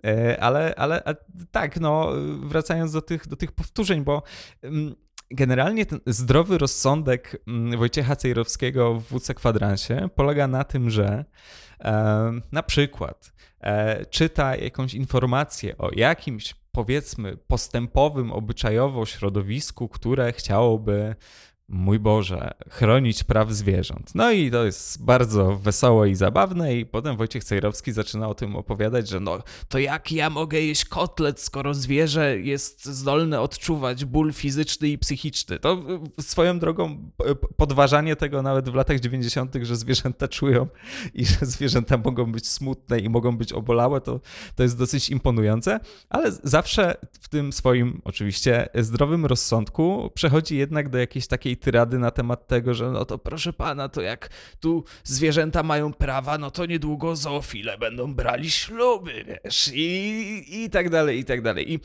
E, 0.06 0.44
Ale, 0.44 0.74
ale 0.78 1.04
tak, 1.52 1.80
no 1.80 2.10
wracając 2.44 2.92
do 2.92 3.02
tych, 3.02 3.28
do 3.28 3.36
tych 3.36 3.52
powtórzeń, 3.52 4.04
bo 4.04 4.24
mm, 4.62 4.96
generalnie 5.32 5.86
ten 5.86 6.00
zdrowy 6.06 6.58
rozsądek 6.58 7.42
mm, 7.48 7.80
Wojciecha 7.80 8.16
Cejrowskiego 8.16 8.96
w 8.96 9.04
WC 9.04 9.34
Kwadransie 9.34 10.10
polega 10.16 10.48
na 10.48 10.64
tym, 10.64 10.90
że 10.90 11.26
na 12.52 12.64
przykład 12.64 13.34
czyta 14.10 14.56
jakąś 14.56 14.94
informację 14.94 15.78
o 15.78 15.90
jakimś 15.96 16.56
powiedzmy 16.72 17.38
postępowym 17.38 18.32
obyczajowo 18.32 19.06
środowisku, 19.06 19.88
które 19.88 20.34
chciałoby 20.34 21.16
mój 21.70 22.00
Boże, 22.00 22.52
chronić 22.70 23.24
praw 23.24 23.52
zwierząt. 23.52 24.12
No 24.16 24.32
i 24.32 24.52
to 24.52 24.66
jest 24.66 25.04
bardzo 25.04 25.56
wesołe 25.56 26.10
i 26.10 26.16
zabawne 26.16 26.76
i 26.76 26.86
potem 26.86 27.18
Wojciech 27.18 27.44
Cejrowski 27.44 27.92
zaczyna 27.92 28.28
o 28.28 28.34
tym 28.36 28.56
opowiadać, 28.56 29.10
że 29.10 29.20
no 29.20 29.40
to 29.68 29.80
jak 29.80 30.12
ja 30.12 30.30
mogę 30.30 30.62
jeść 30.62 30.86
kotlet, 30.86 31.40
skoro 31.40 31.74
zwierzę 31.74 32.40
jest 32.40 32.86
zdolne 32.86 33.42
odczuwać 33.42 34.06
ból 34.06 34.34
fizyczny 34.34 34.88
i 34.88 34.98
psychiczny. 34.98 35.60
To 35.60 35.82
y, 36.20 36.22
swoją 36.24 36.60
drogą 36.60 37.12
p- 37.18 37.36
podważanie 37.36 38.16
tego 38.16 38.42
nawet 38.42 38.70
w 38.70 38.76
latach 38.76 39.00
90., 39.00 39.56
że 39.62 39.76
zwierzęta 39.76 40.28
czują 40.28 40.68
i 41.14 41.26
że 41.26 41.46
zwierzęta 41.46 41.98
mogą 41.98 42.32
być 42.32 42.48
smutne 42.48 43.00
i 43.00 43.10
mogą 43.10 43.38
być 43.38 43.54
obolałe, 43.54 44.02
to, 44.02 44.20
to 44.56 44.64
jest 44.64 44.78
dosyć 44.78 45.10
imponujące, 45.10 45.80
ale 46.10 46.32
zawsze 46.32 46.96
w 47.20 47.30
tym 47.30 47.54
swoim 47.54 48.02
oczywiście 48.04 48.70
zdrowym 48.76 49.26
rozsądku 49.26 50.12
przechodzi 50.14 50.58
jednak 50.58 50.90
do 50.90 50.98
jakiejś 50.98 51.28
takiej 51.28 51.59
tyrady 51.60 52.00
na 52.00 52.12
temat 52.12 52.48
tego, 52.48 52.74
że 52.74 52.92
no 52.92 53.06
to 53.06 53.18
proszę 53.18 53.54
pana, 53.54 53.90
to 53.90 54.02
jak 54.02 54.30
tu 54.60 54.84
zwierzęta 55.04 55.64
mają 55.64 55.94
prawa, 55.94 56.38
no 56.38 56.52
to 56.52 56.66
niedługo 56.66 57.16
zoofile 57.16 57.78
będą 57.78 58.14
brali 58.14 58.52
śluby, 58.52 59.26
wiesz, 59.28 59.72
i, 59.74 60.64
i 60.64 60.70
tak 60.70 60.90
dalej, 60.90 61.20
i 61.20 61.26
tak 61.26 61.42
dalej. 61.42 61.74
I 61.74 61.80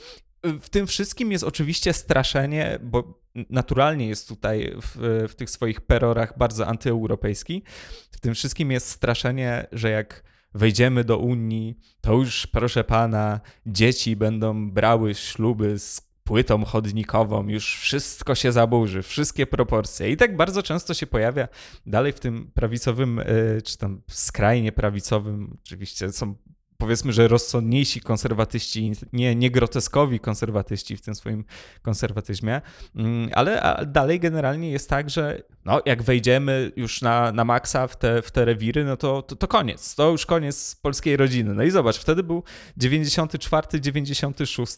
w 0.45 0.69
tym 0.69 0.87
wszystkim 0.87 1.33
jest 1.33 1.45
oczywiście 1.45 1.93
straszenie, 1.93 2.79
bo 2.83 3.23
naturalnie 3.35 4.09
jest 4.09 4.29
tutaj 4.29 4.75
w, 4.83 5.27
w 5.29 5.35
tych 5.35 5.51
swoich 5.51 5.81
perorach 5.81 6.39
bardzo 6.39 6.67
antyeuropejski. 6.67 7.63
W 8.11 8.21
tym 8.21 8.35
wszystkim 8.35 8.71
jest 8.71 8.89
straszenie, 8.89 9.67
że 9.73 9.91
jak 9.91 10.23
wejdziemy 10.55 11.05
do 11.05 11.19
Unii, 11.19 11.79
to 12.01 12.13
już, 12.13 12.47
proszę 12.47 12.85
pana, 12.85 13.41
dzieci 13.67 14.17
będą 14.17 14.71
brały 14.71 15.15
śluby 15.15 15.79
z 15.79 16.04
płytą 16.25 16.65
chodnikową, 16.65 17.49
już 17.49 17.77
wszystko 17.77 18.35
się 18.35 18.53
zaburzy, 18.53 19.03
wszystkie 19.03 19.47
proporcje. 19.47 20.11
I 20.11 20.17
tak 20.17 20.37
bardzo 20.37 20.63
często 20.63 20.95
się 20.95 21.07
pojawia 21.07 21.49
dalej 21.87 22.13
w 22.13 22.21
tym 22.21 22.51
prawicowym, 22.55 23.19
y, 23.19 23.63
czy 23.65 23.79
tam 23.79 24.03
skrajnie 24.09 24.73
prawicowym, 24.73 25.57
oczywiście 25.65 26.13
są 26.13 26.35
powiedzmy, 26.79 27.13
że 27.13 27.29
rozsądniejsi 27.29 28.01
konserwatyści, 28.01 28.93
nie, 29.13 29.35
nie 29.35 29.51
groteskowi 29.51 30.21
konserwatyści 30.21 30.97
w 30.97 31.01
tym 31.01 31.15
swoim 31.15 31.45
konserwatyzmie, 31.83 32.61
Mm, 32.95 33.31
ale 33.35 33.77
dalej 33.87 34.21
generalnie 34.21 34.71
jest 34.71 34.91
tak, 34.91 35.11
że 35.11 35.43
no, 35.65 35.83
jak 35.87 36.03
wejdziemy 36.03 36.73
już 36.77 37.03
na, 37.03 37.33
na 37.33 37.45
maksa 37.45 37.87
w 37.87 37.97
te, 37.97 38.23
w 38.23 38.31
te 38.31 38.45
rewiry, 38.45 38.85
no 38.85 38.97
to, 38.97 39.23
to, 39.23 39.37
to 39.37 39.49
koniec, 39.49 39.95
to 39.95 40.11
już 40.11 40.27
koniec 40.27 40.77
polskiej 40.83 41.17
rodziny. 41.17 41.55
No 41.55 41.63
i 41.63 41.71
zobacz, 41.71 41.99
wtedy 41.99 42.23
był 42.23 42.43
94, 42.77 43.81
96, 43.81 44.77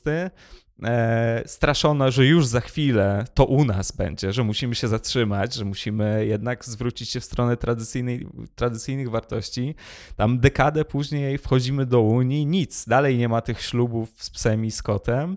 e, 0.82 1.42
straszono, 1.46 2.10
że 2.10 2.26
już 2.26 2.46
za 2.46 2.60
chwilę 2.60 3.24
to 3.34 3.44
u 3.44 3.64
nas 3.64 3.92
będzie, 3.92 4.32
że 4.32 4.44
musimy 4.44 4.74
się 4.74 4.88
zatrzymać, 4.88 5.54
że 5.54 5.64
musimy 5.64 6.26
jednak 6.26 6.64
zwrócić 6.64 7.10
się 7.10 7.20
w 7.20 7.24
stronę 7.24 7.56
tradycyjnej, 7.56 8.26
tradycyjnych 8.54 9.10
wartości. 9.10 9.74
Tam 10.16 10.38
dekadę 10.38 10.84
później 10.84 11.38
wchodzimy 11.38 11.86
do 11.86 12.00
Unii, 12.00 12.46
nic, 12.46 12.84
dalej 12.88 13.18
nie 13.18 13.28
ma 13.28 13.40
tych 13.40 13.62
ślubów 13.62 14.12
z 14.16 14.30
psem 14.30 14.64
i 14.64 14.70
z 14.70 14.82
kotem. 14.82 15.36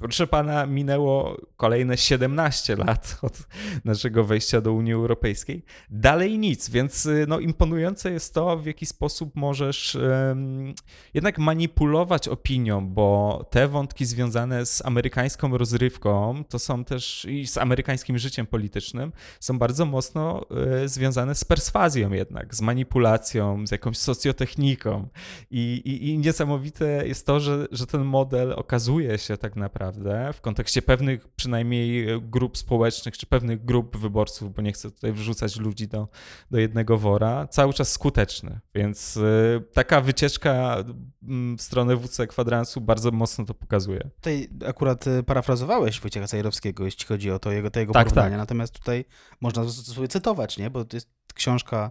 Proszę 0.00 0.26
pana, 0.26 0.66
minęło 0.66 1.36
kolejne 1.56 1.96
17 1.96 2.76
lat 2.76 3.18
od 3.22 3.38
naszego 3.84 4.24
wejścia 4.24 4.60
do 4.60 4.72
Unii 4.72 4.92
Europejskiej. 4.92 5.64
Dalej 5.90 6.38
nic, 6.38 6.70
więc 6.70 7.08
no, 7.26 7.40
imponujące 7.40 8.12
jest 8.12 8.34
to, 8.34 8.58
w 8.58 8.66
jaki 8.66 8.86
sposób 8.86 9.36
możesz 9.36 9.94
um, 9.94 10.74
jednak 11.14 11.38
manipulować 11.38 12.28
opinią, 12.28 12.88
bo 12.88 13.40
te 13.50 13.68
wątki 13.68 14.04
związane 14.06 14.66
z 14.66 14.86
amerykańską 14.86 15.58
rozrywką, 15.58 16.44
to 16.48 16.58
są 16.58 16.84
też 16.84 17.24
i 17.24 17.46
z 17.46 17.58
amerykańskim 17.58 18.18
życiem 18.18 18.46
politycznym, 18.46 19.12
są 19.40 19.58
bardzo 19.58 19.86
mocno 19.86 20.46
y, 20.84 20.88
związane 20.88 21.34
z 21.34 21.44
perswazją 21.44 22.12
jednak, 22.12 22.54
z 22.54 22.60
manipulacją, 22.60 23.66
z 23.66 23.70
jakąś 23.70 23.98
socjotechniką. 23.98 25.08
I, 25.50 25.82
i, 25.84 26.08
i 26.08 26.18
niesamowite 26.18 27.06
jest 27.06 27.26
to, 27.26 27.40
że, 27.40 27.66
że 27.72 27.86
ten 27.86 28.04
model 28.04 28.52
okazuje 28.52 29.18
się 29.18 29.36
tak 29.36 29.56
naprawdę 29.56 29.89
naprawdę 29.90 30.32
w 30.32 30.40
kontekście 30.40 30.82
pewnych 30.82 31.28
przynajmniej 31.28 32.06
grup 32.20 32.58
społecznych 32.58 33.18
czy 33.18 33.26
pewnych 33.26 33.64
grup 33.64 33.96
wyborców, 33.96 34.54
bo 34.54 34.62
nie 34.62 34.72
chcę 34.72 34.90
tutaj 34.90 35.12
wrzucać 35.12 35.56
ludzi 35.56 35.88
do, 35.88 36.08
do 36.50 36.58
jednego 36.58 36.98
wora, 36.98 37.46
cały 37.46 37.72
czas 37.72 37.92
skuteczny. 37.92 38.60
Więc 38.74 39.16
y, 39.16 39.62
taka 39.72 40.00
wycieczka 40.00 40.76
mm, 41.22 41.58
w 41.58 41.62
stronę 41.62 41.96
WC 41.96 42.26
kwadransu 42.26 42.80
bardzo 42.80 43.10
mocno 43.10 43.44
to 43.44 43.54
pokazuje. 43.54 44.10
Tutaj 44.16 44.48
akurat 44.66 45.06
y, 45.06 45.22
parafrazowałeś 45.22 46.00
Wojciecha 46.00 46.26
Cajrowskiego, 46.26 46.84
jeśli 46.84 47.06
chodzi 47.06 47.30
o 47.30 47.38
to 47.38 47.52
jego, 47.52 47.70
to 47.70 47.80
jego 47.80 47.92
tak, 47.92 48.06
porównanie, 48.06 48.30
tak. 48.30 48.38
natomiast 48.38 48.78
tutaj 48.78 49.04
można 49.40 49.68
sobie 49.68 50.08
cytować, 50.08 50.58
nie? 50.58 50.70
bo 50.70 50.84
to 50.84 50.96
jest 50.96 51.10
książka 51.34 51.90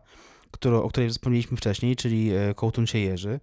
którą, 0.52 0.84
o 0.84 0.90
której 0.90 1.10
wspomnieliśmy 1.10 1.58
wcześniej, 1.58 1.96
czyli 1.96 2.32
Kołtun 2.56 2.88
się 2.88 3.00
Jerzy. 3.00 3.40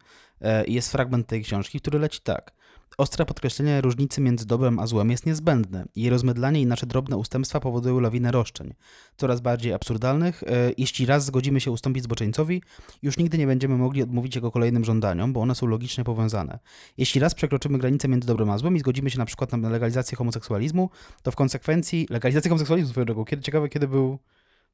Jest 0.67 0.93
fragment 0.93 1.27
tej 1.27 1.43
książki, 1.43 1.81
który 1.81 1.99
leci 1.99 2.21
tak. 2.21 2.56
Ostre 2.99 3.27
podkreślenie 3.27 3.81
różnicy 3.81 4.21
między 4.21 4.47
dobrem 4.47 4.79
a 4.79 4.87
złem 4.87 5.11
jest 5.11 5.27
niezbędne. 5.27 5.85
Jej 5.97 6.11
rozmydlanie 6.11 6.61
i 6.61 6.67
nasze 6.67 6.87
drobne 6.87 7.17
ustępstwa 7.17 7.61
powodują 7.61 8.01
lawinę 8.01 8.33
roszczeń, 8.33 8.75
coraz 9.17 9.41
bardziej 9.41 9.73
absurdalnych. 9.73 10.43
E, 10.43 10.47
jeśli 10.79 11.07
raz 11.07 11.25
zgodzimy 11.25 11.61
się 11.61 11.71
ustąpić 11.71 12.05
zboczeńcowi, 12.05 12.63
już 13.03 13.19
nigdy 13.19 13.39
nie 13.39 13.47
będziemy 13.47 13.77
mogli 13.77 14.03
odmówić 14.03 14.35
jego 14.35 14.51
kolejnym 14.51 14.85
żądaniom, 14.85 15.33
bo 15.33 15.41
one 15.41 15.55
są 15.55 15.67
logicznie 15.67 16.05
powiązane. 16.05 16.59
Jeśli 16.99 17.21
raz 17.21 17.35
przekroczymy 17.35 17.79
granicę 17.79 18.09
między 18.09 18.27
dobrem 18.27 18.51
a 18.51 18.59
złem 18.59 18.77
i 18.77 18.81
zgodzimy 18.81 19.11
się 19.11 19.19
na 19.19 19.27
przykład 19.27 19.53
na 19.53 19.69
legalizację 19.69 20.17
homoseksualizmu, 20.17 20.91
to 21.23 21.31
w 21.31 21.37
konsekwencji 21.37 22.07
legalizacja 22.11 22.49
homoseksualizmu 22.49 22.91
swoją 22.91 23.07
drogą, 23.07 23.25
kiedy, 23.25 23.43
ciekawe 23.43 23.69
kiedy 23.69 23.89
był 23.89 24.19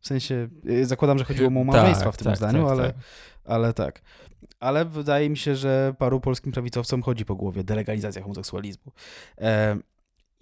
w 0.03 0.07
sensie, 0.07 0.49
y, 0.71 0.87
zakładam, 0.87 1.19
że 1.19 1.25
chodziło 1.25 1.51
mu 1.51 1.61
o 1.61 1.65
małżeństwa 1.65 2.05
tak, 2.05 2.15
w 2.15 2.17
tym 2.17 2.25
tak, 2.25 2.37
zdaniu, 2.37 2.63
tak, 2.63 2.73
ale, 2.73 2.87
tak. 2.87 2.97
ale 3.45 3.73
tak. 3.73 4.03
Ale 4.61 4.85
wydaje 4.85 5.31
mi 5.31 5.37
się, 5.37 5.57
że 5.57 5.95
paru 5.99 6.21
polskim 6.21 6.53
prawicowcom 6.53 7.03
chodzi 7.03 7.25
po 7.25 7.35
głowie 7.35 7.65
delegalizacja 7.65 8.23
homoseksualizmu. 8.23 8.93
E, 9.39 9.77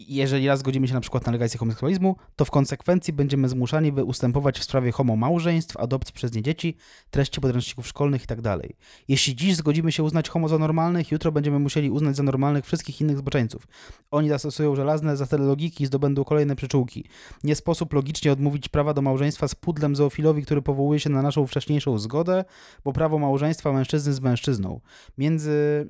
jeżeli 0.08 0.48
raz 0.48 0.58
zgodzimy 0.58 0.88
się 0.88 0.94
na 0.94 1.00
przykład 1.00 1.26
na 1.26 1.32
legalizację 1.32 1.58
homoseksualizmu, 1.58 2.16
to 2.36 2.44
w 2.44 2.50
konsekwencji 2.50 3.12
będziemy 3.12 3.48
zmuszani, 3.48 3.92
by 3.92 4.04
ustępować 4.04 4.58
w 4.58 4.64
sprawie 4.64 4.92
homomałżeństw, 4.92 5.76
adopcji 5.76 6.14
przez 6.14 6.34
nie 6.34 6.42
dzieci, 6.42 6.76
treści 7.10 7.40
podręczników 7.40 7.86
szkolnych 7.86 8.20
itd. 8.20 8.42
Tak 8.42 8.70
Jeśli 9.08 9.36
dziś 9.36 9.56
zgodzimy 9.56 9.92
się 9.92 10.02
uznać 10.02 10.28
homo 10.28 10.48
za 10.48 10.58
normalnych, 10.58 11.12
jutro 11.12 11.32
będziemy 11.32 11.58
musieli 11.58 11.90
uznać 11.90 12.16
za 12.16 12.22
normalnych 12.22 12.64
wszystkich 12.64 13.00
innych 13.00 13.18
zboczeńców. 13.18 13.66
Oni 14.10 14.28
zastosują 14.28 14.76
żelazne 14.76 15.16
zasady 15.16 15.42
logiki 15.42 15.84
i 15.84 15.86
zdobędą 15.86 16.24
kolejne 16.24 16.56
przyczółki. 16.56 17.04
Nie 17.44 17.54
sposób 17.54 17.92
logicznie 17.92 18.32
odmówić 18.32 18.68
prawa 18.68 18.94
do 18.94 19.02
małżeństwa 19.02 19.48
z 19.48 19.54
pudlem 19.54 19.96
zoofilowi, 19.96 20.42
który 20.42 20.62
powołuje 20.62 21.00
się 21.00 21.10
na 21.10 21.22
naszą 21.22 21.46
wcześniejszą 21.46 21.98
zgodę, 21.98 22.44
bo 22.84 22.92
prawo 22.92 23.18
małżeństwa 23.18 23.72
mężczyzny 23.72 24.12
z 24.12 24.20
mężczyzną. 24.20 24.80
Między 25.18 25.86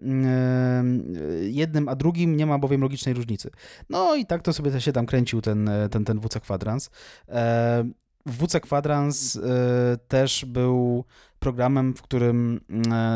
yy, 1.41 1.51
jednym 1.51 1.89
a 1.89 1.97
drugim 1.97 2.37
nie 2.37 2.47
ma 2.47 2.59
bowiem 2.59 2.81
logicznej 2.81 3.15
różnicy. 3.15 3.51
No 3.91 3.99
no 4.01 4.14
i 4.14 4.26
tak 4.26 4.42
to 4.42 4.53
sobie 4.53 4.80
się 4.80 4.92
tam 4.92 5.07
kręcił 5.07 5.40
ten, 5.40 5.68
e, 5.68 5.88
ten, 5.88 6.05
ten 6.05 6.20
WC 6.20 6.40
Kwadrans. 6.40 6.90
E, 7.28 7.84
WC 8.26 8.61
Kwadrans 8.61 9.36
e, 9.36 9.40
też 10.09 10.44
był 10.44 11.05
programem, 11.40 11.94
w 11.94 12.03
którym, 12.03 12.61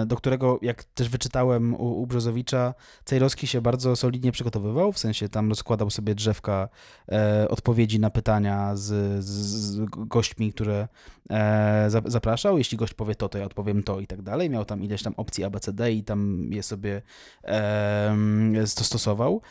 do 0.06 0.16
którego, 0.16 0.58
jak 0.62 0.84
też 0.84 1.08
wyczytałem 1.08 1.74
u, 1.74 2.02
u 2.02 2.06
Brzozowicza, 2.06 2.74
Cejrowski 3.04 3.46
się 3.46 3.60
bardzo 3.60 3.96
solidnie 3.96 4.32
przygotowywał, 4.32 4.92
w 4.92 4.98
sensie 4.98 5.28
tam 5.28 5.48
rozkładał 5.48 5.90
sobie 5.90 6.14
drzewka 6.14 6.68
e, 7.12 7.48
odpowiedzi 7.48 8.00
na 8.00 8.10
pytania 8.10 8.76
z, 8.76 8.84
z, 9.24 9.28
z 9.28 9.80
gośćmi, 9.88 10.52
które 10.52 10.88
e, 11.30 11.88
zapraszał. 12.04 12.58
Jeśli 12.58 12.78
gość 12.78 12.94
powie 12.94 13.14
to, 13.14 13.28
to 13.28 13.38
ja 13.38 13.44
odpowiem 13.44 13.82
to 13.82 14.00
i 14.00 14.06
tak 14.06 14.22
dalej. 14.22 14.50
Miał 14.50 14.64
tam 14.64 14.82
ileś 14.82 15.02
tam 15.02 15.14
opcji 15.16 15.44
ABCD 15.44 15.92
i 15.92 16.04
tam 16.04 16.48
je 16.52 16.62
sobie 16.62 17.02
e, 17.44 18.16
to 18.76 18.84
stosował. 18.84 19.42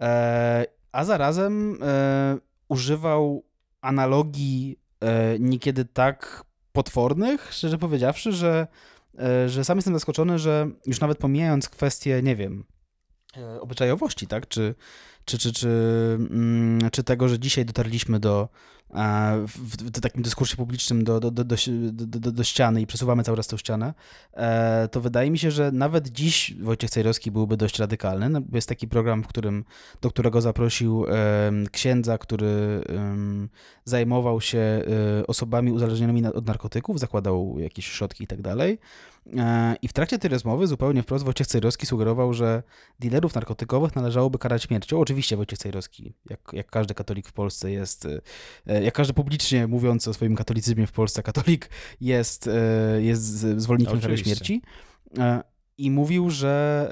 E, 0.00 0.66
a 0.92 1.04
zarazem 1.04 1.78
e, 1.82 2.38
używał 2.68 3.44
analogii 3.80 4.78
e, 5.00 5.38
niekiedy 5.38 5.84
tak 5.84 6.44
potwornych, 6.72 7.52
szczerze 7.52 7.78
powiedziawszy, 7.78 8.32
że, 8.32 8.66
że 9.46 9.64
sam 9.64 9.78
jestem 9.78 9.94
zaskoczony, 9.94 10.38
że 10.38 10.70
już 10.86 11.00
nawet 11.00 11.18
pomijając 11.18 11.68
kwestię, 11.68 12.22
nie 12.22 12.36
wiem, 12.36 12.64
obyczajowości, 13.60 14.26
tak, 14.26 14.48
czy, 14.48 14.74
czy, 15.24 15.38
czy, 15.38 15.52
czy, 15.52 15.68
mm, 16.30 16.90
czy 16.90 17.04
tego, 17.04 17.28
że 17.28 17.38
dzisiaj 17.38 17.64
dotarliśmy 17.64 18.20
do, 18.20 18.48
w, 19.46 19.76
w 19.96 20.00
takim 20.00 20.22
dyskursie 20.22 20.56
publicznym 20.56 21.04
do, 21.04 21.20
do, 21.20 21.30
do, 21.30 21.44
do, 21.92 22.32
do, 22.32 22.44
ściany 22.44 22.80
i 22.80 22.86
przesuwamy 22.86 23.22
cały 23.22 23.36
czas 23.36 23.46
tę 23.46 23.58
ścianę, 23.58 23.94
e, 24.32 24.88
to 24.88 25.00
wydaje 25.00 25.30
mi 25.30 25.38
się, 25.38 25.50
że 25.50 25.72
nawet 25.72 26.08
dziś 26.08 26.54
Wojciech 26.60 26.90
Cejrowski 26.90 27.30
byłby 27.30 27.56
dość 27.56 27.78
radykalny. 27.78 28.28
No, 28.28 28.40
jest 28.52 28.68
taki 28.68 28.88
program, 28.88 29.22
w 29.22 29.26
którym, 29.26 29.64
do 30.00 30.10
którego 30.10 30.40
zaprosił 30.40 31.04
księdza, 31.72 32.18
który 32.18 32.82
zajmował 33.84 34.40
się 34.40 34.58
e, 34.58 34.82
osobami 35.26 35.72
uzależnionymi 35.72 36.26
od 36.26 36.46
narkotyków, 36.46 37.00
zakładał 37.00 37.58
jakieś 37.58 37.86
środki 37.86 38.24
i 38.24 38.26
tak 38.26 38.42
dalej. 38.42 38.78
E, 39.36 39.76
I 39.82 39.88
w 39.88 39.92
trakcie 39.92 40.18
tej 40.18 40.30
rozmowy 40.30 40.66
zupełnie 40.66 41.02
wprost 41.02 41.24
Wojciech 41.24 41.46
Cejrowski 41.46 41.86
sugerował, 41.86 42.34
że 42.34 42.62
dealerów 43.00 43.34
narkotykowych 43.34 43.96
należałoby 43.96 44.38
karać 44.38 44.62
śmiercią. 44.62 45.00
Oczywiście 45.00 45.36
Wojciech 45.36 45.58
Cejrowski, 45.58 46.14
jak, 46.30 46.40
jak 46.52 46.70
każdy 46.70 46.94
katolik 46.94 47.28
w 47.28 47.32
Polsce 47.32 47.70
jest, 47.70 48.08
jak 48.82 48.94
każdy 48.94 49.14
publicznie 49.14 49.66
mówiący 49.66 50.10
o 50.10 50.14
swoim 50.14 50.36
katolicyzmie 50.36 50.86
w 50.86 50.92
Polsce 50.92 51.22
katolik 51.22 51.70
jest, 52.00 52.48
e, 52.48 53.02
jest 53.02 53.26
zwolennikiem 53.38 54.00
kary 54.00 54.18
śmierci 54.18 54.62
i 55.78 55.90
mówił, 55.90 56.30
że, 56.30 56.90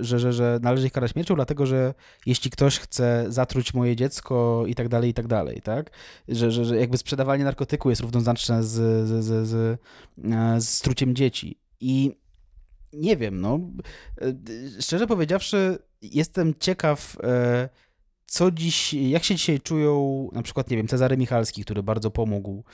że, 0.00 0.18
że, 0.18 0.32
że 0.32 0.58
należy 0.62 0.86
ich 0.86 0.92
karać 0.92 1.12
śmiercią, 1.12 1.34
dlatego 1.34 1.66
że 1.66 1.94
jeśli 2.26 2.50
ktoś 2.50 2.78
chce 2.78 3.26
zatruć 3.28 3.74
moje 3.74 3.96
dziecko 3.96 4.64
i 4.66 4.74
tak 4.74 4.88
dalej, 4.88 5.10
i 5.10 5.14
tak 5.14 5.26
dalej, 5.26 5.60
tak? 5.62 5.90
Że, 6.28 6.50
że, 6.50 6.64
że 6.64 6.76
jakby 6.76 6.98
sprzedawanie 6.98 7.44
narkotyku 7.44 7.90
jest 7.90 8.02
równoznaczne 8.02 8.62
z, 8.64 8.68
z, 9.08 9.24
z, 9.24 9.48
z, 9.48 9.80
z 10.64 10.68
struciem 10.68 11.14
dzieci. 11.14 11.58
I 11.80 12.16
nie 12.92 13.16
wiem, 13.16 13.40
no, 13.40 13.60
szczerze 14.80 15.06
powiedziawszy, 15.06 15.78
jestem 16.02 16.54
ciekaw, 16.60 17.16
co 18.26 18.50
dziś, 18.50 18.94
jak 18.94 19.24
się 19.24 19.34
dzisiaj 19.34 19.60
czują 19.60 20.28
na 20.32 20.42
przykład, 20.42 20.70
nie 20.70 20.76
wiem, 20.76 20.88
Cezary 20.88 21.16
Michalski, 21.16 21.64
który 21.64 21.82
bardzo 21.82 22.10
pomógł 22.10 22.64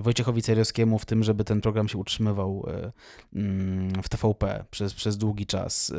Wojciechowi 0.00 0.42
Cejrowskiemu 0.42 0.98
w 0.98 1.06
tym, 1.06 1.24
żeby 1.24 1.44
ten 1.44 1.60
program 1.60 1.88
się 1.88 1.98
utrzymywał 1.98 2.66
e, 2.68 2.92
mm, 3.34 4.02
w 4.02 4.08
TVP 4.08 4.64
przez, 4.70 4.94
przez 4.94 5.16
długi 5.16 5.46
czas. 5.46 5.92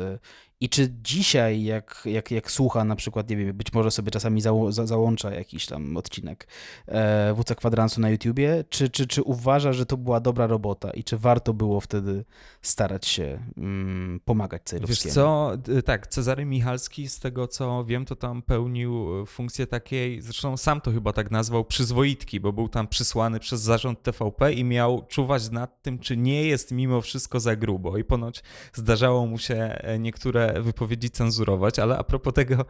E, 0.61 0.65
I 0.65 0.69
czy 0.69 0.89
dzisiaj, 1.03 1.63
jak, 1.63 2.01
jak, 2.05 2.31
jak 2.31 2.51
słucha 2.51 2.83
na 2.83 2.95
przykład, 2.95 3.29
nie 3.29 3.37
wiem, 3.37 3.57
być 3.57 3.73
może 3.73 3.91
sobie 3.91 4.11
czasami 4.11 4.41
zało, 4.41 4.71
za, 4.71 4.85
załącza 4.85 5.31
jakiś 5.31 5.65
tam 5.65 5.97
odcinek 5.97 6.47
e, 6.87 7.33
WC 7.33 7.55
Kwadransu 7.55 8.01
na 8.01 8.09
YouTubie, 8.09 8.63
czy, 8.69 8.89
czy, 8.89 9.07
czy 9.07 9.23
uważa, 9.23 9.73
że 9.73 9.85
to 9.85 9.97
była 9.97 10.19
dobra 10.19 10.47
robota 10.47 10.91
i 10.91 11.03
czy 11.03 11.17
warto 11.17 11.53
było 11.53 11.81
wtedy 11.81 12.25
starać 12.61 13.07
się 13.07 13.39
mm, 13.57 14.19
pomagać 14.25 14.61
Cejrowskiemu? 14.65 15.05
Wiesz 15.05 15.13
co, 15.13 15.51
tak, 15.85 16.07
Cezary 16.07 16.45
Michalski, 16.45 17.09
z 17.09 17.19
tego 17.19 17.47
co 17.47 17.85
wiem, 17.85 18.05
to 18.05 18.15
tam 18.15 18.41
pełnił 18.41 19.25
funkcję 19.25 19.67
takiej, 19.67 20.21
zresztą 20.21 20.57
sam 20.57 20.81
to 20.81 20.91
chyba 20.91 21.13
tak 21.13 21.31
nazwał, 21.31 21.65
przyzwoitki, 21.65 22.39
bo 22.39 22.53
był 22.53 22.69
tam 22.69 22.87
przysłany 22.87 23.39
przez 23.39 23.61
zarząd 23.61 24.03
TVP 24.03 24.53
i 24.53 24.63
miał 24.63 25.05
czuwać 25.07 25.49
nad 25.49 25.81
tym, 25.81 25.99
czy 25.99 26.17
nie 26.17 26.45
jest 26.45 26.71
mimo 26.71 27.01
wszystko 27.01 27.39
za 27.39 27.55
grubo. 27.55 27.97
I 27.97 28.03
ponoć 28.03 28.43
zdarzało 28.73 29.25
mu 29.25 29.37
się 29.37 29.55
e, 29.55 29.99
wypowiedzi 30.59 31.09
cenzurować, 31.09 31.79
ale 31.79 31.97
a 31.97 32.03
propos 32.03 32.33
tego, 32.33 32.65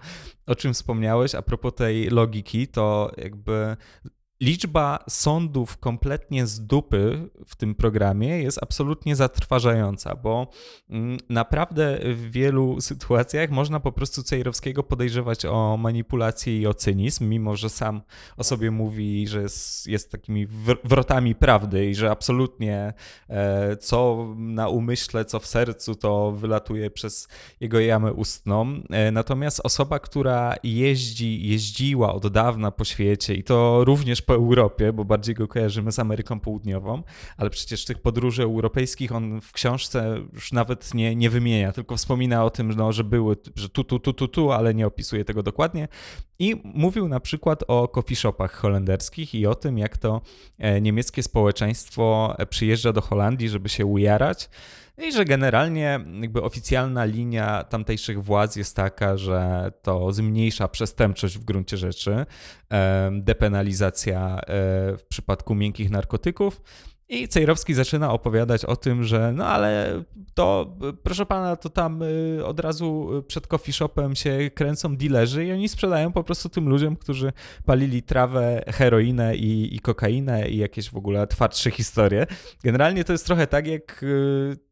o 0.47 0.55
czym 0.55 0.73
wspomniałeś, 0.73 1.35
a 1.35 1.41
propos 1.41 1.73
tej 1.75 2.09
logiki, 2.09 2.67
to 2.67 3.11
jakby 3.17 3.77
liczba 4.41 4.99
sądów 5.09 5.77
kompletnie 5.77 6.47
z 6.47 6.65
dupy 6.65 7.29
w 7.45 7.55
tym 7.55 7.75
programie 7.75 8.41
jest 8.41 8.63
absolutnie 8.63 9.15
zatrważająca, 9.15 10.15
bo 10.15 10.47
mm, 10.89 11.17
naprawdę 11.29 11.99
w 12.13 12.31
wielu 12.31 12.81
sytuacjach 12.81 13.49
można 13.49 13.79
po 13.79 13.91
prostu 13.91 14.23
Cejrowskiego 14.23 14.83
podejrzewać 14.83 15.45
o 15.45 15.77
manipulację 15.77 16.59
i 16.59 16.67
o 16.67 16.73
cynizm, 16.73 17.29
mimo 17.29 17.55
że 17.55 17.69
sam 17.69 18.01
o 18.37 18.43
sobie 18.43 18.71
mówi, 18.71 19.27
że 19.27 19.41
jest, 19.41 19.87
jest 19.87 20.11
takimi 20.11 20.47
wrotami 20.83 21.35
prawdy 21.35 21.85
i 21.85 21.95
że 21.95 22.11
absolutnie 22.11 22.93
e, 23.29 23.77
co 23.77 24.27
na 24.37 24.67
umyśle, 24.67 25.25
co 25.25 25.39
w 25.39 25.47
sercu, 25.47 25.95
to 25.95 26.31
wylatuje 26.31 26.91
przez 26.91 27.27
jego 27.59 27.79
jamę 27.79 28.13
ustną. 28.13 28.81
E, 28.89 29.11
natomiast 29.11 29.61
osoba, 29.63 29.99
która 29.99 30.55
jeździ, 30.63 31.47
jeździła 31.47 32.13
od 32.13 32.27
dawna 32.27 32.71
po 32.71 32.85
świecie 32.85 33.33
i 33.33 33.43
to 33.43 33.83
również 33.85 34.21
po 34.31 34.35
Europie, 34.35 34.93
bo 34.93 35.05
bardziej 35.05 35.35
go 35.35 35.47
kojarzymy 35.47 35.91
z 35.91 35.99
Ameryką 35.99 36.39
Południową, 36.39 37.03
ale 37.37 37.49
przecież 37.49 37.85
tych 37.85 37.99
podróży 37.99 38.43
europejskich 38.43 39.11
on 39.11 39.41
w 39.41 39.51
książce 39.51 40.21
już 40.33 40.51
nawet 40.51 40.93
nie, 40.93 41.15
nie 41.15 41.29
wymienia, 41.29 41.71
tylko 41.71 41.97
wspomina 41.97 42.45
o 42.45 42.49
tym, 42.49 42.73
no, 42.73 42.91
że 42.91 43.03
były, 43.03 43.35
że 43.55 43.69
tu, 43.69 43.83
tu, 43.83 43.99
tu, 43.99 44.13
tu, 44.13 44.27
tu, 44.27 44.51
ale 44.51 44.73
nie 44.73 44.87
opisuje 44.87 45.25
tego 45.25 45.43
dokładnie. 45.43 45.87
I 46.39 46.61
mówił 46.63 47.07
na 47.07 47.19
przykład 47.19 47.63
o 47.67 47.87
coffee 47.87 48.15
shopach 48.15 48.53
holenderskich 48.53 49.35
i 49.35 49.47
o 49.47 49.55
tym, 49.55 49.77
jak 49.77 49.97
to 49.97 50.21
e, 50.57 50.81
niemieckie 50.81 51.23
społeczeństwo 51.23 52.35
przyjeżdża 52.49 52.93
do 52.93 53.01
Holandii, 53.01 53.49
żeby 53.49 53.69
się 53.69 53.85
ujarać. 53.85 54.49
I 55.01 55.11
że 55.11 55.25
generalnie 55.25 55.99
jakby 56.21 56.41
oficjalna 56.41 57.05
linia 57.05 57.63
tamtejszych 57.63 58.23
władz 58.23 58.55
jest 58.55 58.75
taka, 58.75 59.17
że 59.17 59.71
to 59.81 60.11
zmniejsza 60.11 60.67
przestępczość 60.67 61.37
w 61.37 61.43
gruncie 61.43 61.77
rzeczy, 61.77 62.25
depenalizacja 63.11 64.39
e, 64.39 64.43
w 64.97 65.05
przypadku 65.09 65.55
miękkich 65.55 65.89
narkotyków. 65.89 66.61
I 67.11 67.27
Cejrowski 67.27 67.73
zaczyna 67.73 68.11
opowiadać 68.11 68.65
o 68.65 68.75
tym, 68.75 69.03
że 69.03 69.33
no 69.35 69.45
ale 69.45 70.03
to, 70.33 70.77
proszę 71.03 71.25
pana, 71.25 71.55
to 71.55 71.69
tam 71.69 72.01
y, 72.01 72.45
od 72.45 72.59
razu 72.59 73.09
przed 73.27 73.47
coffee 73.47 73.73
shopem 73.73 74.15
się 74.15 74.49
kręcą 74.53 74.97
dilerzy 74.97 75.45
i 75.45 75.51
oni 75.51 75.69
sprzedają 75.69 76.11
po 76.11 76.23
prostu 76.23 76.49
tym 76.49 76.69
ludziom, 76.69 76.95
którzy 76.95 77.33
palili 77.65 78.03
trawę, 78.03 78.63
heroinę 78.67 79.35
i, 79.35 79.75
i 79.75 79.79
kokainę 79.79 80.49
i 80.49 80.57
jakieś 80.57 80.89
w 80.89 80.97
ogóle 80.97 81.27
twardsze 81.27 81.71
historie. 81.71 82.25
Generalnie 82.63 83.03
to 83.03 83.11
jest 83.11 83.25
trochę 83.25 83.47
tak, 83.47 83.67
jak 83.67 84.03
y, 84.03 84.70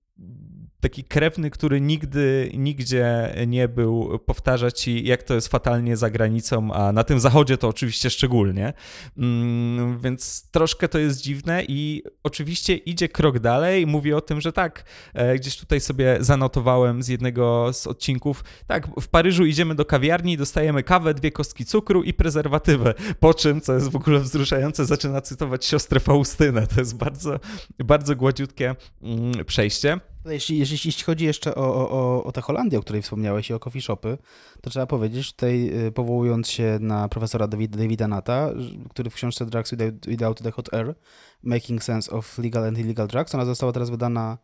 taki 0.82 1.04
krewny, 1.04 1.50
który 1.50 1.82
nigdy, 1.82 2.52
nigdzie 2.54 3.36
nie 3.48 3.68
był, 3.68 4.20
powtarza 4.26 4.72
ci, 4.72 5.08
jak 5.08 5.24
to 5.24 5.36
jest 5.36 5.48
fatalnie 5.48 5.98
za 5.98 6.10
granicą, 6.10 6.74
a 6.74 6.92
na 6.92 7.04
tym 7.04 7.20
zachodzie 7.20 7.58
to 7.58 7.68
oczywiście 7.68 8.10
szczególnie. 8.10 8.74
Mm, 9.18 10.00
więc 10.00 10.50
troszkę 10.52 10.88
to 10.88 11.00
jest 11.00 11.22
dziwne 11.22 11.64
i 11.68 12.04
oczywiście 12.24 12.76
idzie 12.76 13.10
krok 13.10 13.40
dalej, 13.40 13.88
mówi 13.88 14.14
o 14.14 14.22
tym, 14.22 14.42
że 14.42 14.54
tak, 14.54 14.84
e, 15.14 15.36
gdzieś 15.36 15.58
tutaj 15.58 15.80
sobie 15.80 16.18
zanotowałem 16.20 17.04
z 17.04 17.08
jednego 17.08 17.74
z 17.74 17.88
odcinków, 17.88 18.44
tak, 18.68 18.88
w 19.02 19.08
Paryżu 19.08 19.46
idziemy 19.46 19.76
do 19.76 19.86
kawiarni, 19.86 20.38
dostajemy 20.38 20.84
kawę, 20.84 21.14
dwie 21.14 21.32
kostki 21.32 21.66
cukru 21.66 22.04
i 22.04 22.14
prezerwatywę, 22.14 22.94
po 23.20 23.34
czym, 23.34 23.62
co 23.62 23.74
jest 23.74 23.90
w 23.90 23.96
ogóle 23.96 24.20
wzruszające, 24.20 24.86
zaczyna 24.86 25.22
cytować 25.22 25.66
siostrę 25.66 26.00
Faustynę. 26.00 26.68
To 26.68 26.80
jest 26.80 26.98
bardzo, 26.98 27.40
bardzo 27.80 28.16
gładziutkie 28.16 28.76
mm, 29.02 29.46
przejście. 29.46 30.00
Jeśli, 30.26 30.58
jeśli, 30.58 30.78
jeśli 30.86 31.04
chodzi 31.04 31.26
jeszcze 31.26 31.56
o, 31.56 31.90
o, 31.90 32.24
o 32.24 32.32
tę 32.32 32.42
Holandię, 32.42 32.80
o 32.80 32.82
której 32.82 33.02
wspomniałeś 33.02 33.50
i 33.50 33.54
o 33.54 33.60
coffee 33.60 33.82
shopy, 33.82 34.18
to 34.62 34.70
trzeba 34.70 34.86
powiedzieć 34.86 35.32
tutaj, 35.32 35.86
y, 35.88 35.92
powołując 35.92 36.50
się 36.50 36.78
na 36.82 37.10
profesora 37.10 37.48
David, 37.48 37.78
Davida 37.78 38.08
Nata, 38.08 38.50
który 38.90 39.10
w 39.10 39.14
książce 39.14 39.46
Drugs 39.46 39.74
Without 40.08 40.42
the 40.42 40.52
Hot 40.52 40.74
Air, 40.74 40.96
Making 41.44 41.84
Sense 41.84 42.12
of 42.12 42.38
Legal 42.38 42.64
and 42.64 42.80
Illegal 42.80 43.08
Drugs, 43.08 43.36
ona 43.36 43.46
została 43.46 43.72
teraz 43.72 43.90
wydana 43.90 44.38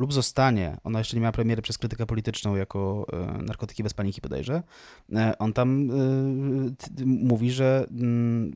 lub 0.00 0.12
zostanie, 0.12 0.76
ona 0.84 0.98
jeszcze 0.98 1.16
nie 1.16 1.20
miała 1.20 1.32
premiery 1.32 1.62
przez 1.62 1.78
krytykę 1.78 2.06
polityczną 2.06 2.56
jako 2.56 3.06
e, 3.12 3.42
narkotyki 3.42 3.82
bez 3.82 3.94
paniki 3.94 4.20
bodajże, 4.20 4.62
e, 5.12 5.38
on 5.38 5.52
tam 5.52 5.90
e, 5.90 5.94
mówi, 7.06 7.50
że 7.50 7.86
mm, 7.90 8.52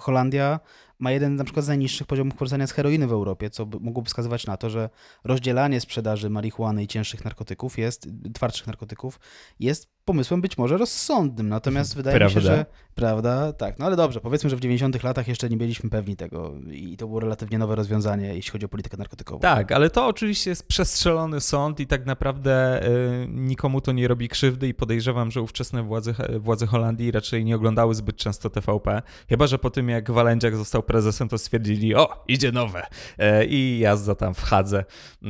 Holandia 0.00 0.60
ma 0.98 1.10
jeden 1.10 1.36
na 1.36 1.44
przykład 1.44 1.64
z 1.64 1.68
najniższych 1.68 2.06
poziomów 2.06 2.36
korzystania 2.36 2.66
z 2.66 2.72
heroiny 2.72 3.06
w 3.06 3.12
Europie, 3.12 3.50
co 3.50 3.66
mogłoby 3.80 4.08
wskazywać 4.08 4.46
na 4.46 4.56
to, 4.56 4.70
że 4.70 4.90
rozdzielanie 5.24 5.80
sprzedaży 5.80 6.30
marihuany 6.30 6.82
i 6.82 6.86
cięższych 6.86 7.24
narkotyków 7.24 7.78
jest, 7.78 8.08
twardszych 8.34 8.66
narkotyków, 8.66 9.20
jest 9.60 9.96
pomysłem 10.06 10.40
być 10.40 10.58
może 10.58 10.76
rozsądnym. 10.76 11.48
Natomiast 11.48 11.96
wydaje 11.96 12.16
prawda. 12.16 12.40
mi 12.40 12.46
się, 12.46 12.48
że 12.50 12.66
prawda, 12.94 13.52
tak. 13.52 13.78
No 13.78 13.86
ale 13.86 13.96
dobrze, 13.96 14.20
powiedzmy, 14.20 14.50
że 14.50 14.56
w 14.56 14.60
90 14.60 15.02
latach 15.02 15.28
jeszcze 15.28 15.48
nie 15.48 15.56
byliśmy 15.56 15.90
pewni 15.90 16.16
tego 16.16 16.54
i 16.70 16.96
to 16.96 17.06
było 17.06 17.20
relatywnie 17.20 17.58
nowe 17.58 17.74
rozwiązanie, 17.76 18.34
jeśli 18.34 18.52
chodzi 18.52 18.66
o 18.66 18.68
politykę 18.68 18.96
narkotykową. 18.96 19.40
Tak, 19.40 19.72
ale 19.72 19.90
to 19.90 20.06
oczywiście 20.06 20.50
jest 20.50 20.68
przestrzelony 20.68 21.40
sąd 21.40 21.80
i 21.80 21.86
tak 21.86 22.06
naprawdę 22.06 22.86
y, 22.88 23.26
nikomu 23.28 23.80
to 23.80 23.92
nie 23.92 24.08
robi 24.08 24.28
krzywdy 24.28 24.68
i 24.68 24.74
podejrzewam, 24.74 25.30
że 25.30 25.42
ówczesne 25.42 25.82
władze, 25.82 26.14
władze 26.38 26.66
Holandii 26.66 27.10
raczej 27.10 27.44
nie 27.44 27.56
oglądały 27.56 27.94
zbyt 27.94 28.16
często 28.16 28.50
TVP. 28.50 29.02
Chyba, 29.28 29.46
że 29.46 29.58
po 29.58 29.70
tym 29.70 29.88
jak 29.88 30.10
Walędziak 30.10 30.56
został 30.56 30.82
prezesem, 30.86 31.28
to 31.28 31.38
stwierdzili, 31.38 31.94
o, 31.94 32.24
idzie 32.28 32.52
nowe. 32.52 32.86
E, 33.18 33.44
I 33.44 33.78
jazda 33.78 34.14
tam 34.14 34.34
wchadzę, 34.34 34.84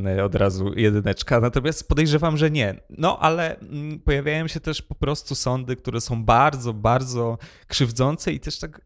e, 0.06 0.24
od 0.24 0.34
razu 0.34 0.72
jedyneczka. 0.76 1.40
Natomiast 1.40 1.88
podejrzewam, 1.88 2.36
że 2.36 2.50
nie. 2.50 2.80
No, 2.90 3.18
ale 3.18 3.58
mm, 3.58 4.00
pojawiają 4.00 4.48
się 4.48 4.60
też 4.60 4.82
po 4.82 4.94
prostu 4.94 5.34
sądy, 5.34 5.76
które 5.76 6.00
są 6.00 6.24
bardzo, 6.24 6.72
bardzo 6.72 7.38
krzywdzące 7.66 8.32
i 8.32 8.40
też 8.40 8.58
tak 8.58 8.85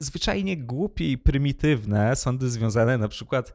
zwyczajnie 0.00 0.56
głupie 0.56 1.10
i 1.10 1.18
prymitywne 1.18 2.16
sądy 2.16 2.50
związane 2.50 2.98
na 2.98 3.08
przykład 3.08 3.54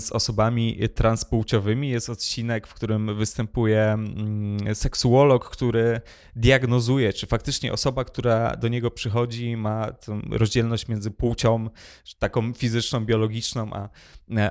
z 0.00 0.12
osobami 0.12 0.78
transpłciowymi. 0.94 1.88
Jest 1.88 2.10
odcinek, 2.10 2.66
w 2.66 2.74
którym 2.74 3.16
występuje 3.16 3.82
mm, 3.82 4.74
seksuolog, 4.74 5.50
który 5.50 6.00
diagnozuje, 6.36 7.12
czy 7.12 7.26
faktycznie 7.26 7.72
osoba, 7.72 8.04
która 8.04 8.56
do 8.56 8.68
niego 8.68 8.90
przychodzi, 8.90 9.56
ma 9.56 9.92
tę 9.92 10.20
rozdzielność 10.30 10.88
między 10.88 11.10
płcią, 11.10 11.70
taką 12.18 12.52
fizyczną, 12.52 13.04
biologiczną, 13.04 13.70
a, 13.72 13.88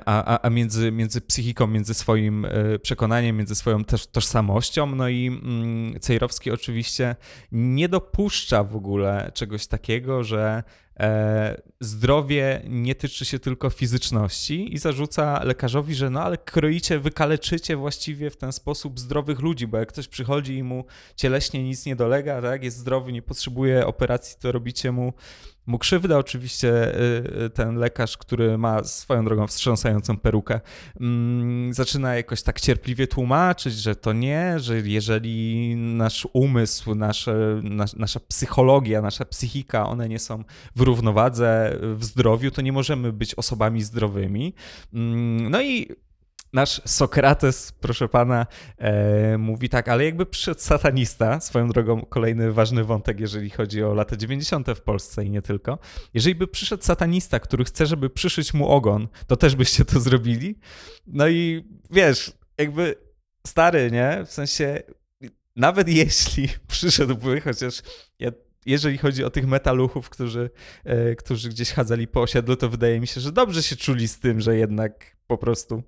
a, 0.06 0.40
a 0.42 0.50
między, 0.50 0.92
między 0.92 1.20
psychiką, 1.20 1.66
między 1.66 1.94
swoim 1.94 2.44
e, 2.44 2.78
przekonaniem, 2.78 3.36
między 3.36 3.54
swoją 3.54 3.84
tożsamością. 4.12 4.86
No 4.86 5.08
i 5.08 5.26
mm, 5.26 6.00
Cejrowski 6.00 6.50
oczywiście 6.50 7.16
nie 7.52 7.88
dopuszcza 7.88 8.64
w 8.64 8.76
ogóle 8.76 9.30
czegoś 9.34 9.66
takiego, 9.66 10.24
że 10.24 10.62
zdrowie 11.80 12.62
nie 12.68 12.94
tyczy 12.94 13.24
się 13.24 13.38
tylko 13.38 13.70
fizyczności 13.70 14.74
i 14.74 14.78
zarzuca 14.78 15.44
lekarzowi, 15.44 15.94
że 15.94 16.10
no 16.10 16.22
ale 16.22 16.38
kroicie, 16.38 16.98
wykaleczycie 16.98 17.76
właściwie 17.76 18.30
w 18.30 18.36
ten 18.36 18.52
sposób 18.52 19.00
zdrowych 19.00 19.40
ludzi, 19.40 19.66
bo 19.66 19.78
jak 19.78 19.88
ktoś 19.88 20.08
przychodzi 20.08 20.56
i 20.56 20.62
mu 20.62 20.84
cieleśnie 21.16 21.64
nic 21.64 21.86
nie 21.86 21.96
dolega, 21.96 22.42
tak, 22.42 22.64
jest 22.64 22.76
zdrowy, 22.76 23.12
nie 23.12 23.22
potrzebuje 23.22 23.86
operacji, 23.86 24.36
to 24.40 24.52
robicie 24.52 24.92
mu 24.92 25.12
mu 25.66 25.78
krzywdę. 25.78 26.18
Oczywiście 26.18 26.94
y, 26.94 27.42
y, 27.44 27.50
ten 27.50 27.76
lekarz, 27.76 28.16
który 28.16 28.58
ma 28.58 28.84
swoją 28.84 29.24
drogą 29.24 29.46
wstrząsającą 29.46 30.16
perukę, 30.16 30.60
mm, 31.00 31.74
zaczyna 31.74 32.14
jakoś 32.14 32.42
tak 32.42 32.60
cierpliwie 32.60 33.06
tłumaczyć, 33.06 33.74
że 33.74 33.96
to 33.96 34.12
nie, 34.12 34.58
że 34.58 34.80
jeżeli 34.80 35.76
nasz 35.76 36.28
umysł, 36.32 36.94
nasze, 36.94 37.60
nasza 37.96 38.20
psychologia, 38.20 39.02
nasza 39.02 39.24
psychika, 39.24 39.88
one 39.88 40.08
nie 40.08 40.18
są 40.18 40.44
w 40.76 40.80
równowadze, 40.80 41.78
w 41.80 42.04
zdrowiu, 42.04 42.50
to 42.50 42.62
nie 42.62 42.72
możemy 42.72 43.12
być 43.12 43.34
osobami 43.34 43.82
zdrowymi. 43.82 44.54
Mm, 44.94 45.50
no 45.50 45.62
i 45.62 45.88
nasz 46.52 46.80
Sokrates, 46.84 47.72
proszę 47.72 48.08
pana, 48.08 48.46
e, 48.78 49.38
mówi 49.38 49.68
tak, 49.68 49.88
ale 49.88 50.04
jakby 50.04 50.26
przyszedł 50.26 50.60
satanista, 50.60 51.40
swoją 51.40 51.68
drogą 51.68 52.02
kolejny 52.02 52.52
ważny 52.52 52.84
wątek, 52.84 53.20
jeżeli 53.20 53.50
chodzi 53.50 53.82
o 53.82 53.94
lata 53.94 54.16
90. 54.16 54.68
w 54.74 54.80
Polsce 54.80 55.24
i 55.24 55.30
nie 55.30 55.42
tylko. 55.42 55.78
Jeżeli 56.14 56.34
by 56.34 56.46
przyszedł 56.46 56.82
satanista, 56.82 57.40
który 57.40 57.64
chce, 57.64 57.86
żeby 57.86 58.10
przyszyć 58.10 58.54
mu 58.54 58.68
ogon, 58.68 59.08
to 59.26 59.36
też 59.36 59.56
byście 59.56 59.84
to 59.84 60.00
zrobili? 60.00 60.58
No 61.06 61.28
i 61.28 61.64
wiesz, 61.90 62.32
jakby 62.58 62.94
stary, 63.46 63.90
nie? 63.90 64.24
W 64.26 64.32
sensie, 64.32 64.82
nawet 65.56 65.88
jeśli 66.02 66.48
przyszedłby, 66.68 67.40
chociaż 67.40 67.82
ja 68.18 68.30
jeżeli 68.66 68.98
chodzi 68.98 69.24
o 69.24 69.30
tych 69.30 69.46
metaluchów, 69.46 70.10
którzy, 70.10 70.50
e, 70.84 71.16
którzy 71.16 71.48
gdzieś 71.48 71.72
chadzali 71.72 72.08
po 72.08 72.22
osiedlu, 72.22 72.56
to 72.56 72.68
wydaje 72.68 73.00
mi 73.00 73.06
się, 73.06 73.20
że 73.20 73.32
dobrze 73.32 73.62
się 73.62 73.76
czuli 73.76 74.08
z 74.08 74.18
tym, 74.18 74.40
że 74.40 74.56
jednak 74.56 75.16
po 75.26 75.38
prostu 75.38 75.82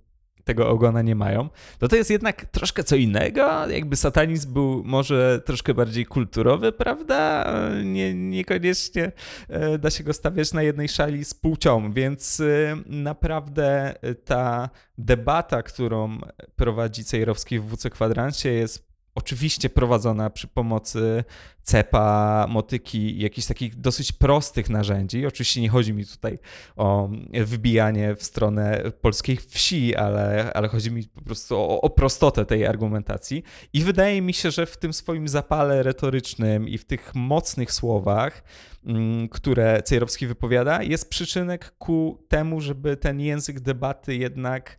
tego 0.45 0.69
ogona 0.69 1.03
nie 1.03 1.15
mają, 1.15 1.49
to 1.79 1.89
to 1.89 1.97
jest 1.97 2.11
jednak 2.11 2.45
troszkę 2.45 2.85
co 2.85 2.97
innego. 2.97 3.69
Jakby 3.69 3.97
satanizm 3.97 4.53
był 4.53 4.83
może 4.85 5.41
troszkę 5.45 5.75
bardziej 5.75 6.07
kulturowy, 6.07 6.73
prawda? 6.73 7.53
Nie, 7.85 8.15
niekoniecznie 8.15 9.13
e, 9.49 9.79
da 9.79 9.91
się 9.91 10.05
go 10.05 10.13
stawiać 10.13 10.53
na 10.53 10.63
jednej 10.63 10.89
szali 10.89 11.25
z 11.25 11.35
płcią, 11.35 11.93
więc 11.93 12.41
e, 12.41 12.77
naprawdę 12.87 13.95
ta 14.25 14.71
debata, 14.99 15.63
którą 15.63 16.19
prowadzi 16.57 17.05
Cejrowski 17.05 17.59
w 17.59 17.67
WC 17.67 17.91
Kwadrancie 17.91 18.53
jest 18.53 18.92
oczywiście 19.15 19.71
prowadzona 19.71 20.31
przy 20.31 20.49
pomocy 20.49 21.25
cepa, 21.63 22.47
motyki, 22.49 23.19
jakichś 23.19 23.47
takich 23.47 23.77
dosyć 23.77 24.13
prostych 24.13 24.71
narzędzi. 24.71 25.27
Oczywiście 25.27 25.61
nie 25.61 25.69
chodzi 25.69 25.93
mi 25.93 26.07
tutaj 26.07 26.39
o 26.77 27.11
wybijanie 27.33 28.15
w 28.15 28.23
stronę 28.23 28.83
polskiej 29.01 29.37
wsi, 29.37 29.97
ale, 29.97 30.53
ale 30.55 30.69
chodzi 30.69 30.91
mi 30.91 31.05
po 31.05 31.23
prostu 31.23 31.57
o, 31.57 31.81
o 31.81 31.91
prostotę 31.91 32.45
tej 32.45 32.67
argumentacji. 32.67 33.43
I 33.73 33.83
wydaje 33.83 34.23
mi 34.23 34.35
się, 34.35 34.51
że 34.51 34.67
w 34.67 34.77
tym 34.77 34.93
swoim 34.93 35.29
zapale 35.29 35.83
retorycznym 35.83 36.69
i 36.69 36.79
w 36.79 36.85
tych 36.85 37.15
mocnych 37.15 37.73
słowach, 37.73 38.43
mm, 38.87 39.29
które 39.29 39.83
Cejrowski 39.83 40.27
wypowiada, 40.27 40.83
jest 40.83 41.11
przyczynek 41.11 41.75
ku 41.79 42.25
temu, 42.29 42.61
żeby 42.61 42.97
ten 42.97 43.21
język 43.21 43.61
debaty 43.61 44.17
jednak 44.17 44.79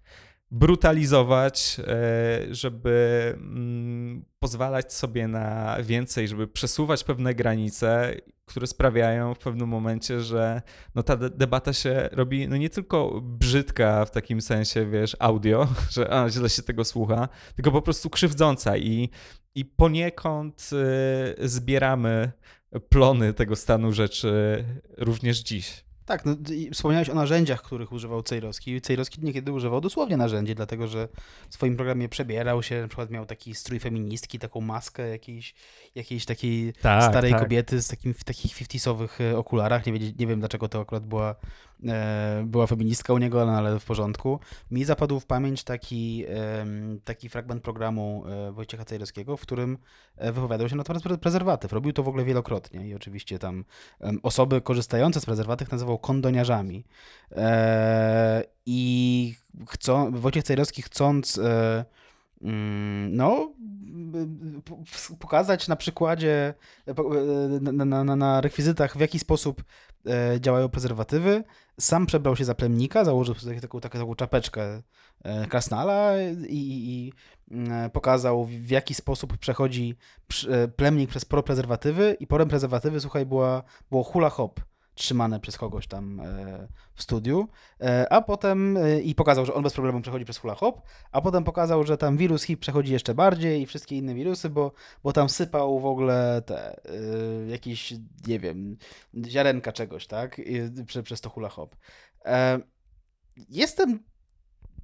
brutalizować, 0.54 1.78
e, 1.80 2.56
żeby 2.56 3.34
mm, 3.38 4.26
pozwalać 4.40 4.94
sobie 4.94 5.28
na 5.28 5.78
więcej, 5.84 6.28
żeby 6.28 6.48
przesuwać 6.48 7.04
pewne 7.04 7.36
granice, 7.36 8.16
które 8.46 8.68
sprawiają 8.68 9.34
w 9.34 9.40
pewnym 9.40 9.70
momencie, 9.70 10.22
że 10.22 10.62
no 10.96 11.04
ta 11.04 11.18
debata 11.18 11.74
się 11.74 12.10
robi 12.12 12.48
no 12.48 12.58
nie 12.58 12.70
tylko 12.70 13.22
brzydka 13.22 14.06
w 14.06 14.12
takim 14.12 14.42
sensie, 14.42 14.90
wiesz, 14.90 15.18
audio, 15.20 15.68
że 15.96 16.14
a, 16.14 16.30
źle 16.30 16.50
się 16.50 16.62
tego 16.62 16.84
słucha, 16.86 17.30
tylko 17.56 17.72
po 17.72 17.82
prostu 17.82 18.10
krzywdząca 18.10 18.78
i, 18.78 19.10
i 19.56 19.66
poniekąd 19.66 20.70
y, 21.40 21.48
zbieramy 21.50 22.32
plony 22.90 23.34
tego 23.34 23.56
stanu 23.56 23.92
rzeczy 23.92 24.64
również 24.98 25.40
dziś. 25.40 25.84
Tak, 26.06 26.26
no, 26.26 26.36
wspomniałeś 26.74 27.10
o 27.10 27.14
narzędziach, 27.14 27.62
których 27.62 27.92
używał 27.92 28.24
Cejrowski. 28.24 28.82
Cejrowski 28.82 29.22
niekiedy 29.22 29.52
używał 29.52 29.82
dosłownie 29.82 30.18
narzędzi, 30.18 30.56
dlatego 30.56 30.88
że 30.88 31.08
w 31.50 31.54
swoim 31.54 31.76
programie 31.76 32.10
przebierał 32.10 32.64
się, 32.64 32.82
na 32.82 32.88
przykład 32.88 33.10
miał 33.10 33.26
taki 33.26 33.56
strój 33.56 33.80
feministki, 33.80 34.40
taką 34.40 34.62
maskę 34.62 35.10
jakiejś, 35.10 35.54
jakiejś 35.96 36.26
takiej 36.26 36.74
tak, 36.82 37.04
starej 37.04 37.32
tak. 37.32 37.42
kobiety 37.42 37.82
z 37.82 37.88
takim, 37.88 38.14
w 38.14 38.24
takich 38.24 38.56
50 38.56 39.00
e, 39.20 39.38
okularach. 39.38 39.86
Nie, 39.86 39.94
nie 39.94 40.28
wiem, 40.28 40.40
dlaczego 40.40 40.70
to 40.70 40.82
akurat 40.82 41.06
była, 41.06 41.36
była 42.46 42.68
feministka 42.68 43.14
u 43.14 43.18
niego, 43.18 43.46
no, 43.46 43.52
ale 43.52 43.80
w 43.80 43.86
porządku. 43.86 44.40
Mi 44.72 44.84
zapadł 44.84 45.20
w 45.20 45.26
pamięć 45.26 45.64
taki, 45.64 46.26
e, 46.30 46.66
taki 47.04 47.30
fragment 47.30 47.64
programu 47.64 48.24
e, 48.28 48.52
Wojciecha 48.52 48.86
Cejrowskiego, 48.86 49.38
w 49.38 49.42
którym 49.42 49.78
e, 50.18 50.32
wypowiadał 50.32 50.70
się 50.70 50.76
na 50.76 50.84
temat 50.84 51.04
prezerwatyw. 51.22 51.74
Robił 51.74 51.94
to 51.94 52.04
w 52.04 52.08
ogóle 52.08 52.26
wielokrotnie 52.26 52.88
i 52.88 52.96
oczywiście 52.96 53.40
tam 53.40 53.66
osoby 54.24 54.62
korzystające 54.62 55.22
z 55.22 55.26
prezerwatyw 55.26 55.72
nazywał 55.72 55.98
kondoniarzami. 55.98 56.86
E, 57.32 58.44
I 58.66 59.36
chcą, 59.70 60.12
Wojciech 60.12 60.44
Cejrowski 60.44 60.82
chcąc 60.82 61.38
e, 61.38 61.86
mm, 62.42 63.16
no, 63.16 63.54
pokazać 65.20 65.68
na 65.68 65.76
przykładzie, 65.76 66.54
e, 66.88 66.94
na, 67.62 68.04
na, 68.04 68.16
na 68.16 68.42
rekwizytach, 68.42 68.98
w 68.98 69.00
jaki 69.00 69.20
sposób 69.20 69.64
działają 70.40 70.70
prezerwatywy. 70.70 71.44
Sam 71.80 72.06
przebrał 72.06 72.36
się 72.36 72.46
za 72.46 72.56
plemnika, 72.56 73.06
założył 73.06 73.36
sobie 73.36 73.62
taką, 73.62 73.80
taką, 73.80 74.00
taką 74.00 74.16
czapeczkę 74.16 74.82
krasnala 75.50 76.14
i, 76.48 76.48
i, 76.50 77.14
pokazał, 77.94 78.46
w 78.46 78.70
jaki 78.70 78.94
sposób 78.94 79.38
przechodzi 79.38 79.96
plemnik 80.76 81.10
przez 81.10 81.26
prezerwatywy 81.26 82.18
i 82.20 82.28
porem 82.28 82.50
prezerwatywy, 82.50 83.00
słuchaj, 83.00 83.26
była, 83.26 83.64
było 83.90 84.04
hula 84.04 84.30
hop 84.30 84.60
trzymane 84.96 85.40
przez 85.40 85.58
kogoś 85.58 85.88
tam 85.88 86.20
e, 86.20 86.68
w 86.96 87.04
studiu, 87.04 87.48
e, 87.82 88.14
a 88.14 88.22
potem 88.22 88.78
e, 88.78 89.02
i 89.02 89.16
pokazał, 89.16 89.46
że 89.46 89.54
on 89.54 89.64
bez 89.64 89.74
problemu 89.74 90.02
przechodzi 90.02 90.26
przez 90.26 90.38
hula 90.38 90.56
hop, 90.56 90.82
a 91.12 91.22
potem 91.22 91.44
pokazał, 91.44 91.84
że 91.84 91.98
tam 91.98 92.18
wirus 92.18 92.44
HIV 92.44 92.60
przechodzi 92.60 92.94
jeszcze 92.94 93.14
bardziej 93.16 93.62
i 93.62 93.66
wszystkie 93.66 93.98
inne 93.98 94.14
wirusy, 94.14 94.50
bo, 94.50 94.72
bo 95.04 95.14
tam 95.14 95.30
sypał 95.30 95.80
w 95.80 95.86
ogóle 95.86 96.42
te 96.46 96.82
jakieś, 97.48 97.94
nie 98.28 98.40
wiem, 98.40 98.78
ziarenka 99.28 99.72
czegoś, 99.72 100.08
tak, 100.08 100.42
przez 101.04 101.22
to 101.22 101.30
hula 101.30 101.50
hop. 101.50 101.76
Jestem 103.50 104.00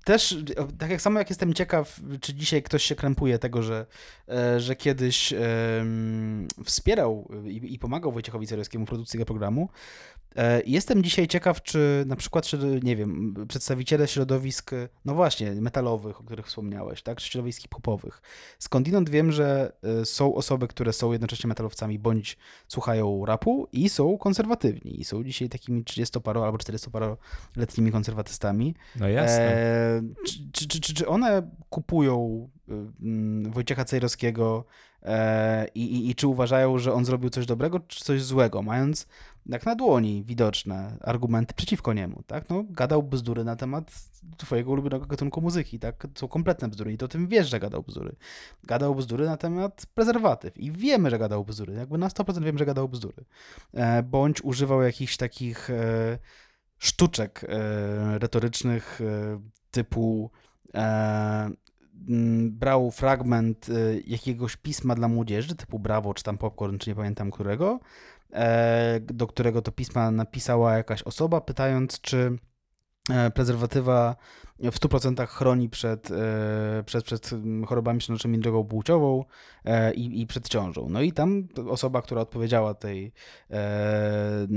też, 0.03 0.37
tak 0.79 0.89
jak 0.89 1.01
samo 1.01 1.19
jak 1.19 1.29
jestem 1.29 1.53
ciekaw, 1.53 1.99
czy 2.21 2.33
dzisiaj 2.33 2.63
ktoś 2.63 2.83
się 2.83 2.95
krępuje 2.95 3.39
tego, 3.39 3.63
że, 3.63 3.85
e, 4.29 4.59
że 4.59 4.75
kiedyś 4.75 5.33
um, 5.33 6.47
wspierał 6.65 7.31
i, 7.45 7.73
i, 7.73 7.79
pomagał 7.79 8.11
Wojciechowi 8.11 8.47
Cerowskiemu 8.47 8.85
w 8.85 8.89
produkcji 8.89 9.17
tego 9.17 9.25
programu, 9.25 9.69
jestem 10.65 11.03
dzisiaj 11.03 11.27
ciekaw, 11.27 11.63
czy 11.63 12.03
na 12.07 12.15
przykład, 12.15 12.45
czy, 12.45 12.79
nie 12.83 12.95
wiem, 12.95 13.33
przedstawiciele 13.47 14.07
środowisk, 14.07 14.71
no 15.05 15.15
właśnie, 15.15 15.51
metalowych, 15.51 16.21
o 16.21 16.23
których 16.23 16.47
wspomniałeś, 16.47 17.01
tak, 17.01 17.17
czy 17.17 17.29
środowisk 17.29 17.61
hip-hopowych. 17.61 18.21
Skądinąd 18.59 19.09
wiem, 19.09 19.31
że 19.31 19.71
e, 20.01 20.05
są 20.05 20.35
osoby, 20.35 20.67
które 20.67 20.93
są 20.93 21.11
jednocześnie 21.11 21.47
metalowcami, 21.47 21.99
bądź 21.99 22.37
słuchają 22.67 23.25
rapu 23.25 23.67
i 23.71 23.89
są 23.89 24.17
konserwatywni. 24.17 25.01
I 25.01 25.05
są 25.05 25.23
dzisiaj 25.23 25.49
takimi 25.49 25.83
30-paro 25.83 26.45
albo 26.45 26.57
40-paroletnimi 26.57 27.91
konserwatystami. 27.91 28.75
No 28.95 29.09
jasne. 29.09 29.53
E, 29.53 30.01
czy, 30.51 30.67
czy, 30.67 30.79
czy, 30.79 30.93
czy 30.93 31.07
one 31.07 31.49
kupują 31.69 32.49
y, 32.69 33.49
Wojciecha 33.49 33.85
Cejrowskiego 33.85 34.65
e, 35.03 35.67
i, 35.75 35.95
i, 35.95 36.09
i 36.09 36.15
czy 36.15 36.27
uważają, 36.27 36.77
że 36.77 36.93
on 36.93 37.05
zrobił 37.05 37.29
coś 37.29 37.45
dobrego, 37.45 37.79
czy 37.79 38.03
coś 38.03 38.23
złego, 38.23 38.61
mając 38.61 39.07
jak 39.49 39.65
na 39.65 39.75
dłoni 39.75 40.23
widoczne 40.23 40.97
argumenty 41.01 41.53
przeciwko 41.53 41.93
niemu, 41.93 42.23
tak? 42.27 42.49
No, 42.49 42.63
gadał 42.69 43.03
bzdury 43.03 43.43
na 43.43 43.55
temat 43.55 43.91
twojego 44.37 44.71
ulubionego 44.71 45.05
gatunku 45.05 45.41
muzyki, 45.41 45.79
tak? 45.79 46.07
Są 46.15 46.27
kompletne 46.27 46.67
bzdury 46.67 46.93
i 46.93 46.97
to 46.97 47.07
tym 47.07 47.27
wiesz, 47.27 47.49
że 47.49 47.59
gadał 47.59 47.83
bzdury. 47.83 48.15
Gadał 48.63 48.95
bzdury 48.95 49.25
na 49.25 49.37
temat 49.37 49.85
prezerwatyw 49.93 50.57
i 50.57 50.71
wiemy, 50.71 51.09
że 51.09 51.19
gadał 51.19 51.45
bzdury. 51.45 51.73
Jakby 51.73 51.97
na 51.97 52.07
100% 52.07 52.43
wiemy, 52.43 52.59
że 52.59 52.65
gadał 52.65 52.89
bzdury. 52.89 53.25
E, 53.73 54.03
bądź 54.03 54.41
używał 54.41 54.81
jakichś 54.81 55.17
takich 55.17 55.69
e, 55.69 56.17
sztuczek 56.77 57.45
e, 57.49 58.19
retorycznych 58.19 59.01
typu 59.71 60.31
brał 62.49 62.91
fragment 62.91 63.67
jakiegoś 64.07 64.55
pisma 64.55 64.95
dla 64.95 65.07
młodzieży, 65.07 65.55
typu 65.55 65.79
Brawo, 65.79 66.13
czy 66.13 66.23
tam 66.23 66.37
Popcorn, 66.37 66.77
czy 66.77 66.89
nie 66.89 66.95
pamiętam 66.95 67.31
którego, 67.31 67.79
do 69.01 69.27
którego 69.27 69.61
to 69.61 69.71
pisma 69.71 70.11
napisała 70.11 70.77
jakaś 70.77 71.03
osoba, 71.03 71.41
pytając, 71.41 72.01
czy 72.01 72.37
e, 73.09 73.31
prezerwatywa 73.31 74.15
w 74.59 74.79
100% 74.79 75.27
chroni 75.27 75.69
przed, 75.69 76.11
e, 76.11 76.83
przed, 76.85 77.03
przed 77.03 77.31
chorobami 77.65 77.99
przenoszonymi 77.99 78.43
drogą 78.43 78.63
płciową 78.63 79.25
e, 79.65 79.93
i, 79.93 80.21
i 80.21 80.27
przed 80.27 80.49
ciążą. 80.49 80.87
No 80.89 81.01
i 81.01 81.11
tam 81.11 81.47
osoba, 81.69 82.01
która 82.01 82.21
odpowiedziała 82.21 82.73
tej, 82.73 83.13
e, 83.51 84.47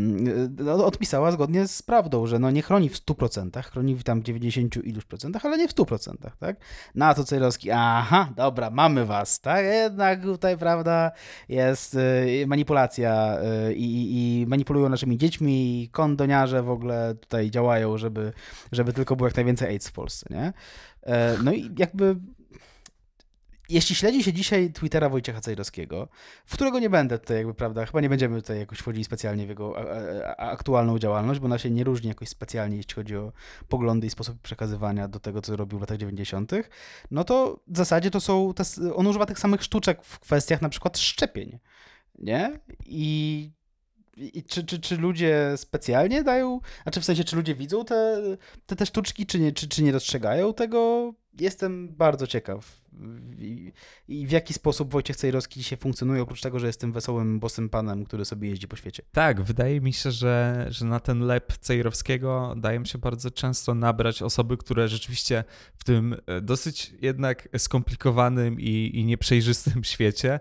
odpisała 0.85 1.33
zgodnie 1.33 1.69
z 1.69 1.83
prawdą, 1.83 2.27
że 2.27 2.39
no 2.39 2.51
nie 2.51 2.63
chroni 2.63 2.89
w 2.89 2.97
100%, 2.97 3.63
chroni 3.63 3.95
w 3.95 4.05
tam 4.05 4.23
90 4.23 4.77
iluś 4.77 5.05
procentach, 5.05 5.47
ale 5.47 5.59
nie 5.59 5.69
w 5.69 5.75
100%, 5.75 6.15
tak? 6.41 6.57
Na 6.95 7.15
to 7.15 7.25
Cejrowski, 7.25 7.71
aha, 7.71 8.29
dobra, 8.37 8.71
mamy 8.71 9.07
was, 9.07 9.41
tak? 9.41 9.65
Jednak 9.65 10.23
tutaj, 10.23 10.59
prawda, 10.59 11.11
jest 11.49 11.99
manipulacja 12.47 13.39
i, 13.75 14.09
i 14.13 14.47
manipulują 14.47 14.89
naszymi 14.89 15.19
dziećmi 15.19 15.83
i 15.83 15.89
kondoniarze 15.89 16.63
w 16.63 16.71
ogóle 16.71 17.15
tutaj 17.15 17.51
działają, 17.51 17.99
żeby, 17.99 18.33
żeby 18.73 18.93
tylko 18.93 19.17
było 19.17 19.27
jak 19.27 19.37
najwięcej 19.37 19.69
AIDS 19.69 19.92
w 19.93 19.95
Polsce, 19.95 20.27
nie? 20.31 20.53
E, 21.03 21.39
no 21.43 21.53
i 21.53 21.71
jakby 21.79 22.17
jeśli 23.69 23.95
śledzi 23.95 24.23
się 24.23 24.33
dzisiaj 24.33 24.73
Twittera 24.73 25.09
Wojciecha 25.09 25.41
Cejrowskiego, 25.41 26.09
w 26.47 26.55
którego 26.55 26.79
nie 26.79 26.91
będę 26.91 27.19
tutaj 27.19 27.37
jakby, 27.37 27.55
prawda, 27.55 27.87
chyba 27.87 28.01
nie 28.01 28.09
będziemy 28.09 28.43
tutaj 28.43 28.59
jakoś 28.59 28.79
wchodzili 28.79 29.05
specjalnie 29.05 29.47
w 29.47 29.49
jego 29.49 29.77
aktualną 30.39 30.99
działalność, 30.99 31.41
bo 31.41 31.47
ona 31.47 31.59
się 31.59 31.71
nie 31.71 31.85
różni 31.85 32.09
jakoś 32.09 32.29
specjalnie, 32.29 32.77
jeśli 32.77 32.95
chodzi 32.95 33.17
o 33.17 33.33
poglądy 33.69 34.07
i 34.07 34.11
sposób 34.11 34.41
przekazywania 34.41 35.09
do 35.09 35.21
tego, 35.21 35.43
co 35.43 35.57
robił 35.57 35.79
w 35.79 35.81
latach 35.81 35.99
90., 35.99 36.53
no 37.11 37.25
to 37.25 37.61
w 37.67 37.77
zasadzie 37.77 38.11
to 38.11 38.21
są, 38.21 38.53
on 38.95 39.07
używa 39.07 39.27
tych 39.27 39.39
samych 39.39 39.63
sztuczek 39.63 40.05
w 40.05 40.19
kwestiach 40.19 40.63
na 40.63 40.69
przykład 40.69 40.99
szczepień, 40.99 41.59
nie? 42.19 42.61
I 42.87 43.51
i 44.17 44.45
czy, 44.45 44.65
czy, 44.65 44.81
czy 44.81 44.97
ludzie 44.97 45.53
specjalnie 45.57 46.23
dają, 46.23 46.61
znaczy 46.83 47.01
w 47.01 47.05
sensie, 47.05 47.25
czy 47.25 47.37
ludzie 47.37 47.55
widzą 47.55 47.85
te, 47.85 48.23
te, 48.67 48.77
te 48.77 48.87
sztuczki, 48.87 49.27
czy 49.27 49.41
nie, 49.41 49.53
czy, 49.53 49.69
czy 49.69 49.83
nie 49.83 49.93
dostrzegają 49.93 50.55
tego? 50.55 51.13
Jestem 51.41 51.89
bardzo 51.89 52.27
ciekaw. 52.27 52.83
I, 53.39 53.73
I, 54.09 54.27
w 54.27 54.31
jaki 54.31 54.55
sposób 54.55 54.93
Wojciech 54.93 55.17
Cejrowski 55.17 55.61
dzisiaj 55.61 55.79
funkcjonuje, 55.79 56.23
oprócz 56.23 56.41
tego, 56.41 56.59
że 56.59 56.67
jestem 56.67 56.93
wesołym 56.93 57.41
bosym 57.41 57.69
panem, 57.69 58.05
który 58.05 58.25
sobie 58.25 58.49
jeździ 58.49 58.69
po 58.69 58.77
świecie. 58.77 59.03
Tak, 59.13 59.43
wydaje 59.43 59.81
mi 59.81 59.93
się, 59.93 60.11
że, 60.11 60.67
że 60.71 60.85
na 60.85 61.01
ten 61.01 61.21
lep 61.21 61.53
Cejrowskiego 61.61 62.55
dają 62.57 62.85
się 62.85 62.99
bardzo 62.99 63.31
często 63.31 63.75
nabrać 63.75 64.23
osoby, 64.23 64.57
które 64.57 64.89
rzeczywiście 64.89 65.45
w 65.77 65.85
tym 65.85 66.17
e, 66.27 66.41
dosyć 66.41 66.95
jednak 67.01 67.49
skomplikowanym 67.59 68.61
i, 68.61 68.91
i 68.95 69.05
nieprzejrzystym 69.05 69.85
świecie 69.95 70.41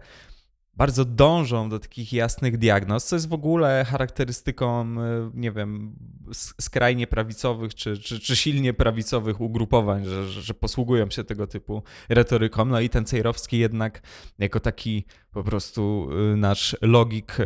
bardzo 0.81 1.05
dążą 1.05 1.69
do 1.69 1.79
takich 1.79 2.13
jasnych 2.13 2.57
diagnoz, 2.57 3.05
co 3.05 3.15
jest 3.15 3.29
w 3.29 3.33
ogóle 3.33 3.85
charakterystyką, 3.89 4.81
e, 4.81 5.31
nie 5.33 5.51
wiem, 5.51 5.95
skrajnie 6.61 7.07
prawicowych 7.07 7.75
czy, 7.75 7.97
czy, 7.97 8.19
czy 8.19 8.35
silnie 8.35 8.73
prawicowych 8.73 9.41
ugrupowań, 9.41 10.05
że, 10.05 10.27
że 10.29 10.53
posługują 10.53 11.09
się 11.09 11.23
tego 11.23 11.47
typu 11.47 11.83
retoryką. 12.09 12.65
No 12.65 12.79
i 12.79 12.89
ten 12.89 13.05
Cejrowski 13.05 13.57
jednak 13.57 14.01
jako 14.39 14.59
taki 14.59 15.05
po 15.31 15.43
prostu 15.43 16.09
y, 16.33 16.37
nasz 16.37 16.77
logik, 16.81 17.39
y, 17.39 17.45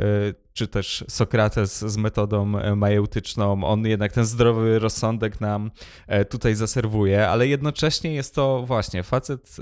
czy 0.53 0.67
też 0.67 1.05
Sokrates 1.07 1.79
z 1.79 1.97
metodą 1.97 2.59
y, 2.59 2.75
majeutyczną, 2.75 3.63
on 3.63 3.85
jednak 3.85 4.11
ten 4.11 4.25
zdrowy 4.25 4.79
rozsądek 4.79 5.41
nam 5.41 5.71
tutaj 6.29 6.55
zaserwuje, 6.55 7.27
ale 7.29 7.47
jednocześnie 7.47 8.13
jest 8.13 8.35
to 8.35 8.63
właśnie 8.67 9.03
facet 9.03 9.57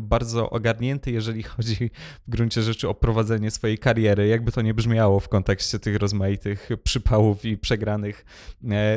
bardzo 0.00 0.50
ogarnięty, 0.50 1.10
jeżeli 1.10 1.42
chodzi 1.42 1.90
w 2.26 2.30
gruncie 2.30 2.62
rzeczy 2.62 2.88
o 2.88 2.94
prowadzenie 2.94 3.50
swojej 3.50 3.78
kariery, 3.78 4.26
jakby 4.26 4.52
to 4.52 4.62
nie 4.62 4.74
brzmiało 4.74 5.20
w 5.20 5.28
kontekście 5.28 5.78
tych 5.78 5.96
rozmaitych 5.96 6.68
przypałów 6.84 7.44
i 7.44 7.58
przegranych 7.58 8.24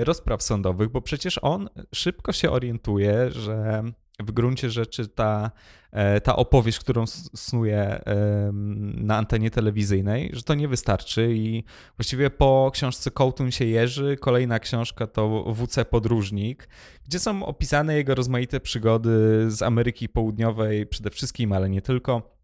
rozpraw 0.04 0.44
sądowych, 0.44 0.90
bo 0.90 1.02
przecież 1.02 1.40
on 1.42 1.70
szybko 1.96 2.32
się 2.32 2.52
orientuje, 2.52 3.32
że 3.32 3.84
w 4.20 4.32
gruncie 4.32 4.70
rzeczy 4.70 5.08
ta, 5.08 5.52
e, 5.92 6.22
ta 6.22 6.36
opowieść, 6.36 6.80
którą 6.80 7.08
snuje 7.08 8.02
na 8.94 9.18
antenie 9.18 9.52
telewizyjnej, 9.52 10.30
że 10.34 10.44
to 10.44 10.54
nie 10.54 10.68
wystarczy 10.68 11.34
i 11.36 11.64
właściwie 11.98 12.30
po 12.30 12.72
książce 12.74 13.12
Kołtun 13.12 13.52
się 13.52 13.66
Jerzy, 13.66 14.18
kolejna 14.20 14.60
książka 14.60 15.08
to 15.08 15.54
WC 15.54 15.86
Podróżnik, 15.86 16.70
gdzie 17.06 17.20
są 17.20 17.46
opisane 17.46 17.96
jego 17.96 18.16
rozmaite 18.16 18.60
przygody 18.60 19.46
z 19.52 19.62
Ameryki 19.62 20.10
Południowej 20.10 20.86
przede 20.86 21.10
wszystkim, 21.10 21.52
ale 21.52 21.70
nie 21.70 21.82
tylko. 21.82 22.38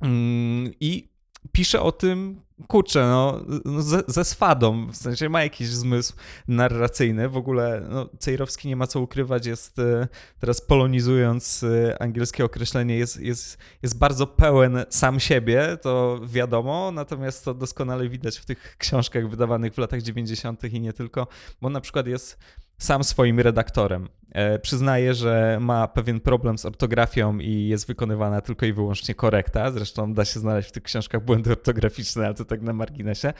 Mm, 0.00 0.72
I 0.80 1.08
pisze 1.52 1.82
o 1.82 1.92
tym, 1.92 2.40
kurczę, 2.68 3.06
no, 3.06 3.40
no 3.64 3.82
ze, 3.82 4.02
ze, 4.06 4.24
swadą, 4.24 4.86
w 4.86 4.96
sensie 4.96 5.28
ma 5.28 5.42
jakiś 5.42 5.68
zmysł 5.68 6.12
narracyjny. 6.48 7.28
W 7.28 7.36
ogóle 7.36 7.86
no, 7.90 8.08
Cejrowski 8.18 8.68
nie 8.68 8.76
ma 8.76 8.86
co 8.86 9.00
ukrywać, 9.00 9.46
jest 9.46 9.78
e, 9.78 10.08
teraz 10.40 10.60
polonizując 10.60 11.62
e, 11.62 12.02
angielskie 12.02 12.44
określenie, 12.44 12.96
jest, 12.96 13.20
jest, 13.20 13.58
jest 13.82 13.98
bardzo 13.98 14.26
pełen 14.26 14.84
sam 14.90 15.20
siebie, 15.20 15.76
to 15.82 16.20
wiadomo, 16.26 16.90
natomiast 16.90 17.44
to 17.44 17.54
doskonale 17.54 18.08
widać 18.08 18.38
w 18.38 18.44
tych 18.44 18.76
książkach 18.78 19.30
wydawanych 19.30 19.74
w 19.74 19.78
latach 19.78 20.02
90. 20.02 20.64
i 20.64 20.80
nie 20.80 20.92
tylko, 20.92 21.26
bo 21.60 21.70
na 21.70 21.80
przykład 21.80 22.06
jest 22.06 22.38
sam 22.78 23.04
swoim 23.04 23.40
redaktorem. 23.40 24.08
E, 24.34 24.58
przyznaje, 24.58 25.14
że 25.14 25.58
ma 25.60 25.88
pewien 25.88 26.20
problem 26.20 26.58
z 26.58 26.64
ortografią 26.64 27.38
i 27.38 27.68
jest 27.68 27.86
wykonywana 27.86 28.40
tylko 28.40 28.66
i 28.66 28.72
wyłącznie 28.72 29.14
korekta. 29.14 29.70
Zresztą 29.70 30.14
da 30.14 30.24
się 30.24 30.40
znaleźć 30.40 30.68
w 30.68 30.72
tych 30.72 30.82
książkach 30.82 31.24
błędy 31.24 31.50
ortograficzne, 31.50 32.24
ale 32.26 32.34
to 32.34 32.44
tak 32.44 32.62
na 32.62 32.72
marginesie. 32.72 33.32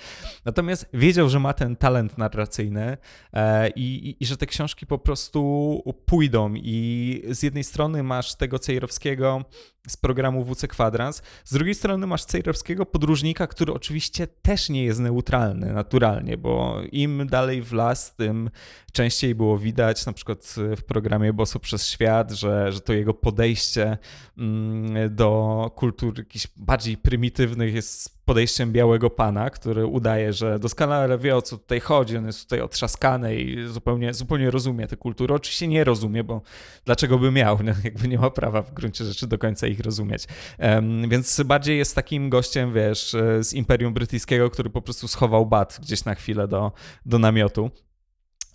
Natomiast 0.45 0.87
wiedział, 0.93 1.29
że 1.29 1.41
ma 1.41 1.53
ten 1.53 1.77
talent 1.77 2.19
narracyjny 2.19 2.97
e, 3.33 3.69
i, 3.69 4.09
i, 4.09 4.23
i 4.23 4.27
że 4.27 4.37
te 4.37 4.47
książki 4.47 4.87
po 4.87 4.99
prostu 4.99 5.83
pójdą. 6.07 6.55
I 6.57 7.23
z 7.31 7.43
jednej 7.43 7.65
strony 7.65 8.03
masz 8.03 8.35
tego 8.35 8.59
Cejrowskiego 8.59 9.45
z 9.89 9.97
programu 9.97 10.45
WC 10.45 10.69
Kwadrans, 10.69 11.23
z 11.45 11.53
drugiej 11.53 11.75
strony 11.75 12.07
masz 12.07 12.25
Cejrowskiego 12.25 12.87
podróżnika, 12.87 13.47
który 13.47 13.73
oczywiście 13.73 14.27
też 14.27 14.69
nie 14.69 14.85
jest 14.85 15.01
neutralny 15.01 15.73
naturalnie, 15.73 16.37
bo 16.37 16.81
im 16.93 17.27
dalej 17.27 17.63
w 17.63 17.73
las, 17.73 18.15
tym 18.17 18.51
częściej 18.93 19.35
było 19.35 19.59
widać, 19.59 20.07
na 20.07 20.13
przykład 20.13 20.55
w 20.77 20.83
programie 20.83 21.33
Bosu 21.33 21.61
przez 21.61 21.87
świat, 21.87 22.33
że, 22.33 22.73
że 22.73 22.81
to 22.81 22.93
jego 22.93 23.15
podejście 23.15 23.99
mm, 24.39 25.15
do 25.17 25.71
kultur 25.75 26.19
jakichś 26.19 26.47
bardziej 26.57 26.97
prymitywnych 26.97 27.75
jest 27.75 28.24
podejściem 28.25 28.73
białego 28.73 29.11
pana, 29.11 29.51
który 29.51 29.87
udaje, 29.87 30.33
że 30.33 30.59
doskonale 30.59 31.19
wie 31.19 31.37
o 31.37 31.43
co 31.43 31.59
tutaj 31.59 31.81
chodzi, 31.81 32.17
on 32.17 32.27
jest 32.27 32.43
tutaj 32.43 32.61
otrzaskany 32.61 33.37
i 33.37 33.69
zupełnie, 33.69 34.15
zupełnie 34.15 34.51
rozumie 34.51 34.87
tę 34.87 34.97
kulturę. 34.97 35.35
Oczywiście 35.35 35.69
nie 35.69 35.85
rozumie, 35.85 36.25
bo 36.25 36.43
dlaczego 36.85 37.19
by 37.19 37.31
miał, 37.31 37.59
no, 37.63 37.73
jakby 37.85 38.09
nie 38.09 38.19
ma 38.19 38.31
prawa 38.31 38.63
w 38.63 38.73
gruncie 38.73 39.05
rzeczy 39.05 39.27
do 39.27 39.39
końca 39.39 39.67
ich 39.67 39.81
rozumieć. 39.81 40.27
Um, 40.59 41.09
więc 41.09 41.43
bardziej 41.43 41.79
jest 41.79 41.95
takim 41.95 42.31
gościem, 42.31 42.73
wiesz, 42.73 43.17
z 43.41 43.53
Imperium 43.53 43.95
Brytyjskiego, 43.95 44.51
który 44.51 44.71
po 44.71 44.83
prostu 44.83 45.09
schował 45.09 45.47
bat 45.47 45.79
gdzieś 45.83 46.05
na 46.05 46.15
chwilę 46.15 46.49
do, 46.49 46.73
do 47.07 47.19
namiotu 47.19 47.71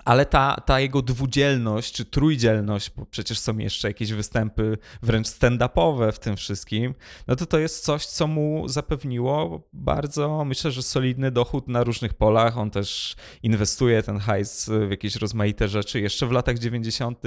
ale 0.06 0.26
ta, 0.26 0.56
ta 0.66 0.80
jego 0.80 1.02
dwudzielność 1.02 1.93
czy 1.93 2.06
trójdzielność, 2.06 2.91
bo 2.97 3.06
przecież 3.06 3.39
są 3.39 3.58
jeszcze 3.58 3.88
jakieś 3.88 4.14
występy 4.14 4.78
wręcz 5.02 5.28
stand-upowe 5.28 6.12
w 6.12 6.20
tym 6.20 6.38
wszystkim, 6.38 6.93
no 7.28 7.36
to 7.36 7.45
to 7.45 7.60
jest 7.60 7.84
coś, 7.84 8.06
co 8.06 8.28
mu 8.28 8.68
zapewniło 8.68 9.62
bardzo, 9.74 10.45
myślę, 10.45 10.72
że 10.72 10.84
solidny 10.84 11.32
dochód 11.32 11.68
na 11.68 11.84
różnych 11.84 12.14
polach. 12.14 12.58
On 12.58 12.72
też 12.72 13.16
inwestuje 13.43 14.04
ten 14.04 14.20
hajs 14.20 14.70
w 14.88 14.91
jakieś 14.91 15.16
rozmaite 15.16 15.68
rzeczy. 15.68 16.00
Jeszcze 16.00 16.28
w 16.28 16.32
latach 16.32 16.60
90. 16.60 17.24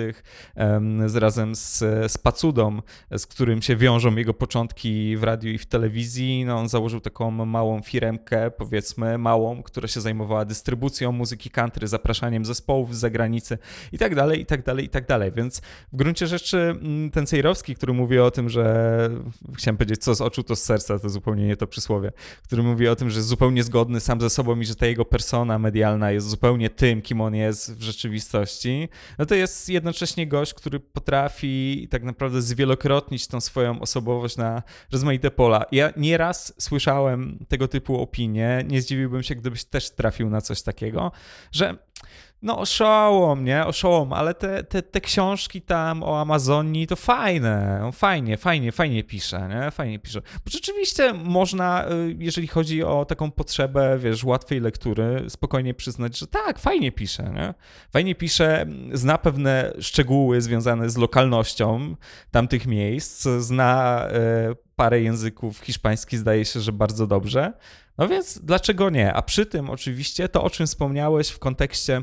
Um, 0.57 1.17
razem 1.17 1.55
z, 1.55 1.79
z 2.13 2.19
Pacudą, 2.19 2.83
z 3.11 3.27
którym 3.27 3.63
się 3.63 3.77
wiążą 3.77 4.17
jego 4.17 4.35
początki 4.35 5.17
w 5.17 5.23
radiu 5.23 5.51
i 5.51 5.59
w 5.59 5.67
telewizji, 5.67 6.45
no 6.45 6.57
on 6.57 6.69
założył 6.69 7.01
taką 7.01 7.31
małą 7.31 7.83
firemkę, 7.83 8.51
powiedzmy 8.51 9.19
małą, 9.19 9.63
która 9.63 9.89
się 9.89 10.01
zajmowała 10.01 10.45
dystrybucją 10.45 11.13
muzyki 11.13 11.51
country, 11.51 11.89
zapraszaniem 11.89 12.45
zespołów 12.45 12.62
zespołów 12.63 12.97
z 12.97 12.99
zagranicy 12.99 13.59
i 13.93 13.99
tak 13.99 14.15
dalej, 14.15 14.41
i 14.41 14.47
tak 14.47 14.63
dalej, 14.63 14.85
i 14.85 14.89
tak 14.89 15.07
dalej. 15.07 15.33
Więc 15.33 15.63
w 15.93 15.97
gruncie 15.97 16.27
rzeczy 16.27 16.59
mm, 16.59 17.11
ten 17.11 17.27
Cejrowski, 17.27 17.75
który 17.75 17.93
mówi 17.93 18.19
o 18.19 18.31
tym, 18.31 18.49
że 18.49 19.11
chciałem 19.57 19.77
powiedzieć, 19.77 20.03
co 20.03 20.15
z 20.15 20.21
oczu, 20.21 20.43
to 20.43 20.57
z 20.57 20.63
serca, 20.63 20.99
to 20.99 21.09
zupełnie 21.09 21.47
nie 21.47 21.57
to 21.57 21.67
przysłowie, 21.67 22.13
który 22.43 22.63
mówi 22.63 22.89
o 22.89 22.97
tym, 22.97 23.11
że 23.11 23.19
jest 23.19 23.29
zupełnie 23.29 23.63
zgodny 23.63 24.01
sam 24.01 24.21
ze 24.21 24.31
sobą 24.31 24.61
i 24.61 24.65
że 24.65 24.77
ta 24.77 24.87
jego 24.87 25.05
persona 25.05 25.59
medialna 25.59 26.11
jest 26.11 26.29
zupełnie 26.29 26.71
tym, 26.71 27.03
kim 27.03 27.21
on 27.21 27.35
jest 27.35 27.75
w 27.75 27.83
rzeczywistości, 27.83 28.89
no 29.19 29.27
to 29.27 29.35
jest 29.35 29.69
jednocześnie 29.69 30.27
gość, 30.27 30.55
który 30.55 30.81
potrafi 30.81 31.89
tak 31.91 32.03
naprawdę 32.03 32.43
zwielokrotnić 32.43 33.27
tą 33.27 33.41
swoją 33.41 33.81
osobowość 33.81 34.37
na 34.37 34.63
rozmaite 34.93 35.31
pola. 35.31 35.65
Ja 35.73 35.93
nieraz 35.97 36.55
słyszałem 36.59 37.39
tego 37.49 37.69
typu 37.69 38.01
opinie, 38.01 38.65
nie 38.69 38.83
zdziwiłbym 38.83 39.23
się, 39.23 39.35
gdybyś 39.35 39.65
też 39.65 39.91
trafił 39.91 40.31
na 40.31 40.41
coś 40.41 40.63
takiego, 40.63 41.13
że 41.53 41.79
no 42.43 42.59
oszołom, 42.59 43.45
nie? 43.45 43.67
Oszołom, 43.67 44.13
ale 44.13 44.35
te, 44.35 44.65
te, 44.65 44.83
te 44.83 45.01
książki 45.01 45.63
tam 45.63 46.03
o 46.03 46.21
Amazonii 46.21 46.87
to 46.87 46.97
fajne, 46.97 47.91
fajnie, 47.93 48.37
fajnie, 48.37 48.73
fajnie 48.73 49.05
pisze, 49.05 49.49
nie? 49.49 49.71
Fajnie 49.71 49.99
pisze. 49.99 50.21
Bo 50.21 50.51
rzeczywiście 50.51 51.13
można, 51.13 51.87
y, 51.91 52.17
jeżeli 52.19 52.47
chodzi 52.47 52.83
o 52.83 53.05
taką 53.05 53.31
potrzebę, 53.31 53.99
wiesz, 53.99 54.25
łatwej 54.25 54.61
lektury, 54.61 55.25
spokojnie 55.29 55.75
przyznać, 55.75 56.19
że 56.19 56.27
tak, 56.27 56.59
fajnie 56.59 56.93
pisze, 56.93 57.23
nie? 57.35 57.55
Fajnie 57.93 58.15
pisze, 58.15 58.67
zna 58.93 59.19
pewne 59.19 59.73
szczegóły 59.81 60.41
związane 60.41 60.91
z 60.91 60.97
lokalnością 60.97 61.97
tamtych 62.31 62.67
miejsc, 62.67 63.29
zna 63.39 64.07
y, 64.51 64.73
parę 64.77 65.01
języków, 65.01 65.59
hiszpański 65.59 66.17
zdaje 66.17 66.45
się, 66.45 66.61
że 66.61 66.73
bardzo 66.73 67.07
dobrze. 67.07 67.53
No 67.99 68.09
więc 68.09 68.39
dlaczego 68.39 68.91
nie? 68.91 69.13
A 69.13 69.23
przy 69.23 69.47
tym 69.47 69.71
oczywiście 69.71 70.29
to, 70.29 70.43
o 70.43 70.51
czym 70.51 70.67
wspomniałeś 70.67 71.29
w 71.29 71.39
kontekście 71.39 72.03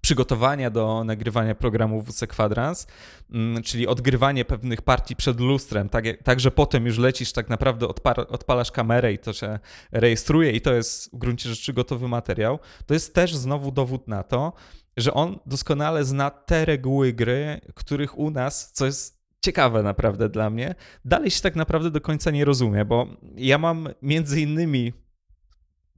przygotowania 0.00 0.70
do 0.70 1.04
nagrywania 1.04 1.54
programu 1.54 2.02
WC 2.02 2.26
Kwadrans, 2.26 2.86
mm, 3.30 3.62
czyli 3.62 3.86
odgrywanie 3.86 4.44
pewnych 4.44 4.82
partii 4.82 5.16
przed 5.16 5.40
lustrem, 5.40 5.88
tak, 5.88 6.04
tak 6.24 6.40
że 6.40 6.50
potem 6.50 6.86
już 6.86 6.98
lecisz 6.98 7.32
tak 7.32 7.48
naprawdę, 7.48 7.88
odpalasz 8.28 8.72
kamerę 8.72 9.12
i 9.12 9.18
to 9.18 9.32
się 9.32 9.58
rejestruje 9.92 10.52
i 10.52 10.60
to 10.60 10.74
jest 10.74 11.14
w 11.14 11.18
gruncie 11.18 11.48
rzeczy 11.48 11.72
gotowy 11.72 12.08
materiał, 12.08 12.58
to 12.86 12.94
jest 12.94 13.14
też 13.14 13.36
znowu 13.36 13.72
dowód 13.72 14.08
na 14.08 14.22
to, 14.22 14.52
że 14.96 15.14
on 15.14 15.38
doskonale 15.46 16.04
zna 16.04 16.30
te 16.30 16.64
reguły 16.64 17.12
gry, 17.12 17.60
których 17.74 18.18
u 18.18 18.30
nas, 18.30 18.72
co 18.72 18.86
jest 18.86 19.16
ciekawe 19.40 19.82
naprawdę 19.82 20.28
dla 20.28 20.50
mnie, 20.50 20.74
dalej 21.04 21.30
się 21.30 21.40
tak 21.40 21.56
naprawdę 21.56 21.90
do 21.90 22.00
końca 22.00 22.30
nie 22.30 22.44
rozumie, 22.44 22.84
bo 22.84 23.06
ja 23.36 23.58
mam 23.58 23.88
między 24.02 24.40
innymi 24.40 24.92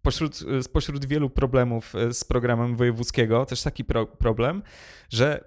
pośród, 0.09 0.45
spośród 0.63 1.05
wielu 1.05 1.31
problemów 1.31 1.95
e, 1.95 2.15
z 2.15 2.25
programem 2.25 2.77
wojewódzkiego 2.77 3.47
też 3.47 3.63
taki 3.63 3.85
pro, 3.85 4.07
problem, 4.07 4.63
że 5.09 5.45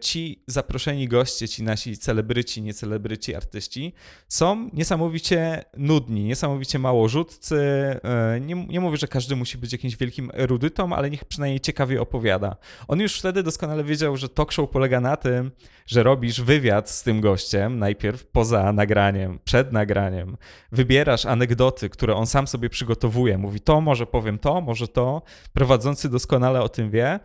ci 0.00 0.42
zaproszeni 0.46 1.08
goście, 1.08 1.48
ci 1.48 1.62
nasi 1.62 1.96
celebryci, 1.98 2.62
niecelebryci, 2.62 3.34
artyści 3.34 3.92
są 4.28 4.70
niesamowicie 4.72 5.64
nudni, 5.76 6.24
niesamowicie 6.24 6.78
małorzutcy. 6.78 7.56
E, 8.04 8.40
nie, 8.40 8.66
nie 8.66 8.80
mówię, 8.80 8.96
że 8.96 9.08
każdy 9.08 9.36
musi 9.36 9.58
być 9.58 9.72
jakimś 9.72 9.96
wielkim 9.96 10.30
erudytą, 10.34 10.92
ale 10.92 11.10
niech 11.10 11.24
przynajmniej 11.24 11.60
ciekawie 11.60 12.00
opowiada. 12.00 12.56
On 12.88 13.00
już 13.00 13.18
wtedy 13.18 13.42
doskonale 13.42 13.84
wiedział, 13.84 14.16
że 14.16 14.28
talk 14.28 14.52
show 14.52 14.70
polega 14.70 15.00
na 15.00 15.16
tym, 15.16 15.50
że 15.86 16.02
robisz 16.02 16.40
wywiad 16.40 16.90
z 16.90 17.02
tym 17.02 17.20
gościem, 17.20 17.78
najpierw 17.78 18.26
poza 18.26 18.72
nagraniem, 18.72 19.38
przed 19.44 19.72
nagraniem. 19.72 20.36
Wybierasz 20.72 21.26
anegdoty, 21.26 21.88
które 21.88 22.14
on 22.14 22.26
sam 22.26 22.46
sobie 22.46 22.70
przygotowuje. 22.70 23.38
Mówi 23.38 23.60
to, 23.60 23.80
może 23.80 24.06
powiem 24.06 24.38
to, 24.38 24.60
może 24.60 24.88
to. 24.88 25.22
Prowadzący 25.52 26.08
doskonale 26.08 26.62
o 26.62 26.68
tym 26.68 26.90
wie 26.90 27.20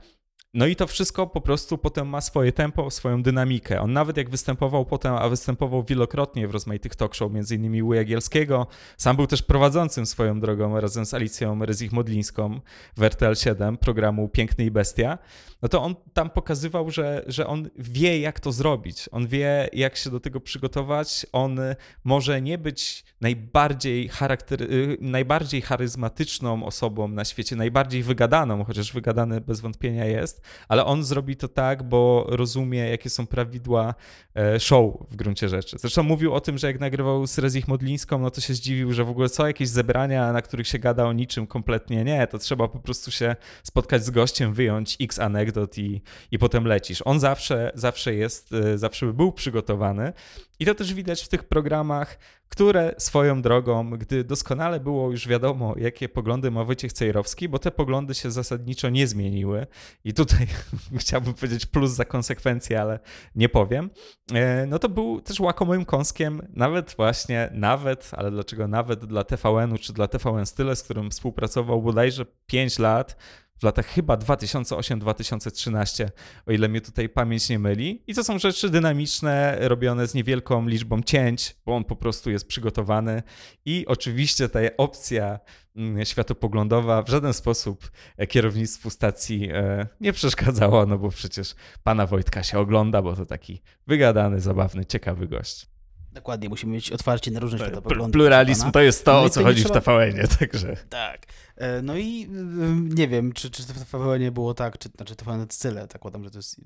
No 0.58 0.66
i 0.66 0.76
to 0.76 0.88
wszystko 0.88 1.28
po 1.28 1.42
prostu 1.42 1.78
potem 1.78 2.08
ma 2.08 2.22
swoje 2.22 2.52
tempo, 2.52 2.92
swoją 2.92 3.24
dynamikę. 3.24 3.82
On 3.82 3.94
nawet 3.94 4.18
jak 4.18 4.30
występował 4.30 4.86
potem, 4.86 5.14
a 5.14 5.30
występował 5.30 5.84
wielokrotnie 5.84 6.48
w 6.48 6.52
rozmaitych 6.52 6.96
talk 6.96 7.16
show, 7.16 7.32
między 7.32 7.56
innymi 7.56 7.84
u 7.84 7.94
Jagielskiego, 7.94 8.68
sam 8.98 9.16
był 9.16 9.28
też 9.28 9.42
prowadzącym 9.42 10.06
swoją 10.06 10.40
drogą 10.40 10.80
razem 10.80 11.06
z 11.06 11.14
Alicją 11.14 11.60
Rezich-Modlińską 11.60 12.60
w 12.98 13.04
RTL 13.04 13.36
7 13.36 13.78
programu 13.78 14.30
Piękny 14.30 14.66
i 14.66 14.72
Bestia, 14.72 15.18
no 15.62 15.70
to 15.70 15.84
on 15.84 15.96
tam 16.14 16.30
pokazywał, 16.30 16.92
że, 16.92 17.24
że 17.28 17.48
on 17.48 17.70
wie 17.76 18.20
jak 18.20 18.40
to 18.40 18.52
zrobić, 18.52 19.10
on 19.12 19.28
wie 19.28 19.70
jak 19.74 19.96
się 19.98 20.10
do 20.10 20.20
tego 20.20 20.40
przygotować, 20.40 21.26
on 21.32 21.60
może 22.04 22.42
nie 22.42 22.58
być 22.58 23.06
najbardziej, 23.22 24.08
charakter, 24.08 24.62
y, 24.62 24.98
najbardziej 25.02 25.62
charyzmatyczną 25.62 26.66
osobą 26.66 27.08
na 27.08 27.26
świecie, 27.26 27.56
najbardziej 27.56 28.04
wygadaną, 28.04 28.64
chociaż 28.64 28.94
wygadany 28.94 29.42
bez 29.42 29.60
wątpienia 29.60 30.06
jest, 30.06 30.47
ale 30.68 30.86
on 30.86 31.04
zrobi 31.04 31.36
to 31.36 31.48
tak, 31.48 31.84
bo 31.84 32.26
rozumie, 32.30 32.80
jakie 32.80 33.10
są 33.10 33.28
prawidła 33.28 33.94
e, 34.36 34.60
show 34.60 34.94
w 35.10 35.16
gruncie 35.16 35.50
rzeczy. 35.50 35.78
Zresztą 35.80 36.04
mówił 36.04 36.34
o 36.34 36.42
tym, 36.42 36.58
że 36.58 36.68
jak 36.68 36.80
nagrywał 36.80 37.28
z 37.28 37.38
Rezich 37.38 37.68
Modlińską, 37.68 38.20
no 38.20 38.32
to 38.32 38.42
się 38.42 38.54
zdziwił, 38.54 38.94
że 38.94 39.04
w 39.04 39.10
ogóle 39.10 39.30
co, 39.30 39.48
jakieś 39.48 39.70
zebrania, 39.70 40.34
na 40.34 40.42
których 40.42 40.68
się 40.68 40.80
gada 40.80 41.06
o 41.06 41.14
niczym 41.14 41.48
kompletnie 41.48 42.04
nie, 42.04 42.28
to 42.28 42.38
trzeba 42.38 42.68
po 42.68 42.80
prostu 42.80 43.12
się 43.12 43.36
spotkać 43.64 44.06
z 44.06 44.10
gościem, 44.10 44.54
wyjąć 44.54 44.98
x 45.02 45.20
anegdot 45.20 45.78
i, 45.78 46.02
i 46.32 46.40
potem 46.40 46.66
lecisz. 46.66 47.02
On 47.06 47.20
zawsze, 47.20 47.72
zawsze 47.76 48.16
jest, 48.16 48.54
e, 48.54 48.78
zawsze 48.78 49.14
był 49.14 49.32
przygotowany 49.32 50.14
i 50.60 50.66
to 50.66 50.76
też 50.76 50.94
widać 50.94 51.24
w 51.24 51.28
tych 51.28 51.44
programach, 51.44 52.18
które 52.50 52.96
swoją 52.98 53.42
drogą, 53.42 53.90
gdy 53.90 54.24
doskonale 54.24 54.80
było 54.80 55.12
już 55.12 55.28
wiadomo, 55.28 55.76
jakie 55.78 56.10
poglądy 56.10 56.52
ma 56.52 56.64
Wojciech 56.64 56.94
Cejrowski, 56.94 57.50
bo 57.50 57.60
te 57.60 57.72
poglądy 57.72 58.14
się 58.16 58.32
zasadniczo 58.32 58.90
nie 58.90 59.08
zmieniły. 59.08 59.68
I 60.04 60.14
tutaj 60.14 60.48
chciałbym 61.00 61.34
powiedzieć 61.34 61.66
plus 61.66 61.92
za 61.92 62.06
konsekwencje, 62.06 62.82
ale 62.82 63.00
nie 63.36 63.50
powiem, 63.50 63.90
e, 64.34 64.66
no 64.66 64.80
to 64.80 64.90
był 64.90 65.22
też 65.22 65.40
łakomym 65.40 65.86
kąskiem 65.86 66.48
nawet 66.54 66.96
właśnie, 66.98 67.50
nawet, 67.54 68.12
ale 68.14 68.32
dlaczego 68.32 68.68
nawet 68.68 69.06
dla 69.06 69.24
TVN-u 69.24 69.78
czy 69.78 69.94
dla 69.94 70.08
TVN 70.08 70.46
Style, 70.46 70.76
z 70.76 70.84
którym 70.84 71.12
współpracował 71.12 71.82
bodajże 71.82 72.26
5 72.46 72.80
lat, 72.80 73.18
w 73.60 73.64
latach 73.64 73.86
chyba 73.86 74.16
2008-2013, 74.16 76.10
o 76.46 76.52
ile 76.52 76.70
mnie 76.70 76.82
tutaj 76.82 77.10
pamięć 77.10 77.50
nie 77.50 77.60
myli. 77.60 78.04
I 78.08 78.14
to 78.14 78.24
są 78.24 78.40
rzeczy 78.40 78.70
dynamiczne, 78.70 79.58
robione 79.62 80.08
z 80.08 80.14
niewielką 80.14 80.68
liczbą 80.68 81.02
cięć, 81.02 81.56
bo 81.66 81.76
on 81.76 81.84
po 81.84 81.96
prostu 81.96 82.32
jest 82.32 82.48
przygotowany. 82.48 83.24
I 83.66 83.86
oczywiście 83.88 84.50
ta 84.50 84.60
opcja 84.78 85.40
mm, 85.76 86.06
światopoglądowa 86.06 87.04
w 87.04 87.10
żaden 87.10 87.34
sposób 87.34 87.92
kierownictwu 88.30 88.90
stacji 88.90 89.50
e, 89.54 89.88
nie 90.02 90.14
przeszkadzała, 90.14 90.86
no 90.86 90.98
bo 90.98 91.10
przecież 91.10 91.56
pana 91.84 92.06
Wojtka 92.06 92.44
się 92.44 92.60
ogląda, 92.60 93.02
bo 93.02 93.16
to 93.16 93.26
taki 93.26 93.62
wygadany, 93.88 94.40
zabawny, 94.40 94.86
ciekawy 94.86 95.28
gość. 95.28 95.77
Dokładnie, 96.18 96.50
musimy 96.50 96.74
mieć 96.74 96.92
otwarcie 96.92 97.32
na 97.32 97.40
różne 97.40 97.60
światopoglądy. 97.60 98.14
Pluralizm 98.14 98.72
to 98.72 98.82
jest 98.82 99.06
to, 99.06 99.14
no 99.14 99.24
o 99.24 99.30
co 99.30 99.44
chodzi 99.44 99.64
trzeba... 99.64 99.82
w 99.82 99.84
TVN-ie, 99.84 100.28
także... 100.40 100.78
Tak. 100.90 101.26
E, 101.56 101.82
no 101.82 101.98
i 101.98 102.24
y, 102.24 102.96
nie 102.96 103.08
wiem, 103.08 103.34
czy, 103.34 103.52
czy 103.52 103.64
w 103.64 103.92
TVN 103.92 104.32
było 104.32 104.54
tak, 104.54 104.78
czy 104.78 104.90
znaczy 104.90 105.16
TVN 105.16 105.46
Style, 105.50 105.88
zakładam, 105.94 106.24
że 106.24 106.32
to 106.32 106.38
jest 106.38 106.62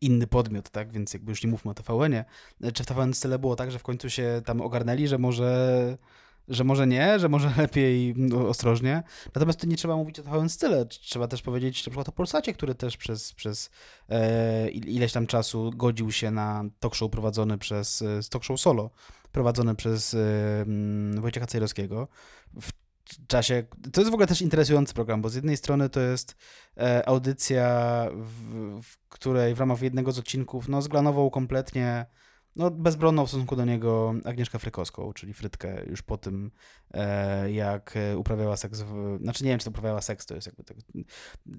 inny 0.00 0.26
podmiot, 0.26 0.70
tak, 0.70 0.92
więc 0.92 1.14
jakby 1.14 1.32
już 1.32 1.44
nie 1.44 1.50
mówmy 1.50 1.70
o 1.70 1.74
TVN-ie. 1.74 2.24
E, 2.62 2.72
czy 2.72 2.82
w 2.82 2.86
TVN 2.86 3.14
Style 3.14 3.38
było 3.38 3.56
tak, 3.56 3.70
że 3.70 3.78
w 3.78 3.82
końcu 3.82 4.10
się 4.10 4.42
tam 4.44 4.60
ogarnęli, 4.60 5.08
że 5.08 5.18
może 5.18 5.96
że 6.48 6.64
może 6.64 6.86
nie, 6.86 7.18
że 7.18 7.28
może 7.28 7.52
lepiej 7.62 8.14
no, 8.16 8.48
ostrożnie. 8.48 9.02
Natomiast 9.34 9.60
tu 9.60 9.66
nie 9.66 9.76
trzeba 9.76 9.96
mówić 9.96 10.18
o 10.18 10.22
TVN 10.22 10.48
style. 10.48 10.86
Trzeba 10.86 11.28
też 11.28 11.42
powiedzieć 11.42 11.86
na 11.86 11.90
przykład 11.90 12.08
o 12.08 12.12
Polsacie, 12.12 12.52
który 12.52 12.74
też 12.74 12.96
przez, 12.96 13.32
przez 13.32 13.70
e, 14.08 14.70
ileś 14.70 15.12
tam 15.12 15.26
czasu 15.26 15.70
godził 15.74 16.12
się 16.12 16.30
na 16.30 16.64
talk 16.80 16.94
show 16.94 17.10
prowadzony 17.10 17.58
przez, 17.58 18.02
e, 18.02 18.20
talk 18.30 18.44
show 18.44 18.60
solo, 18.60 18.90
prowadzony 19.32 19.74
przez 19.74 20.14
e, 20.14 20.18
Wojciecha 21.20 21.46
Cejrowskiego. 21.46 22.08
W 22.60 22.72
czasie, 23.26 23.62
to 23.92 24.00
jest 24.00 24.10
w 24.10 24.14
ogóle 24.14 24.26
też 24.26 24.42
interesujący 24.42 24.94
program, 24.94 25.22
bo 25.22 25.28
z 25.28 25.34
jednej 25.34 25.56
strony 25.56 25.88
to 25.88 26.00
jest 26.00 26.36
e, 26.76 27.08
audycja, 27.08 28.06
w, 28.14 28.80
w 28.82 28.98
której 29.08 29.54
w 29.54 29.60
ramach 29.60 29.82
jednego 29.82 30.12
z 30.12 30.18
odcinków 30.18 30.68
no, 30.68 30.82
zglanował 30.82 31.30
kompletnie 31.30 32.06
no, 32.56 32.70
bezbronną 32.70 33.26
w 33.26 33.28
stosunku 33.28 33.56
do 33.56 33.64
niego 33.64 34.14
Agnieszka 34.24 34.58
Frykowską, 34.58 35.12
czyli 35.12 35.34
Frytkę, 35.34 35.84
już 35.86 36.02
po 36.02 36.18
tym, 36.18 36.50
e, 36.94 37.52
jak 37.52 37.94
uprawiała 38.16 38.56
seks, 38.56 38.80
w, 38.80 39.18
znaczy 39.22 39.44
nie 39.44 39.50
wiem, 39.50 39.58
czy 39.58 39.64
to 39.64 39.70
uprawiała 39.70 40.00
seks, 40.00 40.26
to 40.26 40.34
jest 40.34 40.46
jakby 40.46 40.64
tak, 40.64 40.76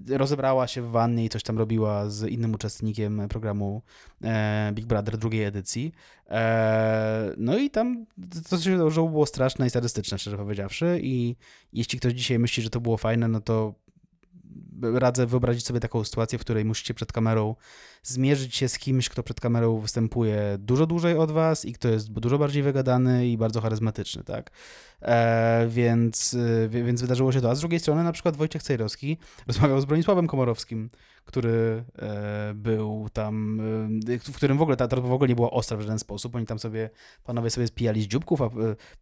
rozebrała 0.08 0.66
się 0.66 0.82
w 0.82 0.90
wannie 0.90 1.24
i 1.24 1.28
coś 1.28 1.42
tam 1.42 1.58
robiła 1.58 2.10
z 2.10 2.28
innym 2.28 2.54
uczestnikiem 2.54 3.28
programu 3.28 3.82
e, 4.24 4.72
Big 4.74 4.86
Brother 4.86 5.18
drugiej 5.18 5.44
edycji. 5.44 5.92
E, 6.30 7.32
no 7.36 7.58
i 7.58 7.70
tam 7.70 8.06
to 8.50 8.58
się 8.58 8.70
wydarzyło 8.70 9.08
było 9.08 9.26
straszne 9.26 9.66
i 9.66 9.70
sadystyczne, 9.70 10.18
szczerze 10.18 10.36
powiedziawszy 10.36 11.00
i 11.02 11.36
jeśli 11.72 11.98
ktoś 11.98 12.12
dzisiaj 12.12 12.38
myśli, 12.38 12.62
że 12.62 12.70
to 12.70 12.80
było 12.80 12.96
fajne, 12.96 13.28
no 13.28 13.40
to 13.40 13.74
radzę 14.82 15.26
wyobrazić 15.26 15.66
sobie 15.66 15.80
taką 15.80 16.04
sytuację, 16.04 16.38
w 16.38 16.40
której 16.40 16.64
musicie 16.64 16.94
przed 16.94 17.12
kamerą 17.12 17.54
zmierzyć 18.02 18.56
się 18.56 18.68
z 18.68 18.78
kimś, 18.78 19.08
kto 19.08 19.22
przed 19.22 19.40
kamerą 19.40 19.78
występuje 19.78 20.56
dużo 20.58 20.86
dłużej 20.86 21.16
od 21.18 21.30
was 21.30 21.64
i 21.64 21.72
kto 21.72 21.88
jest 21.88 22.12
dużo 22.12 22.38
bardziej 22.38 22.62
wygadany 22.62 23.28
i 23.28 23.38
bardzo 23.38 23.60
charyzmatyczny, 23.60 24.24
tak? 24.24 24.50
E, 25.02 25.66
więc, 25.68 26.36
e, 26.64 26.68
więc 26.68 27.00
wydarzyło 27.00 27.32
się 27.32 27.40
to. 27.40 27.50
A 27.50 27.54
z 27.54 27.60
drugiej 27.60 27.80
strony 27.80 28.04
na 28.04 28.12
przykład 28.12 28.36
Wojciech 28.36 28.62
Cejrowski 28.62 29.18
rozmawiał 29.48 29.80
z 29.80 29.84
Bronisławem 29.84 30.26
Komorowskim, 30.26 30.90
który 31.24 31.84
e, 31.98 32.52
był 32.54 33.08
tam, 33.12 33.60
e, 34.08 34.18
w 34.18 34.36
którym 34.36 34.58
w 34.58 34.62
ogóle 34.62 34.76
ta, 34.76 34.88
ta 34.88 35.00
w 35.00 35.12
ogóle 35.12 35.28
nie 35.28 35.34
była 35.34 35.50
ostra 35.50 35.76
w 35.76 35.80
żaden 35.80 35.98
sposób. 35.98 36.34
Oni 36.34 36.46
tam 36.46 36.58
sobie, 36.58 36.90
panowie 37.24 37.50
sobie 37.50 37.66
spijali 37.66 38.02
z 38.02 38.06
dzióbków, 38.06 38.42
a 38.42 38.44
e, 38.44 38.50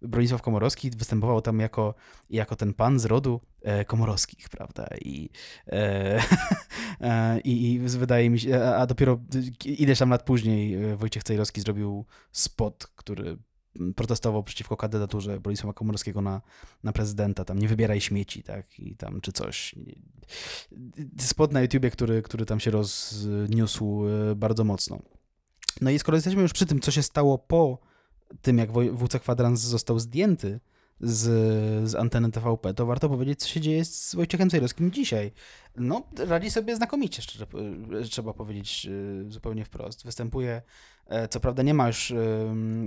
Bronisław 0.03 0.43
Komorowski 0.43 0.91
występował 0.91 1.41
tam 1.41 1.61
jako, 1.61 1.95
jako 2.31 2.57
ten 2.57 2.75
pan 2.75 2.99
z 2.99 3.05
rodu 3.05 3.41
komorowskich, 3.87 4.49
prawda? 4.49 4.87
I, 5.01 5.31
i, 7.45 7.73
i 7.73 7.79
wydaje 7.79 8.31
mi 8.31 8.41
się, 8.41 8.65
a 8.65 8.87
dopiero 8.87 9.21
ileś 9.65 9.99
tam 9.99 10.11
lat 10.11 10.23
później 10.23 10.97
Wojciech 10.97 11.23
Cejrowski 11.23 11.61
zrobił 11.61 12.05
spot, 12.33 12.87
który 12.97 13.39
protestował 13.97 14.45
przeciwko 14.45 14.77
kandydaturze 14.77 15.41
Bronisława 15.41 15.73
Komorowskiego 15.73 16.23
na, 16.23 16.41
na 16.83 16.93
prezydenta, 16.93 17.45
tam 17.45 17.59
nie 17.59 17.69
wybieraj 17.69 18.01
śmieci, 18.01 18.43
tak, 18.43 18.81
i 18.81 18.97
tam 18.97 19.21
czy 19.21 19.33
coś. 19.33 19.75
Spot 21.19 21.53
na 21.53 21.61
YouTubie, 21.61 21.91
który, 21.91 22.23
który 22.23 22.47
tam 22.47 22.61
się 22.61 22.71
rozniósł 22.71 24.07
e, 24.07 24.35
bardzo 24.35 24.65
mocno. 24.65 24.99
No 25.81 25.91
i 25.91 25.99
skoro 25.99 26.17
jesteśmy 26.17 26.43
już 26.43 26.53
przy 26.53 26.67
tym, 26.67 26.81
co 26.81 26.91
się 26.91 27.03
stało 27.03 27.39
po 27.39 27.79
tym, 28.43 28.59
jak 28.59 28.73
WC 28.73 29.21
Kwadrans 29.21 29.61
został 29.61 29.99
zdjęty 29.99 30.61
z, 31.01 31.20
z 31.90 31.95
anteny 31.95 32.30
TVP, 32.30 32.74
to 32.74 32.86
warto 32.86 33.09
powiedzieć, 33.09 33.40
co 33.40 33.49
się 33.49 33.61
dzieje 33.61 33.84
z 33.84 34.14
Wojciechem 34.14 34.51
Cejrowskim 34.51 34.90
dzisiaj. 34.90 35.32
No, 35.76 36.03
radzi 36.18 36.51
sobie 36.51 36.76
znakomicie, 36.76 37.22
szczerze, 37.22 37.47
trzeba 38.11 38.32
powiedzieć 38.32 38.86
e, 39.26 39.30
zupełnie 39.30 39.64
wprost. 39.64 40.05
Występuje 40.05 40.62
E, 41.07 41.28
co 41.28 41.40
prawda 41.40 41.62
nie 41.62 41.74
ma 41.74 41.86
już 41.86 42.12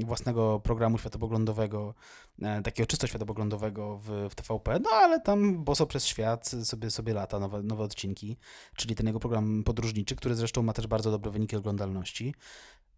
własnego 0.05 0.59
programu 0.59 0.97
światopoglądowego, 0.97 1.93
e, 2.41 2.61
takiego 2.61 2.87
czysto 2.87 3.07
światopoglądowego 3.07 3.97
w, 3.97 4.27
w 4.29 4.35
TVP, 4.35 4.79
no 4.79 4.89
ale 4.89 5.21
tam 5.21 5.63
Boso 5.63 5.85
przez 5.85 6.05
świat 6.05 6.47
sobie, 6.63 6.91
sobie 6.91 7.13
lata 7.13 7.39
nowe, 7.39 7.63
nowe 7.63 7.83
odcinki, 7.83 8.37
czyli 8.75 8.95
ten 8.95 9.07
jego 9.07 9.19
program 9.19 9.63
podróżniczy, 9.63 10.15
który 10.15 10.35
zresztą 10.35 10.63
ma 10.63 10.73
też 10.73 10.87
bardzo 10.87 11.11
dobre 11.11 11.31
wyniki 11.31 11.55
oglądalności. 11.55 12.35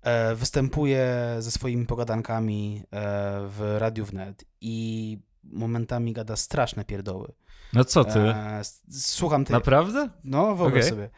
E, 0.02 0.36
występuje 0.36 1.36
ze 1.40 1.52
swoimi 1.52 1.86
pogadankami 1.86 2.84
w 3.48 3.76
Radiu 3.78 4.06
Wnet 4.06 4.46
i 4.62 5.18
momentami 5.44 6.14
gada 6.14 6.36
straszne 6.36 6.86
pierdoły. 6.86 7.34
No 7.74 7.86
co 7.86 8.04
ty? 8.04 8.20
Słucham 8.92 9.46
tej... 9.46 9.54
Naprawdę? 9.54 10.10
No, 10.24 10.56
wyobraź 10.56 10.84
okay. 10.86 10.90
sobie. 10.90 11.10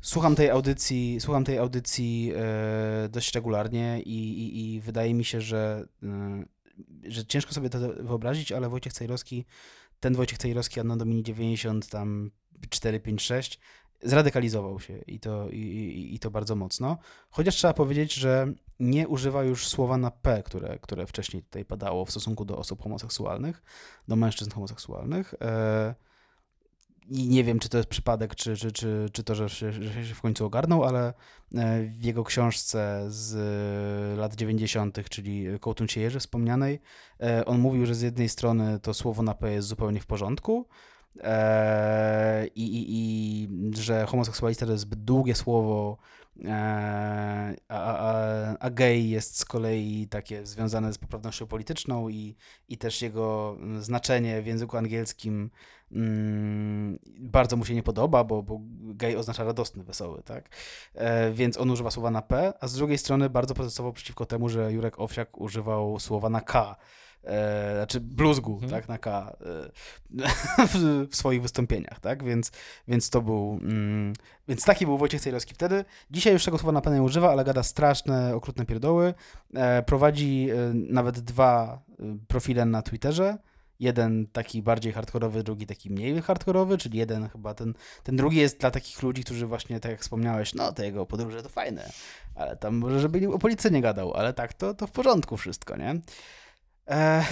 Słucham 0.00 0.34
tej 0.34 0.50
audycji, 0.50 1.20
słucham 1.20 1.44
tej 1.44 1.58
audycji 1.58 2.32
e, 2.36 3.08
dość 3.08 3.34
regularnie 3.34 4.00
i, 4.02 4.40
i, 4.40 4.74
i, 4.74 4.80
wydaje 4.80 5.14
mi 5.14 5.24
się, 5.24 5.40
że, 5.40 5.86
e, 6.02 6.44
że 7.04 7.26
ciężko 7.26 7.52
sobie 7.52 7.70
to 7.70 7.78
wyobrazić, 8.00 8.52
ale 8.52 8.68
Wojciech 8.68 8.92
Cejrowski, 8.92 9.44
ten 10.00 10.14
Wojciech 10.14 10.38
Cejrowski 10.38 10.80
Anno 10.80 10.96
Domini 10.96 11.22
90, 11.22 11.88
tam 11.88 12.30
4, 12.70 13.00
5, 13.00 13.22
6, 13.22 13.60
zradykalizował 14.02 14.80
się 14.80 14.98
i 14.98 15.20
to, 15.20 15.48
i, 15.50 16.10
i 16.14 16.18
to 16.18 16.30
bardzo 16.30 16.56
mocno. 16.56 16.98
Chociaż 17.30 17.56
trzeba 17.56 17.74
powiedzieć, 17.74 18.14
że 18.14 18.52
nie 18.80 19.08
używa 19.08 19.44
już 19.44 19.68
słowa 19.68 19.96
na 19.96 20.10
P, 20.10 20.42
które, 20.42 20.78
które 20.78 21.06
wcześniej 21.06 21.42
tutaj 21.42 21.64
padało 21.64 22.04
w 22.04 22.10
stosunku 22.10 22.44
do 22.44 22.56
osób 22.56 22.82
homoseksualnych, 22.82 23.62
do 24.08 24.16
mężczyzn 24.16 24.50
homoseksualnych. 24.50 25.34
E, 25.40 25.94
i 27.10 27.28
nie 27.28 27.44
wiem, 27.44 27.58
czy 27.58 27.68
to 27.68 27.76
jest 27.76 27.88
przypadek, 27.88 28.34
czy, 28.34 28.56
czy, 28.56 28.72
czy, 28.72 29.08
czy 29.12 29.24
to, 29.24 29.34
że 29.34 29.48
się, 29.48 29.72
że 29.72 30.06
się 30.06 30.14
w 30.14 30.20
końcu 30.20 30.46
ogarnął, 30.46 30.84
ale 30.84 31.14
e, 31.54 31.82
w 31.82 32.04
jego 32.04 32.24
książce 32.24 33.06
z 33.08 34.18
lat 34.18 34.34
90., 34.34 35.08
czyli 35.08 35.46
Kołtun 35.60 35.88
się 35.88 36.00
Jerzy 36.00 36.20
wspomnianej, 36.20 36.80
e, 37.20 37.44
on 37.44 37.60
mówił, 37.60 37.86
że 37.86 37.94
z 37.94 38.02
jednej 38.02 38.28
strony 38.28 38.80
to 38.80 38.94
słowo 38.94 39.22
na 39.22 39.34
P 39.34 39.52
jest 39.52 39.68
zupełnie 39.68 40.00
w 40.00 40.06
porządku, 40.06 40.66
e, 40.68 40.89
i, 42.54 42.62
i, 42.62 42.84
i 42.90 43.48
że 43.76 44.06
homoseksualista 44.06 44.66
to 44.66 44.72
jest 44.72 44.82
zbyt 44.82 45.04
długie 45.04 45.34
słowo, 45.34 45.98
e, 46.44 47.54
a, 47.68 47.96
a, 47.96 48.58
a 48.58 48.70
gay 48.70 49.00
jest 49.00 49.38
z 49.38 49.44
kolei 49.44 50.08
takie 50.08 50.46
związane 50.46 50.92
z 50.92 50.98
poprawnością 50.98 51.46
polityczną 51.46 52.08
i, 52.08 52.36
i 52.68 52.78
też 52.78 53.02
jego 53.02 53.56
znaczenie 53.80 54.42
w 54.42 54.46
języku 54.46 54.76
angielskim 54.76 55.50
mm, 55.92 56.98
bardzo 57.18 57.56
mu 57.56 57.64
się 57.64 57.74
nie 57.74 57.82
podoba, 57.82 58.24
bo, 58.24 58.42
bo 58.42 58.60
gay 58.72 59.16
oznacza 59.16 59.44
radosny, 59.44 59.84
wesoły, 59.84 60.22
tak? 60.22 60.48
E, 60.94 61.32
więc 61.32 61.58
on 61.58 61.70
używa 61.70 61.90
słowa 61.90 62.10
na 62.10 62.22
P, 62.22 62.52
a 62.60 62.66
z 62.66 62.74
drugiej 62.74 62.98
strony 62.98 63.30
bardzo 63.30 63.54
protestował 63.54 63.92
przeciwko 63.92 64.26
temu, 64.26 64.48
że 64.48 64.72
Jurek 64.72 65.00
Owsiak 65.00 65.40
używał 65.40 65.98
słowa 65.98 66.28
na 66.28 66.40
K. 66.40 66.76
E, 67.24 67.74
znaczy 67.76 68.00
bluzgu, 68.00 68.52
Mhm. 68.52 68.70
tak, 68.70 68.88
na 68.88 68.98
K 68.98 69.36
e, 69.40 70.66
w, 70.68 71.06
w 71.10 71.16
swoich 71.16 71.42
wystąpieniach, 71.42 72.00
tak, 72.00 72.24
więc, 72.24 72.50
więc 72.88 73.10
to 73.10 73.22
był, 73.22 73.58
mm, 73.62 74.12
więc 74.48 74.64
taki 74.64 74.86
był 74.86 74.98
Wojciech 74.98 75.20
Cejrowski 75.20 75.54
wtedy. 75.54 75.84
Dzisiaj 76.10 76.32
już 76.32 76.44
tego 76.44 76.58
słowa 76.58 76.72
na 76.72 76.80
P 76.80 76.90
nie 76.90 77.02
używa, 77.02 77.30
ale 77.32 77.44
gada 77.44 77.62
straszne, 77.62 78.34
okrutne 78.36 78.66
pierdoły. 78.66 79.14
E, 79.54 79.82
prowadzi 79.82 80.48
e, 80.50 80.72
nawet 80.74 81.20
dwa 81.20 81.82
profile 82.28 82.64
na 82.64 82.82
Twitterze. 82.82 83.38
Jeden 83.80 84.26
taki 84.26 84.62
bardziej 84.62 84.92
hardkorowy, 84.92 85.42
drugi 85.42 85.66
taki 85.66 85.90
mniej 85.90 86.22
hardkorowy, 86.22 86.78
czyli 86.78 86.98
jeden 86.98 87.28
chyba 87.28 87.54
ten, 87.54 87.74
ten 88.02 88.16
drugi 88.16 88.36
jest 88.36 88.60
dla 88.60 88.70
takich 88.70 89.02
ludzi, 89.02 89.24
którzy 89.24 89.46
właśnie, 89.46 89.80
tak 89.80 89.90
jak 89.90 90.00
wspomniałeś, 90.00 90.54
no 90.54 90.72
te 90.72 90.84
jego 90.86 91.06
podróże 91.06 91.42
to 91.42 91.48
fajne, 91.48 91.90
ale 92.34 92.56
tam 92.56 92.76
może, 92.76 93.00
żeby 93.00 93.28
o 93.32 93.38
policji 93.38 93.72
nie 93.72 93.80
gadał, 93.80 94.14
ale 94.14 94.32
tak, 94.32 94.54
to, 94.54 94.74
to 94.74 94.86
w 94.86 94.90
porządku 94.90 95.36
wszystko, 95.36 95.76
nie? 95.76 96.00
E, 96.90 97.24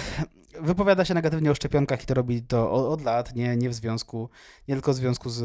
wypowiada 0.61 1.05
się 1.05 1.13
negatywnie 1.13 1.51
o 1.51 1.55
szczepionkach 1.55 2.03
i 2.03 2.05
to 2.05 2.13
robi 2.13 2.41
to 2.41 2.71
od, 2.71 2.85
od 2.85 3.01
lat, 3.01 3.35
nie, 3.35 3.57
nie 3.57 3.69
w 3.69 3.73
związku, 3.73 4.29
nie 4.67 4.75
tylko 4.75 4.91
w 4.91 4.95
związku 4.95 5.29
z, 5.29 5.37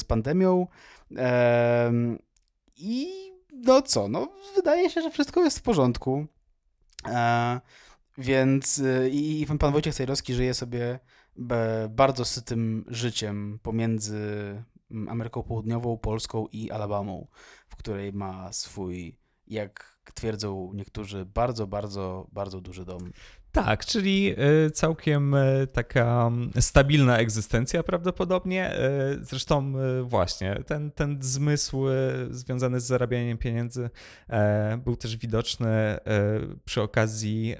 z 0.00 0.04
pandemią. 0.04 0.66
Em, 1.16 2.18
I 2.76 3.08
no 3.52 3.82
co, 3.82 4.08
no 4.08 4.28
wydaje 4.56 4.90
się, 4.90 5.02
że 5.02 5.10
wszystko 5.10 5.44
jest 5.44 5.58
w 5.58 5.62
porządku. 5.62 6.26
E, 7.08 7.60
więc 8.18 8.82
i, 9.10 9.40
i 9.40 9.46
pan, 9.46 9.72
Wojciech 9.72 9.94
Cejrowski 9.94 10.34
żyje 10.34 10.54
sobie 10.54 10.98
bardzo 11.90 12.24
sytym 12.24 12.84
życiem 12.88 13.58
pomiędzy 13.62 14.18
mm, 14.90 15.08
Ameryką 15.08 15.42
Południową, 15.42 15.98
Polską 15.98 16.46
i 16.52 16.70
Alabamą, 16.70 17.26
w 17.68 17.76
której 17.76 18.12
ma 18.12 18.52
swój, 18.52 19.18
jak 19.46 19.98
twierdzą 20.14 20.70
niektórzy, 20.74 21.24
bardzo, 21.24 21.66
bardzo, 21.66 22.26
bardzo 22.32 22.60
duży 22.60 22.84
dom. 22.84 23.12
Tak, 23.52 23.86
czyli 23.86 24.34
e, 24.36 24.70
całkiem 24.70 25.34
e, 25.34 25.66
taka 25.66 26.30
stabilna 26.60 27.18
egzystencja 27.18 27.82
prawdopodobnie. 27.82 28.70
E, 28.70 29.16
Zresztą 29.20 29.72
właśnie 30.02 30.56
ten, 30.66 30.90
ten 30.90 31.18
zmysł 31.22 31.84
związany 32.30 32.80
z 32.80 32.84
zarabianiem 32.84 33.38
pieniędzy 33.38 33.90
e, 34.28 34.78
był 34.84 34.96
też 34.96 35.16
widoczny 35.16 35.68
e, 35.68 36.00
przy 36.64 36.82
okazji 36.82 37.56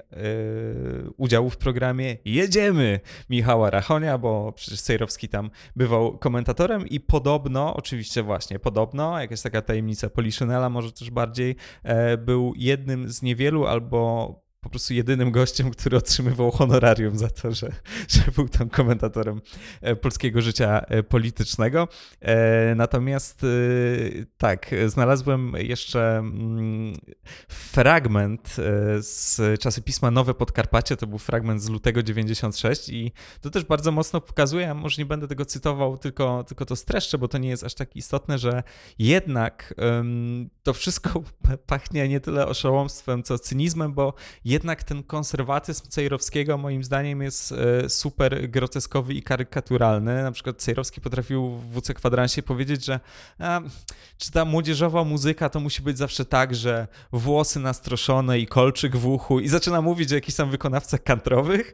udziału 1.17 1.49
w 1.49 1.57
programie 1.57 2.17
Jedziemy 2.25 2.99
Michała 3.29 3.69
Rachonia, 3.69 4.17
bo 4.17 4.51
przecież 4.51 4.79
Sejrowski 4.79 5.29
tam 5.29 5.49
bywał 5.75 6.17
komentatorem 6.17 6.87
i 6.87 6.99
podobno, 6.99 7.75
oczywiście 7.75 8.23
właśnie 8.23 8.59
podobno, 8.59 9.21
jakaś 9.21 9.41
taka 9.41 9.61
tajemnica 9.61 10.09
Poliszynela 10.09 10.69
może 10.69 10.91
też 10.91 11.09
bardziej, 11.09 11.55
e, 11.83 12.17
był 12.17 12.53
jednym 12.55 13.09
z 13.09 13.21
niewielu 13.21 13.65
albo 13.67 14.42
po 14.63 14.69
prostu 14.69 14.93
jedynym 14.93 15.31
gościem, 15.31 15.71
który 15.71 15.97
otrzymywał 15.97 16.51
honorarium 16.51 17.17
za 17.17 17.29
to, 17.29 17.51
że, 17.51 17.71
że 18.07 18.21
był 18.35 18.49
tam 18.49 18.69
komentatorem 18.69 19.41
e, 19.81 19.95
polskiego 19.95 20.41
życia 20.41 20.79
e, 20.79 21.03
politycznego. 21.03 21.87
E, 22.21 22.75
Natomiast 22.75 23.45
tak, 24.37 24.75
znalazłem 24.87 25.53
jeszcze 25.57 26.17
mm, 26.17 26.93
fragment 27.47 28.55
z 28.99 29.41
czasopisma 29.59 30.11
Nowe 30.11 30.33
Podkarpacie, 30.33 30.97
to 30.97 31.07
był 31.07 31.17
fragment 31.17 31.63
z 31.63 31.69
lutego 31.69 32.03
96 32.03 32.89
i 32.89 33.11
to 33.41 33.49
też 33.49 33.63
bardzo 33.63 33.91
mocno 33.91 34.21
pokazuje, 34.21 34.65
ja 34.65 34.73
może 34.73 35.01
nie 35.01 35.05
będę 35.05 35.27
tego 35.27 35.45
cytował, 35.45 35.97
tylko, 35.97 36.43
tylko 36.43 36.65
to 36.65 36.75
streszczę, 36.75 37.17
bo 37.17 37.27
to 37.27 37.37
nie 37.37 37.49
jest 37.49 37.63
aż 37.63 37.73
tak 37.73 37.95
istotne, 37.95 38.37
że 38.37 38.63
jednak 38.99 39.73
to 40.63 40.73
wszystko 40.73 41.23
pachnie 41.65 42.07
nie 42.07 42.19
tyle 42.19 42.47
oszołomstwem, 42.47 43.23
co 43.23 43.39
cynizmem, 43.39 43.93
bo 43.93 44.13
jednak 44.53 44.83
ten 44.83 45.03
konserwatyzm 45.03 45.87
Cejrowskiego 45.89 46.57
moim 46.57 46.83
zdaniem 46.83 47.21
jest 47.21 47.51
e, 47.51 47.89
super 47.89 48.49
groteskowy 48.49 49.13
i 49.13 49.23
karykaturalny. 49.23 50.23
Na 50.23 50.31
przykład 50.31 50.57
Cejrowski 50.57 51.01
potrafił 51.01 51.49
w 51.49 51.81
WC 51.81 51.93
Kwadransie 51.93 52.43
powiedzieć, 52.43 52.85
że 52.85 52.99
a, 53.39 53.61
czy 54.17 54.31
ta 54.31 54.45
młodzieżowa 54.45 55.03
muzyka 55.03 55.49
to 55.49 55.59
musi 55.59 55.81
być 55.81 55.97
zawsze 55.97 56.25
tak, 56.25 56.55
że 56.55 56.87
włosy 57.11 57.59
nastroszone 57.59 58.39
i 58.39 58.47
kolczyk 58.47 58.95
w 58.95 59.07
uchu 59.07 59.39
i 59.39 59.47
zaczyna 59.47 59.81
mówić 59.81 60.11
o 60.11 60.15
jakichś 60.15 60.37
tam 60.37 60.49
wykonawcach 60.49 61.03
kantrowych, 61.03 61.73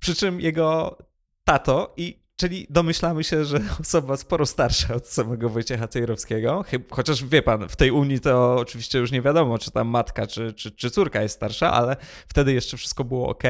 przy 0.00 0.14
czym 0.14 0.40
jego 0.40 0.98
tato 1.44 1.94
i 1.96 2.27
Czyli 2.40 2.66
domyślamy 2.70 3.24
się, 3.24 3.44
że 3.44 3.60
osoba 3.80 4.16
sporo 4.16 4.46
starsza 4.46 4.94
od 4.94 5.06
samego 5.06 5.48
Wojciecha 5.48 5.88
Cejrowskiego, 5.88 6.64
chociaż 6.90 7.24
wie 7.24 7.42
pan, 7.42 7.68
w 7.68 7.76
tej 7.76 7.90
Unii 7.90 8.20
to 8.20 8.54
oczywiście 8.54 8.98
już 8.98 9.12
nie 9.12 9.22
wiadomo, 9.22 9.58
czy 9.58 9.70
tam 9.70 9.88
matka, 9.88 10.26
czy, 10.26 10.52
czy, 10.52 10.70
czy 10.70 10.90
córka 10.90 11.22
jest 11.22 11.34
starsza, 11.34 11.72
ale 11.72 11.96
wtedy 12.28 12.52
jeszcze 12.52 12.76
wszystko 12.76 13.04
było 13.04 13.28
ok. 13.28 13.42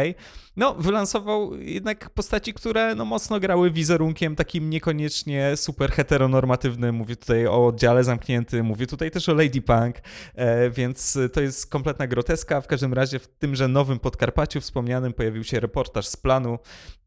No, 0.58 0.74
wylansował 0.74 1.56
jednak 1.56 2.10
postaci, 2.10 2.54
które 2.54 2.94
no, 2.94 3.04
mocno 3.04 3.40
grały 3.40 3.70
wizerunkiem 3.70 4.36
takim 4.36 4.70
niekoniecznie 4.70 5.56
super 5.56 5.90
heteronormatywnym. 5.90 6.94
Mówię 6.94 7.16
tutaj 7.16 7.46
o 7.46 7.66
oddziale 7.66 8.04
zamkniętym, 8.04 8.66
mówię 8.66 8.86
tutaj 8.86 9.10
też 9.10 9.28
o 9.28 9.34
Lady 9.34 9.62
Punk, 9.62 9.96
e, 10.34 10.70
więc 10.70 11.18
to 11.32 11.40
jest 11.40 11.70
kompletna 11.70 12.06
groteska. 12.06 12.60
W 12.60 12.66
każdym 12.66 12.94
razie 12.94 13.18
w 13.18 13.28
tymże 13.28 13.68
nowym 13.68 13.98
Podkarpaciu 13.98 14.60
wspomnianym 14.60 15.12
pojawił 15.12 15.44
się 15.44 15.60
reportaż 15.60 16.06
z 16.06 16.16
planu 16.16 16.58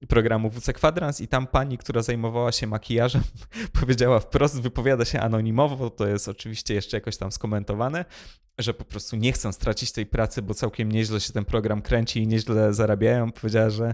programu 0.07 0.49
WC 0.49 0.73
Kwadrans 0.73 1.21
i 1.21 1.27
tam 1.27 1.47
pani, 1.47 1.77
która 1.77 2.01
zajmowała 2.01 2.51
się 2.51 2.67
makijażem, 2.67 3.21
powiedziała 3.81 4.19
wprost, 4.19 4.61
wypowiada 4.61 5.05
się 5.05 5.19
anonimowo, 5.19 5.89
to 5.89 6.07
jest 6.07 6.27
oczywiście 6.27 6.73
jeszcze 6.73 6.97
jakoś 6.97 7.17
tam 7.17 7.31
skomentowane, 7.31 8.05
że 8.59 8.73
po 8.73 8.85
prostu 8.85 9.15
nie 9.15 9.31
chcą 9.31 9.51
stracić 9.51 9.91
tej 9.91 10.05
pracy, 10.05 10.41
bo 10.41 10.53
całkiem 10.53 10.91
nieźle 10.91 11.19
się 11.19 11.33
ten 11.33 11.45
program 11.45 11.81
kręci 11.81 12.23
i 12.23 12.27
nieźle 12.27 12.73
zarabiają. 12.73 13.31
Powiedziała, 13.41 13.69
że 13.69 13.93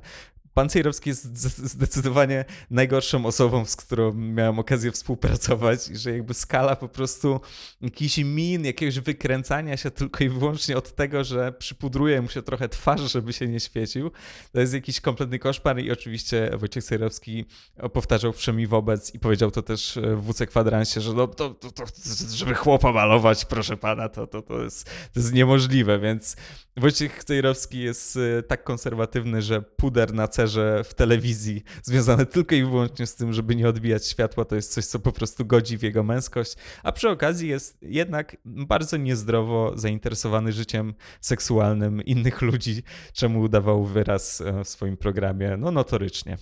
Pan 0.57 0.69
Cejrowski 0.69 1.09
jest 1.09 1.25
zde- 1.25 1.67
zdecydowanie 1.67 2.45
najgorszą 2.71 3.25
osobą, 3.25 3.65
z 3.65 3.75
którą 3.75 4.13
miałem 4.13 4.59
okazję 4.59 4.91
współpracować 4.91 5.89
i 5.89 5.97
że 5.97 6.11
jakby 6.11 6.33
skala 6.33 6.75
po 6.75 6.87
prostu 6.89 7.41
jakichś 7.81 8.17
min, 8.17 8.65
jakiegoś 8.65 8.99
wykręcania 8.99 9.77
się 9.77 9.91
tylko 9.91 10.23
i 10.23 10.29
wyłącznie 10.29 10.77
od 10.77 10.95
tego, 10.95 11.23
że 11.23 11.51
przypudruje 11.51 12.21
mu 12.21 12.29
się 12.29 12.41
trochę 12.41 12.69
twarz, 12.69 13.11
żeby 13.11 13.33
się 13.33 13.47
nie 13.47 13.59
świecił, 13.59 14.11
to 14.51 14.59
jest 14.59 14.73
jakiś 14.73 15.01
kompletny 15.01 15.39
koszmar 15.39 15.79
i 15.79 15.91
oczywiście 15.91 16.51
Wojciech 16.57 16.83
Cejrowski 16.83 17.45
powtarzał 17.93 18.33
wszemi 18.33 18.67
wobec 18.67 19.13
i 19.15 19.19
powiedział 19.19 19.51
to 19.51 19.61
też 19.61 19.99
w 20.15 20.33
WC 20.33 20.47
Kwadransie, 20.47 21.01
że 21.01 21.13
no 21.13 21.27
to, 21.27 21.49
to, 21.49 21.71
to 21.71 21.83
żeby 22.31 22.55
chłopa 22.55 22.91
malować, 22.91 23.45
proszę 23.45 23.77
pana, 23.77 24.09
to, 24.09 24.27
to, 24.27 24.41
to, 24.41 24.63
jest, 24.63 24.85
to 24.85 25.19
jest 25.19 25.33
niemożliwe, 25.33 25.99
więc 25.99 26.35
Wojciech 26.77 27.23
Cejrowski 27.23 27.79
jest 27.79 28.17
e, 28.17 28.43
tak 28.43 28.63
konserwatywny, 28.63 29.41
że 29.41 29.61
puder 29.61 30.13
na 30.13 30.27
cerze 30.27 30.83
w 30.83 30.93
telewizji 30.93 31.63
związany 31.83 32.25
tylko 32.25 32.55
i 32.55 32.63
wyłącznie 32.63 33.05
z 33.05 33.15
tym, 33.15 33.33
żeby 33.33 33.55
nie 33.55 33.69
odbijać 33.69 34.07
światła, 34.07 34.45
to 34.45 34.55
jest 34.55 34.73
coś, 34.73 34.85
co 34.85 34.99
po 34.99 35.11
prostu 35.11 35.45
godzi 35.45 35.77
w 35.77 35.81
jego 35.81 36.03
męskość, 36.03 36.55
a 36.83 36.91
przy 36.91 37.09
okazji 37.09 37.49
jest 37.49 37.77
jednak 37.81 38.37
bardzo 38.45 38.97
niezdrowo 38.97 39.73
zainteresowany 39.75 40.51
życiem 40.51 40.93
seksualnym 41.21 42.01
innych 42.01 42.41
ludzi, 42.41 42.83
czemu 43.13 43.49
dawał 43.49 43.85
wyraz 43.85 44.41
e, 44.41 44.63
w 44.63 44.69
swoim 44.69 44.97
programie, 44.97 45.57
no 45.57 45.71
notorycznie. 45.71 46.37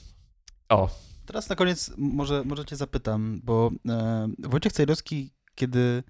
O, 0.70 0.90
Teraz 1.26 1.50
na 1.50 1.56
koniec 1.56 1.92
może, 1.98 2.44
może 2.44 2.66
cię 2.66 2.76
zapytam, 2.76 3.42
bo 3.44 3.72
e, 3.90 4.28
Wojciech 4.40 4.74
Cejrowski, 4.74 5.34
kiedy 5.56 6.04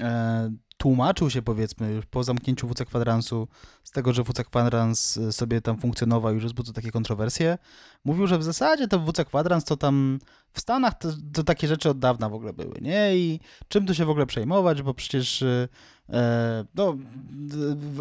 e, 0.00 0.50
tłumaczył 0.78 1.30
się 1.30 1.42
powiedzmy 1.42 2.00
po 2.10 2.24
zamknięciu 2.24 2.68
WC 2.68 2.84
Kwadransu 2.84 3.48
z 3.84 3.90
tego, 3.90 4.12
że 4.12 4.24
WC 4.24 4.44
Kwadrans 4.44 5.16
e, 5.16 5.32
sobie 5.32 5.60
tam 5.60 5.78
funkcjonował 5.78 6.32
i 6.32 6.34
już 6.34 6.44
wzbudzał 6.44 6.74
takie 6.74 6.90
kontrowersje, 6.90 7.58
mówił, 8.04 8.26
że 8.26 8.38
w 8.38 8.42
zasadzie 8.42 8.88
to 8.88 8.98
WC 8.98 9.24
Kwadrans 9.24 9.64
to 9.64 9.76
tam 9.76 10.18
w 10.52 10.60
Stanach 10.60 10.98
to, 10.98 11.08
to 11.32 11.44
takie 11.44 11.68
rzeczy 11.68 11.90
od 11.90 11.98
dawna 11.98 12.28
w 12.28 12.34
ogóle 12.34 12.52
były, 12.52 12.78
nie? 12.80 13.16
I 13.16 13.40
czym 13.68 13.86
tu 13.86 13.94
się 13.94 14.04
w 14.04 14.10
ogóle 14.10 14.26
przejmować, 14.26 14.82
bo 14.82 14.94
przecież 14.94 15.42
e, 15.42 15.68
no, 16.74 16.96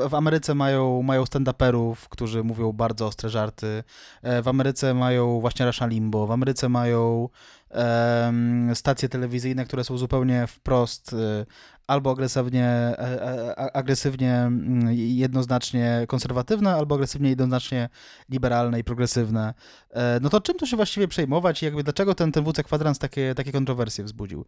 w, 0.09 0.15
Ameryce 0.15 0.55
mają, 0.55 1.01
mają 1.01 1.23
stand-uperów, 1.23 1.95
którzy 2.09 2.43
mówią 2.43 2.71
bardzo 2.71 3.05
ostre 3.05 3.29
żarty, 3.29 3.83
e, 4.21 4.41
w 4.41 4.47
Ameryce 4.47 4.93
mają 4.93 5.39
właśnie 5.39 5.65
Rasha 5.65 5.85
Limbo, 5.85 6.27
w 6.27 6.31
Ameryce 6.31 6.69
mają 6.69 7.29
em, 7.69 8.71
stacje 8.75 9.09
telewizyjne, 9.09 9.65
które 9.65 9.83
są 9.83 9.97
zupełnie 9.97 10.47
wprost 10.47 11.13
e, 11.13 11.45
albo 11.87 12.11
agresywnie, 12.11 12.65
e, 12.65 12.99
e, 12.99 13.75
agresywnie 13.75 14.33
mm, 14.33 14.93
jednoznacznie 14.93 16.05
konserwatywne, 16.07 16.75
albo 16.75 16.95
agresywnie 16.95 17.29
jednoznacznie 17.29 17.89
liberalne 18.29 18.79
i 18.79 18.83
progresywne. 18.83 19.53
E, 19.89 20.19
no 20.21 20.29
to 20.29 20.41
czym 20.41 20.55
to 20.57 20.65
się 20.65 20.75
właściwie 20.75 21.07
przejmować 21.07 21.61
i 21.61 21.65
jakby 21.65 21.83
dlaczego 21.83 22.15
ten, 22.15 22.31
ten 22.31 22.43
WC 22.43 22.63
kwadrans 22.63 22.99
takie, 22.99 23.35
takie 23.35 23.51
kontrowersje 23.51 24.03
wzbudził? 24.03 24.45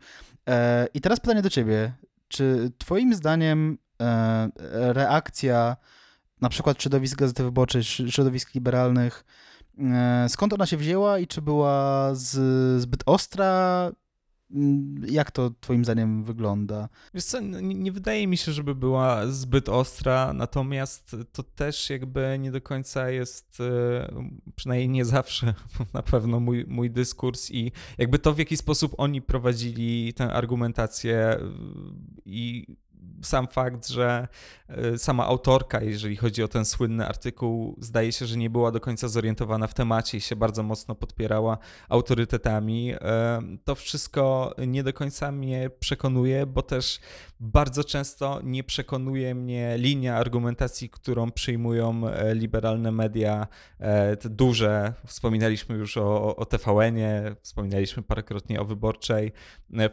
I 0.93 1.01
teraz 1.01 1.20
pytanie 1.20 1.41
do 1.41 1.49
ciebie. 1.49 1.91
Czy 2.30 2.72
twoim 2.78 3.14
zdaniem 3.14 3.78
reakcja 4.72 5.78
na 6.41 6.49
przykład 6.49 6.82
środowisk 6.82 7.18
Gazety 7.18 7.44
Wyborczej, 7.44 7.84
środowisk 7.84 8.56
liberalnych, 8.56 9.26
skąd 10.28 10.53
ona 10.53 10.66
się 10.66 10.78
wzięła 10.78 11.20
i 11.20 11.28
czy 11.28 11.41
była 11.41 12.10
z, 12.16 12.82
zbyt 12.82 13.03
ostra, 13.06 13.91
jak 15.10 15.32
to 15.32 15.52
twoim 15.60 15.86
zdaniem 15.86 16.24
wygląda? 16.24 16.90
Wiesz 17.14 17.24
co, 17.24 17.40
nie, 17.40 17.76
nie, 17.76 17.92
wydaje 17.92 18.28
mi 18.28 18.38
się, 18.38 18.52
żeby 18.52 18.76
była 18.76 19.28
zbyt 19.28 19.70
ostra, 19.70 20.34
natomiast 20.34 21.16
to 21.32 21.44
też 21.44 21.90
jakby 21.90 22.38
nie 22.40 22.52
do 22.52 22.62
końca 22.62 23.10
jest, 23.10 23.60
e, 23.60 24.24
przynajmniej 24.56 24.90
nie 24.90 25.06
zawsze 25.06 25.54
na 25.94 26.02
pewno 26.02 26.40
mój, 26.40 26.66
mój 26.68 26.92
dyskurs 26.92 27.52
i 27.52 27.72
jakby 27.98 28.20
to, 28.20 28.34
w 28.34 28.40
jaki 28.40 28.58
sposób 28.58 28.96
oni 28.98 29.22
prowadzili 29.22 30.14
tę 30.14 30.34
argumentację 30.34 31.40
i 32.26 32.68
sam 33.22 33.48
fakt, 33.48 33.88
że 33.88 34.28
e, 34.68 34.98
sama 34.98 35.26
autorka, 35.26 35.82
jeżeli 35.82 36.16
chodzi 36.16 36.44
o 36.44 36.48
ten 36.48 36.66
słynny 36.66 37.08
artykuł, 37.08 37.76
zdaje 37.80 38.12
się, 38.12 38.26
że 38.26 38.38
nie 38.38 38.50
była 38.50 38.72
do 38.72 38.80
końca 38.80 39.08
zorientowana 39.08 39.68
w 39.68 39.74
temacie 39.74 40.18
i 40.18 40.22
się 40.22 40.36
bardzo 40.36 40.64
mocno 40.64 40.96
podpierała 40.96 41.58
autorytetami. 41.90 42.94
E, 42.94 43.42
to 43.64 43.76
wszystko 43.76 44.56
nie 44.68 44.84
do 44.84 44.94
końca 44.94 45.32
mnie 45.32 45.70
przekonuje, 45.80 46.46
bo 46.46 46.62
też 46.62 47.00
bardzo 47.40 47.84
często 47.84 48.40
nie 48.44 48.64
przekonuje 48.64 49.36
mnie 49.36 49.76
linia 49.78 50.16
argumentacji, 50.16 50.90
którą 50.90 51.32
przyjmują 51.32 52.08
e, 52.08 52.36
liberalne 52.36 52.92
media, 52.92 53.48
te 54.20 54.30
duże. 54.30 54.94
Wspominaliśmy 55.06 55.76
już 55.76 55.98
o, 55.98 56.36
o 56.36 56.46
TVN-ie, 56.46 57.36
wspominaliśmy 57.42 58.04
parokrotnie 58.04 58.62
o 58.62 58.66
wyborczej. 58.66 59.32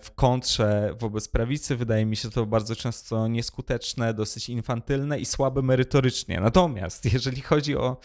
W 0.03 0.11
kontrze 0.15 0.95
wobec 0.99 1.29
prawicy 1.29 1.77
wydaje 1.77 2.07
mi 2.07 2.17
się 2.17 2.31
to 2.31 2.47
bardzo 2.47 2.77
często 2.77 2.96
często 2.97 3.29
nieskuteczne, 3.29 4.15
dosyć 4.15 4.49
infantylne 4.49 5.19
i 5.19 5.25
słabe 5.25 5.63
merytorycznie. 5.63 6.41
Natomiast 6.41 7.13
jeżeli 7.13 7.41
chodzi 7.41 7.77
o, 7.77 7.97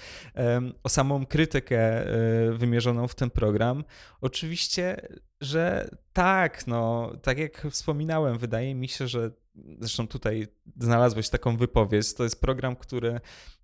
o 0.83 0.89
samą 0.89 1.25
krytykę 1.25 1.79
e, 1.79 2.51
wymierzoną 2.51 3.07
w 3.07 3.15
ten 3.15 3.29
program, 3.29 3.83
oczywiście, 4.21 5.07
że 5.41 5.89
tak, 6.13 6.67
no, 6.67 7.11
tak 7.21 7.37
jak 7.37 7.67
wspominałem, 7.71 8.37
wydaje 8.37 8.75
mi 8.75 8.87
się, 8.87 9.07
że 9.07 9.31
zresztą 9.79 10.07
tutaj 10.07 10.47
znalazłeś 10.79 11.29
taką 11.29 11.57
wypowiedź, 11.57 12.13
to 12.13 12.23
jest 12.23 12.41
program, 12.41 12.75
który 12.75 13.19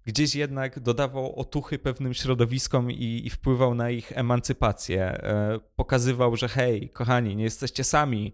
gdzieś 0.06 0.36
jednak 0.36 0.80
dodawał 0.80 1.36
otuchy 1.36 1.80
pewnym 1.80 2.14
środowiskom 2.14 2.92
i, 2.92 3.22
i, 3.26 3.30
wpływał 3.30 3.76
na 3.76 3.90
ich 3.90 4.12
emancypację. 4.18 5.04
E, 5.04 5.60
pokazywał, 5.76 6.36
że 6.36 6.48
hej, 6.48 6.90
kochani, 6.90 7.36
nie 7.36 7.44
jesteście 7.44 7.84
sami, 7.84 8.34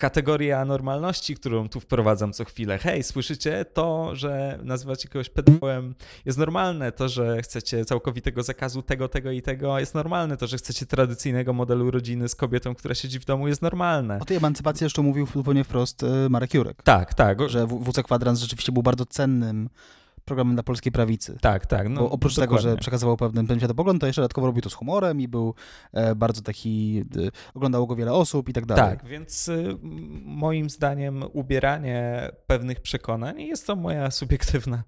kategoria 0.00 0.64
normalności, 0.64 1.34
którą 1.34 1.68
tu 1.68 1.80
wprowadzam 1.80 2.32
co 2.32 2.44
chwilę. 2.44 2.78
Hej, 2.78 3.02
słyszycie 3.02 3.64
to, 3.64 4.16
że 4.16 4.58
nazywacie 4.62 5.08
kogoś 5.08 5.28
pedałem 5.28 5.94
jest 6.24 6.38
normalne, 6.38 6.92
to, 6.92 7.08
że 7.08 7.42
chcecie 7.42 7.84
całkowitego 7.84 8.42
zakazu 8.42 8.82
tego, 8.82 9.08
tego 9.08 9.30
i 9.30 9.42
tego 9.42 9.78
jest 9.78 9.94
normalne, 9.94 10.36
to, 10.36 10.46
że 10.46 10.56
chcecie 10.56 10.86
tradycyjnego 10.86 11.52
modelu 11.52 11.90
rodziny 11.90 12.28
z 12.28 12.34
kobietą, 12.34 12.74
która 12.74 12.94
siedzi 12.94 13.20
w 13.20 13.24
domu 13.24 13.48
jest 13.48 13.62
normalne. 13.62 14.18
O 14.18 14.24
tej 14.24 14.36
emancypacji 14.36 14.84
jeszcze 14.84 15.02
mówił 15.02 15.26
zupełnie 15.34 15.64
wprost 15.64 16.02
e, 16.02 16.28
Marek 16.28 16.54
Jurek. 16.54 16.82
Tak, 16.82 17.14
tak. 17.14 17.50
Że 17.50 17.66
WC 17.66 18.02
Kwadrans 18.02 18.40
rzeczywiście 18.40 18.72
był 18.72 18.82
bardzo 18.82 19.06
cennym 19.06 19.68
programem 20.24 20.54
dla 20.54 20.62
polskiej 20.62 20.92
prawicy. 20.92 21.38
Tak, 21.40 21.66
tak. 21.66 21.88
No, 21.88 22.00
Bo 22.00 22.10
oprócz 22.10 22.34
dokładnie. 22.34 22.58
tego, 22.58 22.70
że 22.70 22.76
przekazywał 22.76 23.16
pewien, 23.16 23.46
pewien 23.46 23.58
światopogląd, 23.58 24.00
to 24.00 24.06
jeszcze 24.06 24.22
dodatkowo 24.22 24.46
robił 24.46 24.62
to 24.62 24.70
z 24.70 24.74
humorem 24.74 25.20
i 25.20 25.28
był 25.28 25.54
e, 25.92 26.14
bardzo 26.14 26.42
taki, 26.42 27.04
e, 27.16 27.30
oglądało 27.54 27.86
go 27.86 27.96
wiele 27.96 28.12
osób 28.12 28.48
i 28.48 28.52
tak 28.52 28.66
dalej. 28.66 28.84
Tak, 28.84 29.06
więc 29.06 29.48
y, 29.48 29.76
moim 30.24 30.70
zdaniem 30.70 31.24
ubieranie 31.32 32.30
pewnych 32.46 32.80
przekonań, 32.80 33.42
jest 33.42 33.66
to 33.66 33.76
moja 33.76 34.10
subiektywna 34.10 34.82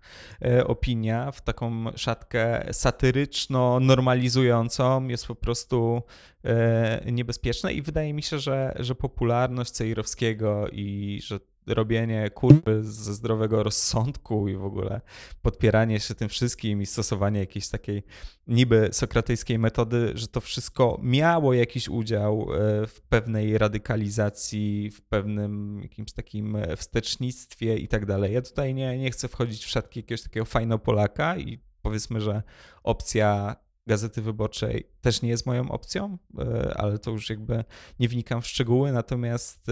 e, 0.44 0.66
opinia, 0.66 1.30
w 1.30 1.40
taką 1.40 1.84
szatkę 1.96 2.64
satyryczno-normalizującą 2.72 5.08
jest 5.08 5.26
po 5.26 5.34
prostu 5.34 6.02
e, 6.44 7.12
niebezpieczne 7.12 7.72
i 7.72 7.82
wydaje 7.82 8.14
mi 8.14 8.22
się, 8.22 8.38
że, 8.38 8.74
że 8.78 8.94
popularność 8.94 9.70
Cejrowskiego 9.70 10.68
i 10.72 11.20
że 11.22 11.40
robienie 11.66 12.30
kurwy 12.30 12.84
ze 12.84 13.14
zdrowego 13.14 13.62
rozsądku 13.62 14.48
i 14.48 14.56
w 14.56 14.64
ogóle 14.64 15.00
podpieranie 15.42 16.00
się 16.00 16.14
tym 16.14 16.28
wszystkim 16.28 16.82
i 16.82 16.86
stosowanie 16.86 17.40
jakiejś 17.40 17.68
takiej 17.68 18.02
niby 18.46 18.88
sokratyjskiej 18.92 19.58
metody, 19.58 20.12
że 20.14 20.28
to 20.28 20.40
wszystko 20.40 21.00
miało 21.02 21.54
jakiś 21.54 21.88
udział 21.88 22.42
e, 22.42 22.86
w 22.86 23.00
pewnej 23.08 23.58
radykalizacji, 23.58 24.90
w 24.90 25.02
pewnym 25.02 25.80
jakimś 25.82 26.12
takim 26.12 26.56
wstecznictwie 26.76 27.76
i 27.76 27.88
tak 27.88 28.06
dalej. 28.06 28.34
Ja 28.34 28.42
tutaj 28.42 28.74
nie, 28.74 28.98
nie 28.98 29.10
chcę 29.10 29.28
wchodzić 29.28 29.64
w 29.64 29.68
szatki 29.68 30.00
jakiegoś 30.00 30.22
takiego 30.22 30.46
fajnego 30.46 30.78
Polaka 30.78 31.36
i 31.36 31.58
powiedzmy, 31.82 32.20
że 32.20 32.42
opcja 32.82 33.56
Gazety 33.86 34.22
Wyborczej 34.22 34.88
też 35.00 35.22
nie 35.22 35.28
jest 35.28 35.46
moją 35.46 35.70
opcją, 35.70 36.18
e, 36.38 36.74
ale 36.76 36.98
to 36.98 37.10
już 37.10 37.30
jakby 37.30 37.64
nie 38.00 38.08
wnikam 38.08 38.42
w 38.42 38.46
szczegóły, 38.46 38.92
natomiast 38.92 39.70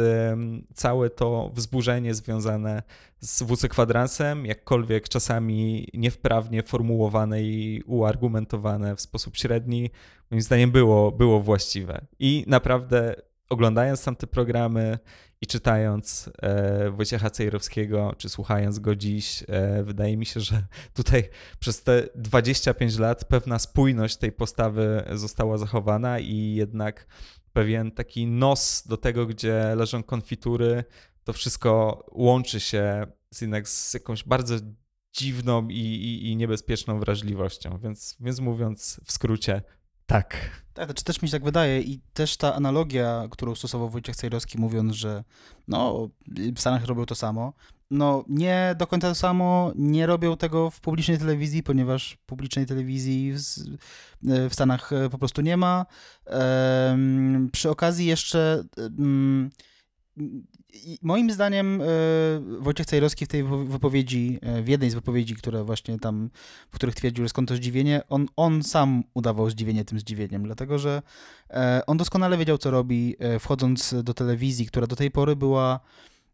całe 0.74 1.10
to 1.10 1.50
wzburzenie 1.54 2.14
związane 2.14 2.82
z 3.20 3.42
WC 3.42 3.68
kwadransem, 3.68 4.46
jakkolwiek 4.46 5.08
czasami 5.08 5.88
niewprawnie 5.94 6.62
formułowane 6.62 7.42
i 7.42 7.82
uargumentowane 7.86 8.96
w 8.96 9.00
sposób 9.00 9.36
średni, 9.36 9.90
moim 10.30 10.42
zdaniem 10.42 10.70
było, 10.70 11.12
było 11.12 11.40
właściwe. 11.40 12.06
I 12.18 12.44
naprawdę 12.46 13.14
oglądając 13.48 14.04
tamte 14.04 14.26
programy 14.26 14.98
i 15.42 15.46
czytając 15.46 16.30
e, 16.42 16.90
Wojciecha 16.90 17.30
Cejrowskiego, 17.30 18.14
czy 18.18 18.28
słuchając 18.28 18.78
go 18.78 18.96
dziś, 18.96 19.44
e, 19.48 19.82
wydaje 19.82 20.16
mi 20.16 20.26
się, 20.26 20.40
że 20.40 20.62
tutaj 20.94 21.28
przez 21.58 21.82
te 21.82 22.08
25 22.14 22.98
lat 22.98 23.24
pewna 23.24 23.58
spójność 23.58 24.16
tej 24.16 24.32
postawy 24.32 25.04
została 25.12 25.58
zachowana 25.58 26.18
i 26.18 26.54
jednak 26.54 27.06
pewien 27.52 27.90
taki 27.90 28.26
nos 28.26 28.86
do 28.86 28.96
tego, 28.96 29.26
gdzie 29.26 29.74
leżą 29.76 30.02
konfitury, 30.02 30.84
to 31.24 31.32
wszystko 31.32 32.04
łączy 32.12 32.60
się 32.60 33.06
z, 33.30 33.40
jednak 33.40 33.68
z 33.68 33.94
jakąś 33.94 34.24
bardzo 34.24 34.54
dziwną 35.12 35.68
i, 35.68 35.78
i, 35.78 36.30
i 36.30 36.36
niebezpieczną 36.36 37.00
wrażliwością. 37.00 37.78
Więc, 37.78 38.16
więc 38.20 38.40
mówiąc 38.40 39.00
w 39.04 39.12
skrócie, 39.12 39.62
tak. 40.10 40.50
Tak, 40.74 40.92
to 40.92 41.02
też 41.02 41.22
mi 41.22 41.28
się 41.28 41.32
tak 41.32 41.44
wydaje 41.44 41.80
i 41.80 42.00
też 42.12 42.36
ta 42.36 42.54
analogia, 42.54 43.28
którą 43.30 43.54
stosował 43.54 43.88
Wojciech 43.88 44.16
Cejrowski 44.16 44.58
mówiąc, 44.58 44.92
że 44.92 45.24
no 45.68 46.08
w 46.28 46.60
Stanach 46.60 46.84
robią 46.84 47.06
to 47.06 47.14
samo, 47.14 47.52
no 47.90 48.24
nie 48.28 48.74
do 48.78 48.86
końca 48.86 49.08
to 49.08 49.14
samo, 49.14 49.72
nie 49.74 50.06
robią 50.06 50.36
tego 50.36 50.70
w 50.70 50.80
publicznej 50.80 51.18
telewizji, 51.18 51.62
ponieważ 51.62 52.18
publicznej 52.26 52.66
telewizji 52.66 53.32
w, 53.32 53.40
w 54.22 54.54
Stanach 54.54 54.90
po 55.10 55.18
prostu 55.18 55.42
nie 55.42 55.56
ma. 55.56 55.86
Przy 57.52 57.70
okazji 57.70 58.06
jeszcze... 58.06 58.64
Um, 60.74 60.96
moim 61.02 61.30
zdaniem 61.30 61.82
e, 61.82 61.84
Wojciech 62.58 62.86
Cejrowski 62.86 63.24
w 63.24 63.28
tej 63.28 63.44
wypowiedzi, 63.44 64.38
e, 64.42 64.62
w 64.62 64.68
jednej 64.68 64.90
z 64.90 64.94
wypowiedzi, 64.94 65.34
które 65.34 65.64
właśnie 65.64 65.98
tam, 65.98 66.30
w 66.70 66.74
których 66.74 66.94
twierdził, 66.94 67.24
że 67.24 67.28
skąd 67.28 67.48
to 67.48 67.56
zdziwienie, 67.56 68.02
on, 68.08 68.26
on 68.36 68.62
sam 68.62 69.04
udawał 69.14 69.50
zdziwienie 69.50 69.84
tym 69.84 70.00
zdziwieniem, 70.00 70.42
dlatego 70.42 70.78
że 70.78 71.02
e, 71.50 71.82
on 71.86 71.96
doskonale 71.96 72.38
wiedział, 72.38 72.58
co 72.58 72.70
robi, 72.70 73.16
wchodząc 73.40 73.94
do 74.02 74.14
telewizji, 74.14 74.66
która 74.66 74.86
do 74.86 74.96
tej 74.96 75.10
pory 75.10 75.36
była 75.36 75.80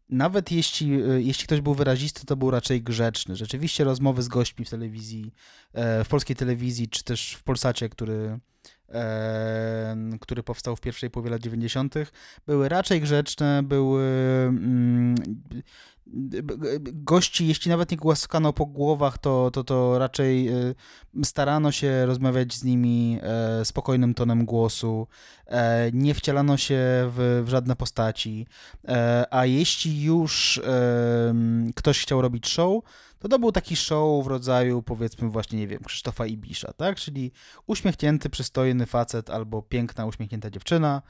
nawet 0.09 0.51
jeśli, 0.51 0.89
jeśli 1.17 1.45
ktoś 1.45 1.61
był 1.61 1.73
wyrazisty, 1.73 2.25
to 2.25 2.35
był 2.35 2.51
raczej 2.51 2.81
grzeczny. 2.81 3.35
Rzeczywiście 3.35 3.83
rozmowy 3.83 4.23
z 4.23 4.27
gośćmi 4.27 4.65
w 4.65 4.69
telewizji, 4.69 5.33
w 5.73 6.05
polskiej 6.09 6.35
telewizji, 6.35 6.87
czy 6.89 7.03
też 7.03 7.33
w 7.33 7.43
Polsacie, 7.43 7.89
który, 7.89 8.39
który 10.21 10.43
powstał 10.43 10.75
w 10.75 10.81
pierwszej 10.81 11.09
połowie 11.09 11.29
lat 11.29 11.41
90., 11.41 11.95
były 12.47 12.69
raczej 12.69 13.01
grzeczne, 13.01 13.63
były. 13.63 14.03
Mm, 14.47 15.15
gości, 16.83 17.47
jeśli 17.47 17.69
nawet 17.69 17.91
nie 17.91 17.97
głaskano 17.97 18.53
po 18.53 18.65
głowach, 18.65 19.17
to, 19.17 19.51
to, 19.51 19.63
to 19.63 19.99
raczej 19.99 20.49
y, 20.49 20.75
starano 21.23 21.71
się 21.71 22.05
rozmawiać 22.05 22.53
z 22.53 22.63
nimi 22.63 23.19
e, 23.21 23.65
spokojnym 23.65 24.13
tonem 24.13 24.45
głosu, 24.45 25.07
e, 25.45 25.91
nie 25.93 26.13
wcielano 26.13 26.57
się 26.57 26.77
w, 27.15 27.43
w 27.45 27.49
żadne 27.49 27.75
postaci, 27.75 28.47
e, 28.87 29.25
a 29.31 29.45
jeśli 29.45 30.03
już 30.03 30.61
ktoś 31.75 32.01
chciał 32.01 32.21
robić 32.21 32.47
show, 32.47 32.83
to 33.19 33.27
to 33.27 33.39
był 33.39 33.51
taki 33.51 33.75
show 33.75 34.25
w 34.25 34.27
rodzaju, 34.27 34.81
powiedzmy 34.81 35.29
właśnie, 35.29 35.59
nie 35.59 35.67
wiem, 35.67 35.79
Krzysztofa 35.83 36.25
Ibisza, 36.25 36.73
tak? 36.73 36.97
Czyli 36.97 37.31
uśmiechnięty, 37.67 38.29
przystojny 38.29 38.85
facet 38.85 39.29
albo 39.29 39.61
piękna, 39.61 40.05
uśmiechnięta 40.05 40.49
dziewczyna, 40.49 41.01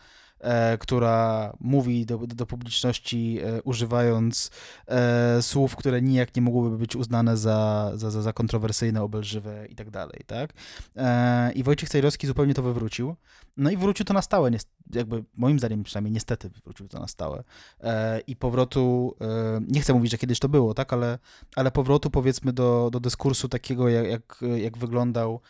która 0.80 1.54
mówi 1.60 2.06
do, 2.06 2.18
do 2.18 2.46
publiczności 2.46 3.40
e, 3.44 3.62
używając 3.62 4.52
e, 4.88 5.42
słów, 5.42 5.76
które 5.76 6.02
nijak 6.02 6.36
nie 6.36 6.42
mogłyby 6.42 6.78
być 6.78 6.96
uznane 6.96 7.38
za, 7.38 7.92
za, 7.96 8.12
za, 8.12 8.34
kontrowersyjne, 8.34 9.04
obelżywe 9.04 9.68
i 9.70 9.76
tak 9.76 9.90
dalej, 9.90 10.22
tak? 10.28 10.54
E, 10.96 11.52
I 11.52 11.64
Wojciech 11.64 11.90
Cejrowski 11.90 12.28
zupełnie 12.28 12.54
to 12.54 12.64
wywrócił. 12.64 13.16
No 13.58 13.70
i 13.70 13.78
wrócił 13.78 14.06
to 14.06 14.14
na 14.14 14.22
stałe, 14.22 14.52
jakby 14.94 15.24
moim 15.36 15.60
zdaniem 15.60 15.84
przynajmniej 15.84 16.14
niestety 16.14 16.50
wrócił 16.64 16.88
to 16.88 17.00
na 17.00 17.08
stałe. 17.08 17.44
E, 17.82 18.20
I 18.20 18.36
powrotu, 18.36 19.16
e, 19.22 19.62
nie 19.68 19.82
chcę 19.82 19.94
mówić, 19.94 20.12
że 20.12 20.18
kiedyś 20.18 20.40
to 20.40 20.50
było, 20.50 20.74
tak, 20.74 20.94
ale, 20.94 21.20
ale 21.56 21.72
powrotu 21.72 22.10
powiedzmy 22.10 22.54
do, 22.54 22.90
do 22.92 23.00
dyskursu 23.00 23.50
takiego, 23.50 23.90
jak, 23.90 24.08
jak, 24.08 24.40
jak 24.58 24.78
wyglądał 24.78 25.34
e, 25.34 25.42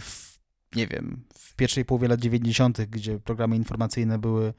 w, 0.00 0.35
nie 0.76 0.86
wiem, 0.86 1.24
w 1.38 1.56
pierwszej 1.56 1.84
połowie 1.84 2.08
lat 2.08 2.20
90., 2.20 2.82
gdzie 2.82 3.18
programy 3.18 3.56
informacyjne 3.56 4.18
były 4.18 4.54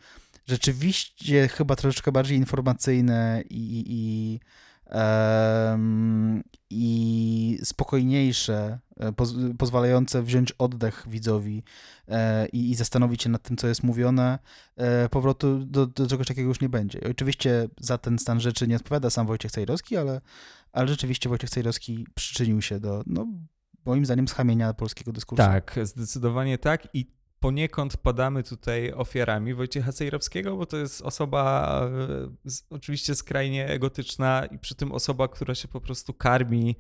rzeczywiście 0.48 1.48
chyba 1.48 1.76
troszeczkę 1.76 2.12
bardziej 2.12 2.38
informacyjne 2.38 3.44
i, 3.50 3.84
i, 3.88 4.40
em, 4.86 6.44
i 6.70 7.60
spokojniejsze, 7.64 8.80
e, 8.98 9.14
poz, 9.14 9.34
pozwalające 9.58 10.24
wziąć 10.24 10.52
oddech 10.52 11.06
widzowi 11.08 11.64
e, 12.08 12.48
i, 12.48 12.72
i 12.72 12.76
zastanowić 12.76 13.24
się 13.24 13.30
nad 13.30 13.44
tym, 13.44 13.58
co 13.58 13.68
jest 13.68 13.84
mówione, 13.84 14.40
e, 14.76 15.10
powrotu 15.10 15.66
do, 15.66 15.88
do 15.88 16.08
czegoś 16.08 16.28
takiego 16.28 16.48
już 16.48 16.62
nie 16.62 16.70
będzie. 16.70 17.00
I 17.00 17.06
oczywiście 17.12 17.68
za 17.80 17.98
ten 17.98 18.20
stan 18.20 18.40
rzeczy 18.40 18.68
nie 18.68 18.76
odpowiada 18.76 19.10
sam 19.10 19.28
Wojciech 19.28 19.52
Cejrowski, 19.52 19.98
ale, 19.98 20.22
ale 20.72 20.88
rzeczywiście 20.88 21.30
Wojciech 21.30 21.50
Cejrowski 21.50 22.08
przyczynił 22.16 22.62
się 22.62 22.80
do, 22.80 23.04
no, 23.08 23.28
moim 23.88 24.06
zdaniem, 24.06 24.28
schamienia 24.28 24.74
polskiego 24.74 25.12
dyskursu. 25.12 25.44
Tak, 25.44 25.80
zdecydowanie 25.84 26.58
tak 26.58 26.88
i 26.94 27.18
poniekąd 27.40 27.98
padamy 27.98 28.44
tutaj 28.44 28.94
ofiarami 28.94 29.54
Wojciecha 29.54 29.92
Cejrowskiego, 29.92 30.58
bo 30.58 30.66
to 30.66 30.78
jest 30.78 31.02
osoba 31.02 31.82
e, 32.46 32.50
oczywiście 32.70 33.16
skrajnie 33.16 33.68
egotyczna 33.68 34.46
i 34.46 34.60
przy 34.60 34.76
tym 34.76 34.92
osoba, 34.92 35.28
która 35.28 35.56
się 35.56 35.68
po 35.68 35.82
prostu 35.82 36.14
karmi 36.14 36.76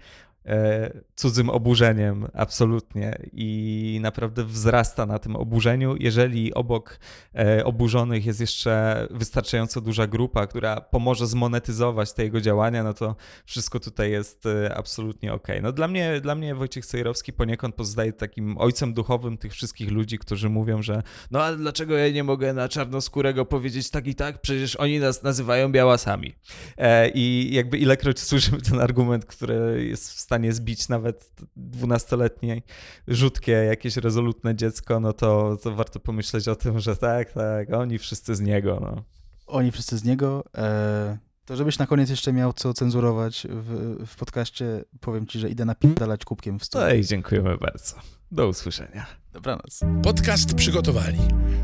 cudzym 1.15 1.49
oburzeniem, 1.49 2.27
absolutnie. 2.33 3.19
I 3.33 3.99
naprawdę 4.01 4.43
wzrasta 4.43 5.05
na 5.05 5.19
tym 5.19 5.35
oburzeniu. 5.35 5.95
Jeżeli 5.99 6.53
obok 6.53 6.99
e, 7.35 7.65
oburzonych 7.65 8.25
jest 8.25 8.39
jeszcze 8.39 9.07
wystarczająco 9.11 9.81
duża 9.81 10.07
grupa, 10.07 10.47
która 10.47 10.81
pomoże 10.81 11.27
zmonetyzować 11.27 12.13
te 12.13 12.23
jego 12.23 12.41
działania, 12.41 12.83
no 12.83 12.93
to 12.93 13.15
wszystko 13.45 13.79
tutaj 13.79 14.11
jest 14.11 14.45
e, 14.45 14.75
absolutnie 14.75 15.33
ok. 15.33 15.47
No 15.61 15.71
dla 15.71 15.87
mnie, 15.87 16.21
dla 16.21 16.35
mnie 16.35 16.55
Wojciech 16.55 16.85
Cejrowski 16.85 17.33
poniekąd 17.33 17.75
pozostaje 17.75 18.13
takim 18.13 18.57
ojcem 18.57 18.93
duchowym 18.93 19.37
tych 19.37 19.51
wszystkich 19.53 19.91
ludzi, 19.91 20.17
którzy 20.17 20.49
mówią, 20.49 20.81
że 20.81 21.03
no 21.31 21.43
ale 21.43 21.57
dlaczego 21.57 21.97
ja 21.97 22.09
nie 22.09 22.23
mogę 22.23 22.53
na 22.53 22.69
czarnoskórego 22.69 23.45
powiedzieć 23.45 23.89
tak 23.89 24.07
i 24.07 24.15
tak, 24.15 24.41
przecież 24.41 24.75
oni 24.75 24.99
nas 24.99 25.23
nazywają 25.23 25.71
białasami. 25.71 26.35
E, 26.77 27.09
I 27.09 27.49
jakby 27.53 27.77
ilekroć 27.77 28.19
słyszymy 28.29 28.61
ten 28.61 28.81
argument, 28.81 29.25
który 29.25 29.85
jest 29.89 30.13
w 30.13 30.19
stanie 30.19 30.36
zbić 30.51 30.89
nawet 30.89 31.31
dwunastoletnie, 31.55 32.61
rzutkie, 33.07 33.51
jakieś 33.51 33.97
rezolutne 33.97 34.55
dziecko, 34.55 34.99
no 34.99 35.13
to, 35.13 35.57
to 35.63 35.75
warto 35.75 35.99
pomyśleć 35.99 36.47
o 36.47 36.55
tym, 36.55 36.79
że 36.79 36.95
tak, 36.95 37.31
tak, 37.31 37.73
oni 37.73 37.97
wszyscy 37.97 38.35
z 38.35 38.41
niego. 38.41 38.79
No. 38.81 39.03
Oni 39.47 39.71
wszyscy 39.71 39.97
z 39.97 40.03
niego. 40.03 40.43
E, 40.57 41.17
to 41.45 41.55
żebyś 41.55 41.77
na 41.77 41.87
koniec 41.87 42.09
jeszcze 42.09 42.33
miał 42.33 42.53
co 42.53 42.73
cenzurować 42.73 43.47
w, 43.49 43.95
w 44.07 44.15
podcaście, 44.15 44.83
powiem 44.99 45.27
ci, 45.27 45.39
że 45.39 45.49
idę 45.49 45.65
napierdalać 45.65 46.25
kubkiem 46.25 46.59
w 46.59 46.65
stół. 46.65 46.81
No 46.81 46.93
i 46.93 47.05
dziękujemy 47.05 47.57
bardzo. 47.57 47.95
Do 48.31 48.47
usłyszenia. 48.47 49.05
Dobranoc. 49.33 49.79
Podcast 50.03 50.53
przygotowali 50.53 51.19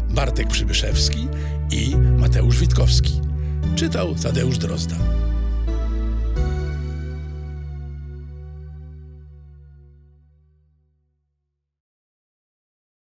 Bartek 0.10 0.48
Przybyszewski 0.48 1.28
i 1.72 1.98
Mateusz 1.98 2.60
Witkowski. 2.60 3.22
Czytał 3.76 4.16
Tadeusz 4.16 4.58
Drozda. 4.58 4.96